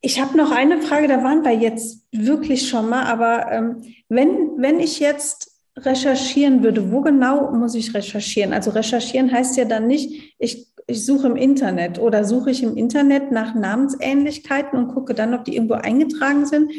ich 0.00 0.20
habe 0.20 0.36
noch 0.36 0.50
eine 0.50 0.82
Frage, 0.82 1.06
da 1.06 1.22
waren 1.22 1.44
wir 1.44 1.52
jetzt 1.52 2.04
wirklich 2.10 2.68
schon 2.68 2.88
mal, 2.88 3.04
aber 3.04 3.52
ähm, 3.52 3.94
wenn, 4.08 4.60
wenn 4.60 4.80
ich 4.80 4.98
jetzt 4.98 5.51
recherchieren 5.76 6.62
würde, 6.62 6.92
wo 6.92 7.00
genau 7.00 7.50
muss 7.52 7.74
ich 7.74 7.94
recherchieren? 7.94 8.52
Also 8.52 8.70
recherchieren 8.70 9.32
heißt 9.32 9.56
ja 9.56 9.64
dann 9.64 9.86
nicht, 9.86 10.34
ich, 10.38 10.66
ich 10.86 11.04
suche 11.04 11.28
im 11.28 11.36
Internet 11.36 11.98
oder 11.98 12.24
suche 12.24 12.50
ich 12.50 12.62
im 12.62 12.76
Internet 12.76 13.32
nach 13.32 13.54
Namensähnlichkeiten 13.54 14.78
und 14.78 14.94
gucke 14.94 15.14
dann, 15.14 15.34
ob 15.34 15.44
die 15.44 15.56
irgendwo 15.56 15.74
eingetragen 15.74 16.46
sind. 16.46 16.70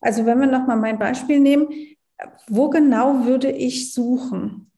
Also 0.00 0.24
wenn 0.26 0.38
wir 0.38 0.46
nochmal 0.46 0.76
mein 0.76 0.98
Beispiel 0.98 1.40
nehmen, 1.40 1.68
wo 2.48 2.68
genau 2.68 3.24
würde 3.24 3.50
ich 3.50 3.92
suchen? 3.92 4.70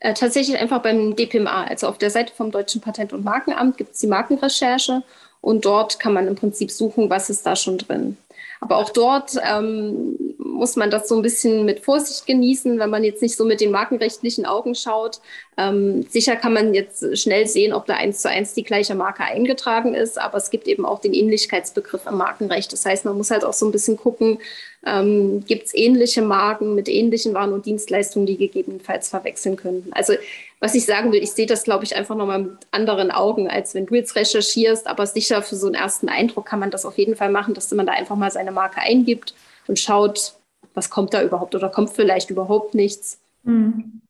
Äh, 0.00 0.14
tatsächlich 0.14 0.58
einfach 0.58 0.82
beim 0.82 1.16
DPMA, 1.16 1.64
also 1.64 1.88
auf 1.88 1.98
der 1.98 2.10
Seite 2.10 2.32
vom 2.34 2.50
Deutschen 2.50 2.80
Patent- 2.80 3.12
und 3.12 3.24
Markenamt 3.24 3.76
gibt 3.76 3.94
es 3.94 3.98
die 3.98 4.06
Markenrecherche 4.06 5.02
und 5.40 5.64
dort 5.64 5.98
kann 5.98 6.12
man 6.12 6.28
im 6.28 6.36
Prinzip 6.36 6.70
suchen, 6.70 7.10
was 7.10 7.30
ist 7.30 7.44
da 7.44 7.56
schon 7.56 7.78
drin. 7.78 8.16
Aber 8.60 8.76
auch 8.76 8.90
dort 8.90 9.36
ähm, 9.42 10.27
muss 10.38 10.76
man 10.76 10.90
das 10.90 11.08
so 11.08 11.16
ein 11.16 11.22
bisschen 11.22 11.64
mit 11.64 11.80
Vorsicht 11.80 12.26
genießen, 12.26 12.78
wenn 12.78 12.90
man 12.90 13.02
jetzt 13.02 13.22
nicht 13.22 13.36
so 13.36 13.44
mit 13.44 13.60
den 13.60 13.72
markenrechtlichen 13.72 14.46
Augen 14.46 14.76
schaut. 14.76 15.20
Ähm, 15.56 16.06
sicher 16.08 16.36
kann 16.36 16.52
man 16.52 16.74
jetzt 16.74 17.18
schnell 17.18 17.48
sehen, 17.48 17.72
ob 17.72 17.86
da 17.86 17.94
eins 17.94 18.22
zu 18.22 18.28
eins 18.28 18.54
die 18.54 18.62
gleiche 18.62 18.94
Marke 18.94 19.24
eingetragen 19.24 19.94
ist, 19.94 20.16
aber 20.16 20.38
es 20.38 20.50
gibt 20.50 20.68
eben 20.68 20.86
auch 20.86 21.00
den 21.00 21.12
Ähnlichkeitsbegriff 21.12 22.06
im 22.06 22.16
Markenrecht. 22.16 22.72
Das 22.72 22.86
heißt, 22.86 23.04
man 23.04 23.16
muss 23.16 23.32
halt 23.32 23.44
auch 23.44 23.52
so 23.52 23.66
ein 23.66 23.72
bisschen 23.72 23.96
gucken, 23.96 24.38
ähm, 24.86 25.44
gibt 25.44 25.66
es 25.66 25.74
ähnliche 25.74 26.22
Marken 26.22 26.76
mit 26.76 26.88
ähnlichen 26.88 27.34
Waren 27.34 27.52
und 27.52 27.66
Dienstleistungen, 27.66 28.26
die 28.26 28.36
gegebenenfalls 28.36 29.08
verwechseln 29.08 29.56
könnten. 29.56 29.92
Also 29.92 30.12
was 30.60 30.76
ich 30.76 30.84
sagen 30.84 31.10
will, 31.10 31.22
ich 31.22 31.32
sehe 31.32 31.46
das, 31.46 31.64
glaube 31.64 31.84
ich, 31.84 31.96
einfach 31.96 32.14
nochmal 32.14 32.42
mit 32.42 32.52
anderen 32.70 33.10
Augen, 33.10 33.48
als 33.48 33.74
wenn 33.74 33.86
du 33.86 33.96
jetzt 33.96 34.14
recherchierst. 34.14 34.86
Aber 34.86 35.04
sicher 35.06 35.42
für 35.42 35.56
so 35.56 35.66
einen 35.66 35.74
ersten 35.74 36.08
Eindruck 36.08 36.46
kann 36.46 36.60
man 36.60 36.70
das 36.70 36.86
auf 36.86 36.96
jeden 36.96 37.16
Fall 37.16 37.30
machen, 37.30 37.54
dass 37.54 37.72
man 37.72 37.86
da 37.86 37.92
einfach 37.92 38.16
mal 38.16 38.30
seine 38.30 38.52
Marke 38.52 38.80
eingibt 38.80 39.34
und 39.68 39.78
schaut, 39.78 40.34
was 40.74 40.90
kommt 40.90 41.14
da 41.14 41.22
überhaupt 41.22 41.54
oder 41.54 41.68
kommt 41.68 41.90
vielleicht 41.90 42.30
überhaupt 42.30 42.74
nichts. 42.74 43.18
Mhm. 43.44 44.00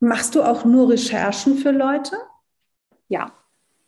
Machst 0.00 0.34
du 0.34 0.42
auch 0.42 0.64
nur 0.64 0.90
Recherchen 0.90 1.58
für 1.58 1.70
Leute? 1.70 2.16
Ja, 3.08 3.32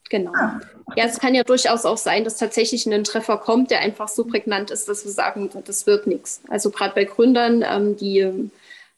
genau. 0.08 0.32
Ah, 0.34 0.60
ja, 0.96 1.04
es 1.04 1.18
kann 1.18 1.34
ja 1.34 1.44
durchaus 1.44 1.84
auch 1.84 1.98
sein, 1.98 2.24
dass 2.24 2.38
tatsächlich 2.38 2.86
ein 2.86 3.04
Treffer 3.04 3.36
kommt, 3.36 3.70
der 3.70 3.80
einfach 3.80 4.08
so 4.08 4.24
prägnant 4.24 4.70
ist, 4.70 4.88
dass 4.88 5.04
wir 5.04 5.12
sagen, 5.12 5.50
das 5.64 5.86
wird 5.86 6.06
nichts. 6.06 6.40
Also 6.48 6.70
gerade 6.70 6.94
bei 6.94 7.04
Gründern, 7.04 7.64
ähm, 7.68 7.96
die 7.96 8.20
ähm, 8.20 8.50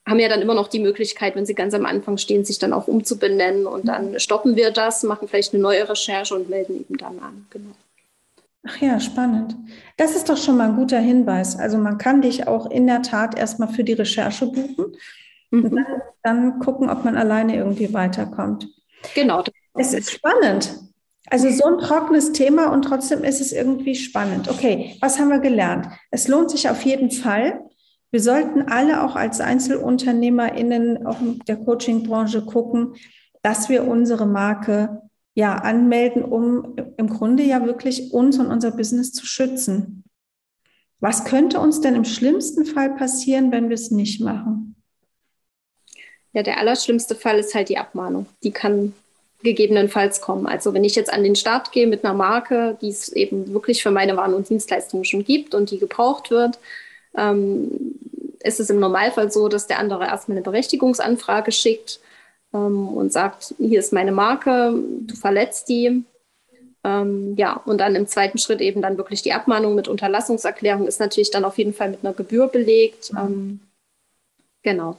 haben 0.07 0.21
ja 0.21 0.29
dann 0.29 0.43
immer 0.43 0.55
noch 0.55 0.69
die 0.69 0.79
Möglichkeit, 0.79 1.37
wenn 1.37 1.47
sie 1.47 1.55
ganz 1.55 1.75
am 1.75 1.87
Anfang 1.87 2.17
stehen, 2.17 2.45
sich 2.45 2.59
dann 2.59 2.73
auch 2.73 2.89
umzubenennen 2.89 3.67
und 3.67 3.87
dann 3.87 4.19
stoppen 4.21 4.57
wir 4.57 4.71
das, 4.71 5.03
machen 5.03 5.29
vielleicht 5.29 5.53
eine 5.53 5.63
neue 5.63 5.89
Recherche 5.89 6.35
und 6.35 6.49
melden 6.49 6.81
eben 6.81 6.97
dann 6.97 7.19
an. 7.19 7.47
Genau. 7.51 7.75
Ach 8.67 8.77
ja, 8.79 9.01
spannend. 9.01 9.57
Das 9.97 10.15
ist 10.15 10.29
doch 10.29 10.37
schon 10.37 10.57
mal 10.57 10.69
ein 10.69 10.77
guter 10.77 11.01
Hinweis. 11.01 11.57
Also 11.57 11.79
man 11.79 11.97
kann 11.99 12.21
dich 12.21 12.47
auch 12.47 12.71
in 12.71 12.87
der 12.87 13.03
Tat 13.03 13.39
erstmal 13.39 13.69
für 13.69 13.85
die 13.85 13.95
Recherche 13.95 14.47
buchen 14.47 14.97
mhm. 15.51 15.65
und 15.65 15.77
dann, 15.77 15.87
dann, 16.23 16.59
gucken, 16.59 16.91
ob 16.91 17.05
man 17.05 17.17
alleine 17.17 17.57
irgendwie 17.57 17.93
weiterkommt. 17.95 18.69
Genau. 19.15 19.43
Es 19.75 19.95
ist 19.95 20.13
spannend. 20.13 20.79
Also 21.31 21.49
so 21.49 21.65
ein 21.65 21.79
trockenes 21.79 22.33
Thema 22.33 22.73
und 22.73 22.83
trotzdem 22.83 23.25
ist 23.25 23.41
es 23.41 23.53
irgendwie 23.53 23.95
spannend. 23.95 24.49
Okay, 24.49 24.97
was 25.01 25.19
haben 25.19 25.29
wir 25.29 25.39
gelernt? 25.39 25.87
Es 26.11 26.29
lohnt 26.29 26.51
sich 26.51 26.69
auf 26.69 26.83
jeden 26.83 27.11
Fall. 27.11 27.61
Wir 28.11 28.21
sollten 28.21 28.63
alle 28.63 29.05
auch 29.05 29.15
als 29.15 29.41
EinzelunternehmerInnen, 29.41 31.07
auch 31.07 31.21
in 31.21 31.39
der 31.47 31.57
Coaching-Branche 31.57 32.45
gucken, 32.45 32.95
dass 33.43 33.69
wir 33.69 33.87
unsere 33.87 34.27
Marke 34.27 35.03
ja 35.35 35.55
anmelden, 35.55 36.25
um 36.25 36.77
im 36.97 37.09
Grunde 37.09 37.43
ja 37.43 37.65
wirklich 37.65 38.13
uns 38.13 38.39
und 38.39 38.47
unser 38.47 38.73
Business 38.73 39.13
zu 39.13 39.27
schützen. 39.27 40.05
Was 40.99 41.25
könnte 41.25 41.61
uns 41.61 41.81
denn 41.81 41.95
im 41.95 42.05
schlimmsten 42.05 42.67
Fall 42.67 42.95
passieren, 42.95 43.53
wenn 43.53 43.69
wir 43.69 43.75
es 43.75 43.91
nicht 43.91 44.21
machen? 44.21 44.77
Ja, 46.33 46.43
der 46.43 46.59
allerschlimmste 46.59 47.15
Fall 47.15 47.39
ist 47.39 47.55
halt 47.55 47.69
die 47.69 47.79
Abmahnung. 47.79 48.27
Die 48.43 48.53
kann 48.53 48.93
gegebenenfalls 49.43 50.21
kommen. 50.21 50.47
Also 50.47 50.75
wenn 50.75 50.85
ich 50.85 50.95
jetzt 50.95 51.13
an 51.13 51.25
den 51.25 51.35
Start 51.35 51.73
gehe 51.73 51.87
mit 51.87 52.05
einer 52.05 52.15
Marke, 52.15 52.77
die 52.83 52.91
es 52.91 53.09
eben 53.09 53.55
wirklich 53.55 53.83
für 53.83 53.91
meine 53.91 54.17
Waren 54.17 54.35
und 54.35 54.49
Dienstleistungen 54.49 55.05
schon 55.05 55.25
gibt 55.25 55.55
und 55.55 55.71
die 55.71 55.79
gebraucht 55.79 56.31
wird, 56.31 56.59
ähm, 57.17 57.95
ist 58.43 58.61
es 58.61 58.71
im 58.71 58.79
Normalfall 58.79 59.33
so, 59.33 59.49
dass 59.49 59.67
der 59.67 59.79
andere 59.79 60.05
erstmal 60.05 60.37
eine 60.37 60.45
Berechtigungsanfrage 60.45 61.53
schickt 61.53 62.01
ähm, 62.55 62.89
und 62.89 63.13
sagt, 63.13 63.55
hier 63.59 63.79
ist 63.79 63.93
meine 63.93 64.13
Marke, 64.13 64.75
du 65.01 65.15
verletzt 65.15 65.69
die. 65.69 66.05
Ähm, 66.83 67.35
ja, 67.37 67.55
und 67.65 67.79
dann 67.79 67.95
im 67.95 68.07
zweiten 68.07 68.39
Schritt 68.39 68.61
eben 68.61 68.81
dann 68.81 68.97
wirklich 68.97 69.23
die 69.23 69.33
Abmahnung 69.33 69.75
mit 69.75 69.87
Unterlassungserklärung 69.87 70.87
ist 70.87 70.99
natürlich 70.99 71.31
dann 71.31 71.45
auf 71.45 71.59
jeden 71.59 71.75
Fall 71.75 71.91
mit 71.91 72.05
einer 72.05 72.15
Gebühr 72.15 72.49
belegt. 72.49 73.11
Ähm, 73.11 73.61
genau. 74.63 74.97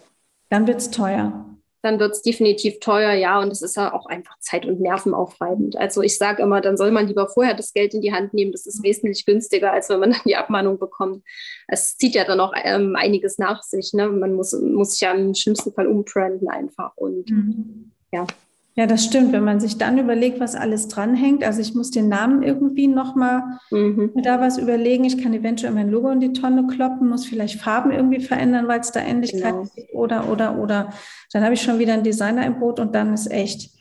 Dann 0.49 0.67
wird 0.67 0.77
es 0.77 0.91
teuer 0.91 1.45
dann 1.81 1.99
wird 1.99 2.11
es 2.11 2.21
definitiv 2.21 2.79
teuer, 2.79 3.13
ja, 3.13 3.39
und 3.39 3.51
es 3.51 3.61
ist 3.61 3.75
ja 3.75 3.93
auch 3.93 4.05
einfach 4.05 4.37
zeit- 4.39 4.65
und 4.65 4.79
nervenaufreibend. 4.79 5.75
Also 5.75 6.01
ich 6.01 6.17
sage 6.17 6.43
immer, 6.43 6.61
dann 6.61 6.77
soll 6.77 6.91
man 6.91 7.07
lieber 7.07 7.27
vorher 7.27 7.55
das 7.55 7.73
Geld 7.73 7.93
in 7.93 8.01
die 8.01 8.13
Hand 8.13 8.33
nehmen. 8.33 8.51
Das 8.51 8.65
ist 8.65 8.83
wesentlich 8.83 9.25
günstiger, 9.25 9.71
als 9.71 9.89
wenn 9.89 9.99
man 9.99 10.11
dann 10.11 10.21
die 10.25 10.35
Abmahnung 10.35 10.77
bekommt. 10.77 11.23
Es 11.67 11.97
zieht 11.97 12.15
ja 12.15 12.23
dann 12.23 12.39
auch 12.39 12.53
ähm, 12.63 12.95
einiges 12.95 13.37
nach 13.37 13.63
sich. 13.63 13.93
Ne? 13.93 14.09
Man 14.09 14.33
muss, 14.33 14.53
muss 14.53 14.91
sich 14.91 15.01
ja 15.01 15.11
im 15.13 15.33
schlimmsten 15.33 15.73
Fall 15.73 15.87
umbranden 15.87 16.49
einfach. 16.49 16.95
Und 16.95 17.29
mhm. 17.29 17.91
ja. 18.11 18.27
Ja, 18.75 18.85
das 18.85 19.03
stimmt. 19.03 19.33
Wenn 19.33 19.43
man 19.43 19.59
sich 19.59 19.77
dann 19.77 19.97
überlegt, 19.97 20.39
was 20.39 20.55
alles 20.55 20.87
dranhängt, 20.87 21.43
also 21.43 21.59
ich 21.59 21.75
muss 21.75 21.91
den 21.91 22.07
Namen 22.07 22.41
irgendwie 22.41 22.87
nochmal 22.87 23.43
mhm. 23.69 24.11
da 24.23 24.39
was 24.39 24.57
überlegen. 24.57 25.03
Ich 25.03 25.21
kann 25.21 25.33
eventuell 25.33 25.73
mein 25.73 25.89
Logo 25.89 26.09
in 26.09 26.21
die 26.21 26.31
Tonne 26.31 26.65
kloppen, 26.67 27.09
muss 27.09 27.25
vielleicht 27.25 27.59
Farben 27.59 27.91
irgendwie 27.91 28.21
verändern, 28.21 28.69
weil 28.69 28.79
es 28.79 28.91
da 28.91 29.01
Ähnlichkeit 29.01 29.53
genau. 29.53 29.67
gibt 29.75 29.93
oder, 29.93 30.29
oder, 30.29 30.57
oder. 30.57 30.89
Dann 31.33 31.43
habe 31.43 31.53
ich 31.53 31.61
schon 31.61 31.79
wieder 31.79 31.93
einen 31.93 32.03
Designer 32.03 32.45
im 32.45 32.59
Boot 32.59 32.79
und 32.79 32.95
dann 32.95 33.13
ist 33.13 33.29
echt 33.29 33.71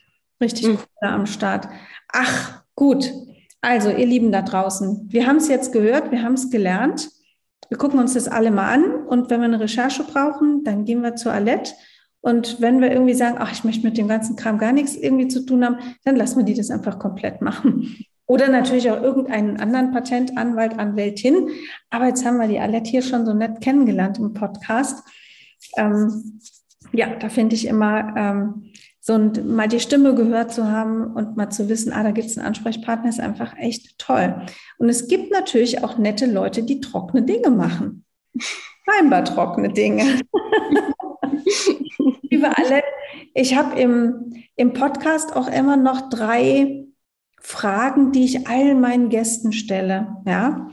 richtig 0.40 0.66
mhm. 0.66 0.78
cool 0.78 1.08
am 1.08 1.26
Start. 1.26 1.68
Ach, 2.12 2.64
gut. 2.74 3.12
Also, 3.60 3.90
ihr 3.90 4.06
Lieben 4.06 4.32
da 4.32 4.42
draußen, 4.42 5.06
wir 5.08 5.26
haben 5.26 5.36
es 5.36 5.48
jetzt 5.48 5.72
gehört, 5.72 6.10
wir 6.10 6.22
haben 6.22 6.34
es 6.34 6.50
gelernt. 6.50 7.10
Wir 7.68 7.78
gucken 7.78 8.00
uns 8.00 8.14
das 8.14 8.26
alle 8.26 8.50
mal 8.50 8.72
an 8.72 9.06
und 9.06 9.30
wenn 9.30 9.40
wir 9.40 9.44
eine 9.44 9.60
Recherche 9.60 10.02
brauchen, 10.02 10.64
dann 10.64 10.84
gehen 10.84 11.02
wir 11.02 11.14
zur 11.14 11.32
Alette 11.32 11.72
und 12.22 12.60
wenn 12.60 12.80
wir 12.80 12.90
irgendwie 12.90 13.14
sagen, 13.14 13.36
ach, 13.38 13.52
ich 13.52 13.64
möchte 13.64 13.86
mit 13.86 13.96
dem 13.96 14.08
ganzen 14.08 14.36
Kram 14.36 14.58
gar 14.58 14.72
nichts 14.72 14.94
irgendwie 14.94 15.28
zu 15.28 15.44
tun 15.44 15.64
haben, 15.64 15.78
dann 16.04 16.16
lassen 16.16 16.38
wir 16.38 16.44
die 16.44 16.54
das 16.54 16.70
einfach 16.70 16.98
komplett 16.98 17.40
machen. 17.40 17.96
Oder 18.26 18.48
natürlich 18.48 18.90
auch 18.90 19.02
irgendeinen 19.02 19.58
anderen 19.58 19.90
Patentanwalt, 19.90 20.78
Anwältin. 20.78 21.48
Aber 21.88 22.06
jetzt 22.06 22.24
haben 22.24 22.38
wir 22.38 22.46
die 22.46 22.60
Alette 22.60 22.90
hier 22.90 23.02
schon 23.02 23.26
so 23.26 23.34
nett 23.34 23.60
kennengelernt 23.60 24.18
im 24.18 24.34
Podcast. 24.34 25.02
Ähm, 25.76 26.40
ja, 26.92 27.16
da 27.16 27.28
finde 27.28 27.56
ich 27.56 27.66
immer, 27.66 28.14
ähm, 28.16 28.70
so 29.00 29.14
ein, 29.14 29.32
mal 29.46 29.66
die 29.66 29.80
Stimme 29.80 30.14
gehört 30.14 30.52
zu 30.52 30.70
haben 30.70 31.14
und 31.14 31.36
mal 31.36 31.50
zu 31.50 31.68
wissen, 31.68 31.92
ah, 31.92 32.02
da 32.02 32.10
gibt 32.10 32.28
es 32.28 32.36
einen 32.36 32.46
Ansprechpartner, 32.46 33.08
ist 33.08 33.18
einfach 33.18 33.56
echt 33.56 33.98
toll. 33.98 34.46
Und 34.78 34.88
es 34.88 35.08
gibt 35.08 35.32
natürlich 35.32 35.82
auch 35.82 35.96
nette 35.96 36.26
Leute, 36.26 36.62
die 36.62 36.80
trockene 36.80 37.22
Dinge 37.22 37.50
machen. 37.50 38.04
Scheinbar 38.88 39.24
trockene 39.24 39.72
Dinge. 39.72 40.20
Liebe 42.22 42.56
Annette, 42.56 42.86
ich 43.34 43.56
habe 43.56 43.78
im, 43.78 44.44
im 44.56 44.72
Podcast 44.72 45.34
auch 45.34 45.48
immer 45.48 45.76
noch 45.76 46.08
drei 46.08 46.86
Fragen, 47.40 48.12
die 48.12 48.24
ich 48.24 48.48
allen 48.48 48.80
meinen 48.80 49.08
Gästen 49.08 49.52
stelle. 49.52 50.16
Ja? 50.26 50.68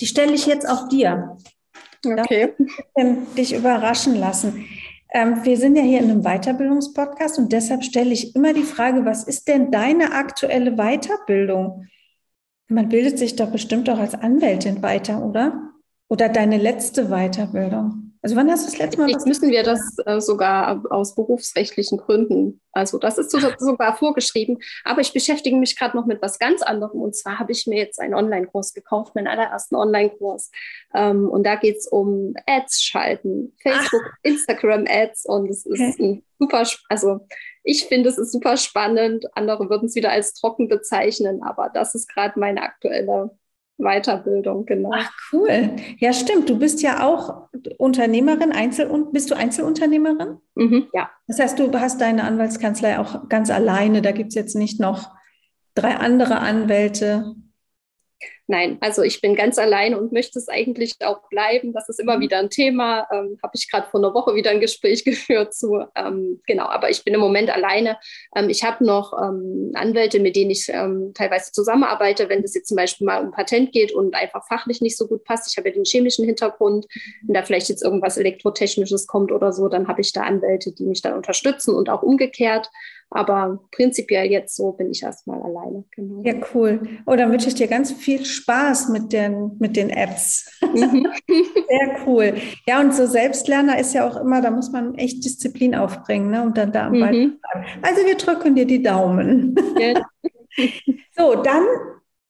Die 0.00 0.06
stelle 0.06 0.32
ich 0.32 0.46
jetzt 0.46 0.68
auch 0.68 0.88
dir. 0.88 1.36
Okay. 2.04 2.52
dich 3.36 3.54
überraschen 3.54 4.14
lassen. 4.16 4.66
Ähm, 5.14 5.44
wir 5.44 5.56
sind 5.56 5.76
ja 5.76 5.82
hier 5.82 6.00
in 6.00 6.10
einem 6.10 6.22
Weiterbildungspodcast 6.22 7.38
und 7.38 7.52
deshalb 7.52 7.84
stelle 7.84 8.12
ich 8.12 8.34
immer 8.34 8.52
die 8.52 8.64
Frage, 8.64 9.04
was 9.06 9.24
ist 9.24 9.48
denn 9.48 9.70
deine 9.70 10.12
aktuelle 10.12 10.72
Weiterbildung? 10.72 11.86
Man 12.68 12.88
bildet 12.88 13.18
sich 13.18 13.36
doch 13.36 13.50
bestimmt 13.50 13.88
auch 13.88 13.98
als 13.98 14.14
Anwältin 14.14 14.82
weiter, 14.82 15.24
oder? 15.24 15.70
Oder 16.08 16.28
deine 16.28 16.58
letzte 16.58 17.08
Weiterbildung? 17.08 18.03
Also 18.24 18.36
wann 18.36 18.50
hast 18.50 18.62
du 18.62 18.70
das 18.70 18.78
letzte 18.78 18.98
Mal? 18.98 19.10
Jetzt 19.10 19.26
müssen 19.26 19.50
wir 19.50 19.62
das 19.62 19.98
äh, 20.06 20.18
sogar 20.18 20.82
aus 20.88 21.14
berufsrechtlichen 21.14 21.98
Gründen. 21.98 22.62
Also 22.72 22.96
das 22.96 23.18
ist 23.18 23.30
so, 23.30 23.38
sogar 23.58 23.98
vorgeschrieben. 23.98 24.60
Aber 24.82 25.02
ich 25.02 25.12
beschäftige 25.12 25.56
mich 25.56 25.78
gerade 25.78 25.94
noch 25.94 26.06
mit 26.06 26.22
was 26.22 26.38
ganz 26.38 26.62
anderem. 26.62 27.02
Und 27.02 27.14
zwar 27.14 27.38
habe 27.38 27.52
ich 27.52 27.66
mir 27.66 27.76
jetzt 27.76 28.00
einen 28.00 28.14
Online-Kurs 28.14 28.72
gekauft, 28.72 29.14
meinen 29.14 29.26
allerersten 29.26 29.74
Online-Kurs. 29.74 30.50
Ähm, 30.94 31.28
und 31.28 31.44
da 31.44 31.56
geht 31.56 31.76
es 31.76 31.86
um 31.86 32.32
Ads 32.46 32.82
schalten, 32.82 33.54
Facebook, 33.62 34.02
Ach. 34.02 34.18
Instagram-Ads. 34.22 35.26
Und 35.26 35.50
es 35.50 35.66
ist 35.66 35.80
okay. 35.82 36.02
ein 36.02 36.24
super, 36.38 36.66
also 36.88 37.26
ich 37.62 37.84
finde, 37.84 38.08
es 38.08 38.16
ist 38.16 38.32
super 38.32 38.56
spannend. 38.56 39.26
Andere 39.36 39.68
würden 39.68 39.84
es 39.84 39.96
wieder 39.96 40.12
als 40.12 40.32
trocken 40.32 40.68
bezeichnen, 40.68 41.42
aber 41.42 41.70
das 41.74 41.94
ist 41.94 42.08
gerade 42.08 42.40
meine 42.40 42.62
aktuelle 42.62 43.36
Weiterbildung, 43.78 44.66
genau. 44.66 44.90
Ach, 44.94 45.10
cool. 45.32 45.76
Ja, 45.98 46.12
stimmt. 46.12 46.48
Du 46.48 46.58
bist 46.58 46.82
ja 46.82 47.04
auch 47.04 47.48
Unternehmerin, 47.78 48.52
Einzel 48.52 48.88
bist 49.12 49.30
du 49.30 49.36
Einzelunternehmerin? 49.36 50.38
Mhm, 50.54 50.86
ja. 50.92 51.10
Das 51.26 51.38
heißt, 51.40 51.58
du 51.58 51.72
hast 51.72 52.00
deine 52.00 52.24
Anwaltskanzlei 52.24 52.98
auch 52.98 53.28
ganz 53.28 53.50
alleine. 53.50 54.02
Da 54.02 54.12
gibt 54.12 54.28
es 54.28 54.34
jetzt 54.34 54.54
nicht 54.54 54.80
noch 54.80 55.10
drei 55.74 55.96
andere 55.96 56.38
Anwälte. 56.38 57.34
Nein, 58.46 58.76
also 58.80 59.02
ich 59.02 59.22
bin 59.22 59.36
ganz 59.36 59.58
allein 59.58 59.94
und 59.94 60.12
möchte 60.12 60.38
es 60.38 60.48
eigentlich 60.48 60.96
auch 61.02 61.28
bleiben. 61.30 61.72
Das 61.72 61.88
ist 61.88 61.98
immer 61.98 62.18
mhm. 62.18 62.22
wieder 62.22 62.38
ein 62.38 62.50
Thema. 62.50 63.08
Ähm, 63.10 63.38
Habe 63.42 63.52
ich 63.54 63.70
gerade 63.70 63.88
vor 63.90 64.00
einer 64.00 64.12
Woche 64.12 64.34
wieder 64.34 64.50
ein 64.50 64.60
Gespräch 64.60 65.04
geführt 65.04 65.54
zu. 65.54 65.82
Ähm, 65.94 66.42
genau, 66.46 66.66
aber 66.66 66.90
ich 66.90 67.04
bin 67.04 67.14
im 67.14 67.20
Moment 67.20 67.48
alleine. 67.48 67.96
Ähm, 68.36 68.50
ich 68.50 68.62
habe 68.62 68.84
noch 68.84 69.14
ähm, 69.14 69.72
Anwälte, 69.74 70.20
mit 70.20 70.36
denen 70.36 70.50
ich 70.50 70.68
ähm, 70.68 71.12
teilweise 71.14 71.52
zusammenarbeite, 71.52 72.28
wenn 72.28 72.44
es 72.44 72.54
jetzt 72.54 72.68
zum 72.68 72.76
Beispiel 72.76 73.06
mal 73.06 73.24
um 73.24 73.30
Patent 73.30 73.72
geht 73.72 73.92
und 73.92 74.14
einfach 74.14 74.46
fachlich 74.46 74.82
nicht 74.82 74.98
so 74.98 75.06
gut 75.06 75.24
passt. 75.24 75.50
Ich 75.50 75.56
habe 75.56 75.70
ja 75.70 75.74
den 75.74 75.84
chemischen 75.86 76.26
Hintergrund. 76.26 76.86
Mhm. 76.94 77.28
Wenn 77.28 77.34
da 77.34 77.42
vielleicht 77.44 77.70
jetzt 77.70 77.82
irgendwas 77.82 78.18
Elektrotechnisches 78.18 79.06
kommt 79.06 79.32
oder 79.32 79.52
so, 79.52 79.68
dann 79.68 79.88
habe 79.88 80.02
ich 80.02 80.12
da 80.12 80.22
Anwälte, 80.22 80.72
die 80.72 80.84
mich 80.84 81.00
dann 81.00 81.14
unterstützen 81.14 81.74
und 81.74 81.88
auch 81.88 82.02
umgekehrt. 82.02 82.68
Aber 83.10 83.60
prinzipiell 83.70 84.30
jetzt 84.30 84.56
so 84.56 84.72
bin 84.72 84.90
ich 84.90 85.02
erstmal 85.02 85.40
alleine. 85.42 85.84
Genau. 85.92 86.22
Ja, 86.24 86.34
cool. 86.54 86.80
Oh, 87.06 87.14
dann 87.14 87.30
wünsche 87.30 87.48
ich 87.48 87.54
dir 87.54 87.68
ganz 87.68 87.92
viel 87.92 88.24
Spaß 88.24 88.88
mit 88.88 89.12
den, 89.12 89.52
mit 89.58 89.76
den 89.76 89.90
Apps. 89.90 90.50
Mhm. 90.62 91.06
Sehr 91.28 92.06
cool. 92.06 92.34
Ja, 92.66 92.80
und 92.80 92.94
so 92.94 93.06
Selbstlerner 93.06 93.78
ist 93.78 93.94
ja 93.94 94.08
auch 94.08 94.16
immer, 94.16 94.40
da 94.40 94.50
muss 94.50 94.72
man 94.72 94.94
echt 94.96 95.24
Disziplin 95.24 95.74
aufbringen, 95.74 96.30
ne? 96.30 96.42
Und 96.42 96.58
dann 96.58 96.72
da 96.72 96.86
am 96.86 96.94
mhm. 96.94 97.00
Ball 97.00 97.10
bleiben. 97.10 97.82
Also 97.82 98.04
wir 98.04 98.16
drücken 98.16 98.54
dir 98.54 98.66
die 98.66 98.82
Daumen. 98.82 99.54
Ja. 99.78 100.04
so, 101.16 101.34
dann, 101.36 101.64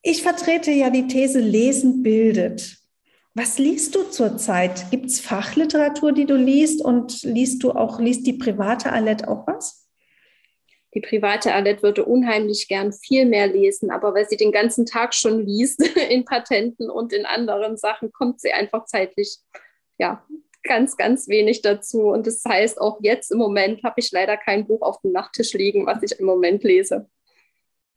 ich 0.03 0.23
vertrete 0.23 0.71
ja 0.71 0.91
die 0.91 1.07
These, 1.07 1.41
Lesen 1.41 2.03
bildet. 2.03 2.79
Was 3.35 3.59
liest 3.59 3.95
du 3.95 4.05
zurzeit? 4.05 4.91
Gibt 4.91 5.07
es 5.07 5.21
Fachliteratur, 5.21 6.13
die 6.13 6.27
du 6.27 6.37
liest 6.37 6.85
und 6.85 7.23
liest 7.25 7.63
du 7.63 7.73
auch, 7.73 7.99
liest 7.99 8.27
die 8.27 8.35
private 8.35 8.93
Alette 8.93 9.29
auch 9.29 9.47
was? 9.47 9.84
Die 10.95 11.01
private 11.01 11.53
Alette 11.53 11.83
würde 11.83 12.05
unheimlich 12.05 12.69
gern 12.69 12.93
viel 12.93 13.27
mehr 13.27 13.47
lesen, 13.47 13.91
aber 13.91 14.15
weil 14.15 14.29
sie 14.29 14.37
den 14.37 14.53
ganzen 14.53 14.87
Tag 14.87 15.15
schon 15.15 15.45
liest 15.45 15.81
in 16.11 16.25
Patenten 16.25 16.91
und 16.91 17.13
in 17.13 17.27
anderen 17.27 17.77
Sachen, 17.77 18.13
kommt 18.13 18.41
sie 18.41 18.53
einfach 18.53 18.87
zeitlich, 18.87 19.39
ja, 19.99 20.25
ganz, 20.63 20.97
ganz 20.97 21.29
wenig 21.29 21.63
dazu. 21.63 22.09
Und 22.09 22.27
das 22.27 22.43
heißt, 22.47 22.81
auch 22.81 22.99
jetzt 23.03 23.31
im 23.31 23.39
Moment 23.39 23.83
habe 23.83 23.97
ich 23.99 24.11
leider 24.13 24.37
kein 24.37 24.67
Buch 24.67 24.83
auf 24.83 25.01
dem 25.03 25.13
Nachttisch 25.13 25.53
liegen, 25.53 25.87
was 25.87 26.03
ich 26.03 26.19
im 26.19 26.27
Moment 26.27 26.65
lese. 26.65 27.09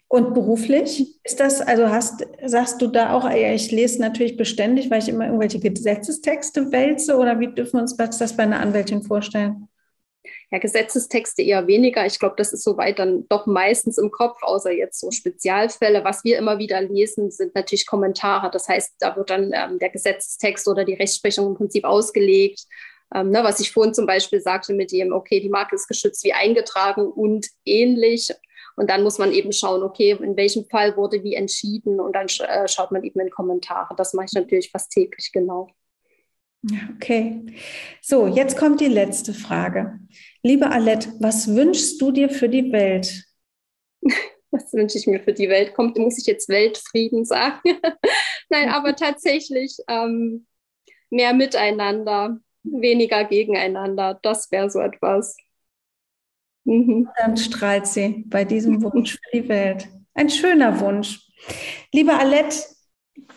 Und 0.09 0.33
beruflich 0.33 1.19
ist 1.23 1.39
das, 1.39 1.59
also 1.59 1.89
hast, 1.89 2.25
sagst 2.45 2.81
du 2.81 2.87
da 2.87 3.13
auch, 3.13 3.25
ja, 3.25 3.53
ich 3.53 3.71
lese 3.71 3.99
natürlich 3.99 4.37
beständig, 4.37 4.89
weil 4.89 5.01
ich 5.01 5.09
immer 5.09 5.25
irgendwelche 5.25 5.59
Gesetzestexte 5.59 6.71
wälze 6.71 7.17
oder 7.17 7.39
wie 7.41 7.53
dürfen 7.53 7.73
wir 7.73 7.81
uns 7.81 7.97
das 7.97 8.37
bei 8.37 8.43
einer 8.43 8.61
Anwältin 8.61 9.03
vorstellen? 9.03 9.67
Ja, 10.51 10.59
Gesetzestexte 10.59 11.41
eher 11.41 11.67
weniger. 11.67 12.05
Ich 12.05 12.19
glaube, 12.19 12.35
das 12.37 12.53
ist 12.53 12.63
soweit 12.63 12.99
dann 12.99 13.27
doch 13.29 13.45
meistens 13.45 13.97
im 13.97 14.11
Kopf, 14.11 14.41
außer 14.41 14.71
jetzt 14.71 14.99
so 14.99 15.11
Spezialfälle. 15.11 16.03
Was 16.03 16.23
wir 16.23 16.37
immer 16.37 16.57
wieder 16.59 16.81
lesen, 16.81 17.31
sind 17.31 17.55
natürlich 17.55 17.85
Kommentare. 17.85 18.49
Das 18.51 18.67
heißt, 18.67 18.95
da 18.99 19.15
wird 19.15 19.29
dann 19.29 19.51
ähm, 19.53 19.79
der 19.79 19.89
Gesetzestext 19.89 20.67
oder 20.67 20.85
die 20.85 20.95
Rechtsprechung 20.95 21.47
im 21.47 21.55
Prinzip 21.55 21.85
ausgelegt. 21.85 22.65
Ähm, 23.13 23.29
ne, 23.29 23.43
was 23.43 23.59
ich 23.59 23.71
vorhin 23.71 23.93
zum 23.93 24.05
Beispiel 24.05 24.41
sagte 24.41 24.73
mit 24.73 24.91
dem, 24.91 25.13
okay, 25.13 25.39
die 25.39 25.49
Marke 25.49 25.75
ist 25.75 25.87
geschützt 25.87 26.23
wie 26.23 26.33
eingetragen 26.33 27.07
und 27.07 27.47
ähnlich. 27.65 28.29
Und 28.75 28.89
dann 28.89 29.03
muss 29.03 29.17
man 29.17 29.31
eben 29.31 29.51
schauen, 29.53 29.81
okay, 29.81 30.11
in 30.11 30.37
welchem 30.37 30.65
Fall 30.65 30.95
wurde 30.97 31.23
wie 31.23 31.33
entschieden 31.33 31.99
und 31.99 32.13
dann 32.15 32.27
äh, 32.27 32.67
schaut 32.67 32.91
man 32.91 33.03
eben 33.03 33.19
in 33.19 33.31
Kommentare. 33.31 33.95
Das 33.95 34.13
mache 34.13 34.27
ich 34.27 34.33
natürlich 34.33 34.69
fast 34.69 34.91
täglich, 34.91 35.31
genau. 35.33 35.67
Okay. 36.95 37.45
So, 38.01 38.27
jetzt 38.27 38.57
kommt 38.57 38.81
die 38.81 38.87
letzte 38.87 39.33
Frage. 39.33 39.99
Liebe 40.43 40.69
Alette, 40.69 41.13
was 41.19 41.53
wünschst 41.53 42.01
du 42.01 42.11
dir 42.11 42.29
für 42.29 42.49
die 42.49 42.71
Welt? 42.71 43.25
Was 44.49 44.71
wünsche 44.71 44.97
ich 44.97 45.07
mir 45.07 45.19
für 45.19 45.33
die 45.33 45.49
Welt? 45.49 45.73
Kommt, 45.73 45.97
muss 45.97 46.17
ich 46.17 46.25
jetzt 46.25 46.47
Weltfrieden 46.47 47.25
sagen? 47.25 47.59
Nein, 48.49 48.69
aber 48.69 48.95
tatsächlich 48.95 49.77
ähm, 49.89 50.47
mehr 51.09 51.33
miteinander, 51.33 52.39
weniger 52.63 53.25
gegeneinander. 53.25 54.17
Das 54.21 54.49
wäre 54.51 54.69
so 54.69 54.79
etwas. 54.79 55.35
Mhm. 56.63 57.09
Dann 57.17 57.37
strahlt 57.37 57.87
sie 57.87 58.23
bei 58.27 58.45
diesem 58.45 58.81
Wunsch 58.81 59.13
für 59.13 59.37
die 59.41 59.49
Welt. 59.49 59.89
Ein 60.13 60.29
schöner 60.29 60.79
Wunsch. 60.79 61.29
Liebe 61.93 62.13
Alette, 62.13 62.57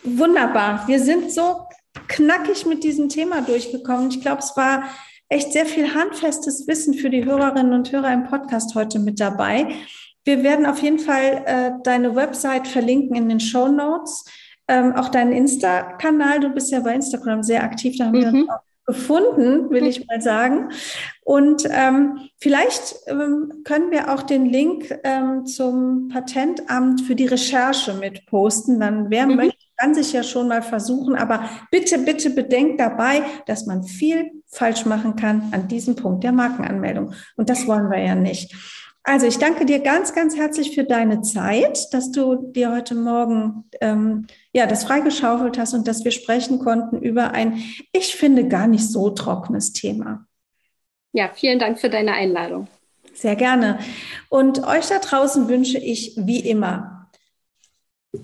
wunderbar. 0.02 0.86
Wir 0.86 1.00
sind 1.00 1.32
so 1.32 1.66
knackig 2.08 2.66
mit 2.66 2.84
diesem 2.84 3.08
Thema 3.08 3.42
durchgekommen. 3.42 4.10
Ich 4.10 4.20
glaube, 4.20 4.40
es 4.40 4.56
war 4.56 4.84
echt 5.28 5.52
sehr 5.52 5.66
viel 5.66 5.94
handfestes 5.94 6.66
Wissen 6.66 6.94
für 6.94 7.10
die 7.10 7.24
Hörerinnen 7.24 7.72
und 7.72 7.90
Hörer 7.92 8.12
im 8.12 8.24
Podcast 8.24 8.74
heute 8.74 8.98
mit 8.98 9.20
dabei. 9.20 9.74
Wir 10.24 10.42
werden 10.42 10.66
auf 10.66 10.82
jeden 10.82 10.98
Fall 10.98 11.42
äh, 11.46 11.70
deine 11.82 12.14
Website 12.14 12.68
verlinken 12.68 13.16
in 13.16 13.28
den 13.28 13.40
Show 13.40 13.68
Notes. 13.68 14.24
Ähm, 14.68 14.94
auch 14.94 15.08
deinen 15.08 15.32
Insta-Kanal. 15.32 16.40
Du 16.40 16.50
bist 16.50 16.70
ja 16.70 16.80
bei 16.80 16.94
Instagram 16.94 17.42
sehr 17.42 17.62
aktiv. 17.62 17.96
Da 17.98 18.06
haben 18.06 18.18
mhm. 18.18 18.20
wir 18.20 18.28
uns 18.28 18.50
auch 18.50 18.69
gefunden, 18.90 19.70
will 19.70 19.86
ich 19.86 20.06
mal 20.06 20.20
sagen. 20.20 20.70
Und 21.22 21.62
ähm, 21.70 22.28
vielleicht 22.38 22.96
ähm, 23.06 23.62
können 23.64 23.90
wir 23.90 24.12
auch 24.12 24.22
den 24.22 24.46
Link 24.46 24.92
ähm, 25.04 25.46
zum 25.46 26.08
Patentamt 26.08 27.02
für 27.02 27.14
die 27.14 27.26
Recherche 27.26 27.94
mit 27.94 28.26
posten. 28.26 28.80
Dann 28.80 29.10
wer 29.10 29.26
mhm. 29.26 29.36
möchte, 29.36 29.58
kann 29.76 29.94
sich 29.94 30.12
ja 30.12 30.22
schon 30.22 30.48
mal 30.48 30.62
versuchen. 30.62 31.14
Aber 31.14 31.48
bitte, 31.70 31.98
bitte 31.98 32.30
bedenkt 32.30 32.80
dabei, 32.80 33.22
dass 33.46 33.66
man 33.66 33.84
viel 33.84 34.30
falsch 34.48 34.84
machen 34.86 35.16
kann 35.16 35.50
an 35.52 35.68
diesem 35.68 35.94
Punkt 35.94 36.24
der 36.24 36.32
Markenanmeldung. 36.32 37.14
Und 37.36 37.48
das 37.48 37.66
wollen 37.66 37.90
wir 37.90 38.00
ja 38.00 38.14
nicht. 38.14 38.54
Also 39.02 39.26
ich 39.26 39.38
danke 39.38 39.64
dir 39.64 39.80
ganz, 39.80 40.14
ganz 40.14 40.36
herzlich 40.36 40.74
für 40.74 40.84
deine 40.84 41.22
Zeit, 41.22 41.92
dass 41.92 42.12
du 42.12 42.52
dir 42.52 42.70
heute 42.70 42.94
Morgen 42.94 43.64
ähm, 43.80 44.26
ja 44.52 44.66
das 44.66 44.84
freigeschaufelt 44.84 45.58
hast 45.58 45.72
und 45.72 45.88
dass 45.88 46.04
wir 46.04 46.10
sprechen 46.10 46.58
konnten 46.58 46.98
über 46.98 47.32
ein, 47.32 47.62
ich 47.92 48.14
finde, 48.14 48.46
gar 48.46 48.66
nicht 48.66 48.86
so 48.86 49.10
trockenes 49.10 49.72
Thema. 49.72 50.26
Ja, 51.12 51.30
vielen 51.34 51.58
Dank 51.58 51.80
für 51.80 51.88
deine 51.88 52.12
Einladung. 52.12 52.68
Sehr 53.14 53.36
gerne. 53.36 53.78
Und 54.28 54.66
euch 54.66 54.86
da 54.86 54.98
draußen 54.98 55.48
wünsche 55.48 55.78
ich 55.78 56.14
wie 56.16 56.40
immer 56.40 57.10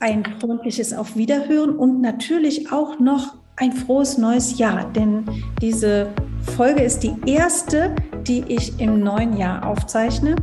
ein 0.00 0.24
freundliches 0.40 0.92
Auf 0.92 1.16
Wiederhören 1.16 1.76
und 1.76 2.00
natürlich 2.00 2.72
auch 2.72 2.98
noch 2.98 3.36
ein 3.56 3.72
frohes 3.72 4.18
neues 4.18 4.58
Jahr, 4.58 4.92
denn 4.92 5.24
diese 5.60 6.12
Folge 6.56 6.82
ist 6.82 7.00
die 7.00 7.14
erste, 7.26 7.94
die 8.26 8.42
ich 8.48 8.80
im 8.80 9.00
neuen 9.00 9.36
Jahr 9.36 9.64
aufzeichne. 9.64 10.34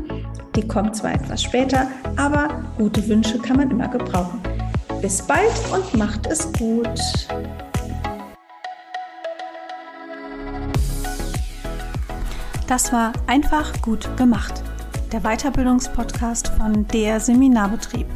Die 0.55 0.67
kommt 0.67 0.95
zwar 0.95 1.13
etwas 1.13 1.43
später, 1.43 1.87
aber 2.15 2.63
gute 2.77 3.05
Wünsche 3.07 3.39
kann 3.39 3.57
man 3.57 3.71
immer 3.71 3.87
gebrauchen. 3.87 4.39
Bis 5.01 5.19
bald 5.21 5.51
und 5.71 5.97
macht 5.97 6.27
es 6.27 6.51
gut. 6.53 6.87
Das 12.67 12.93
war 12.93 13.11
einfach 13.27 13.73
gut 13.81 14.15
gemacht. 14.17 14.63
Der 15.11 15.21
Weiterbildungspodcast 15.21 16.49
von 16.57 16.87
der 16.87 17.19
Seminarbetrieb. 17.19 18.07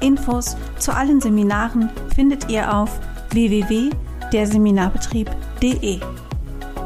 Infos 0.00 0.56
zu 0.78 0.94
allen 0.94 1.20
Seminaren 1.20 1.90
findet 2.14 2.48
ihr 2.50 2.72
auf 2.74 3.00
www.derseminarbetrieb.de. 3.30 6.00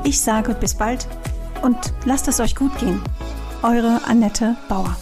Ich 0.05 0.21
sage 0.21 0.55
bis 0.55 0.75
bald 0.75 1.09
und 1.65 1.95
lasst 2.05 2.29
es 2.29 2.41
euch 2.41 2.55
gut 2.55 2.77
gehen. 2.79 3.01
Eure 3.63 4.01
Annette 4.07 4.57
Bauer. 4.69 4.97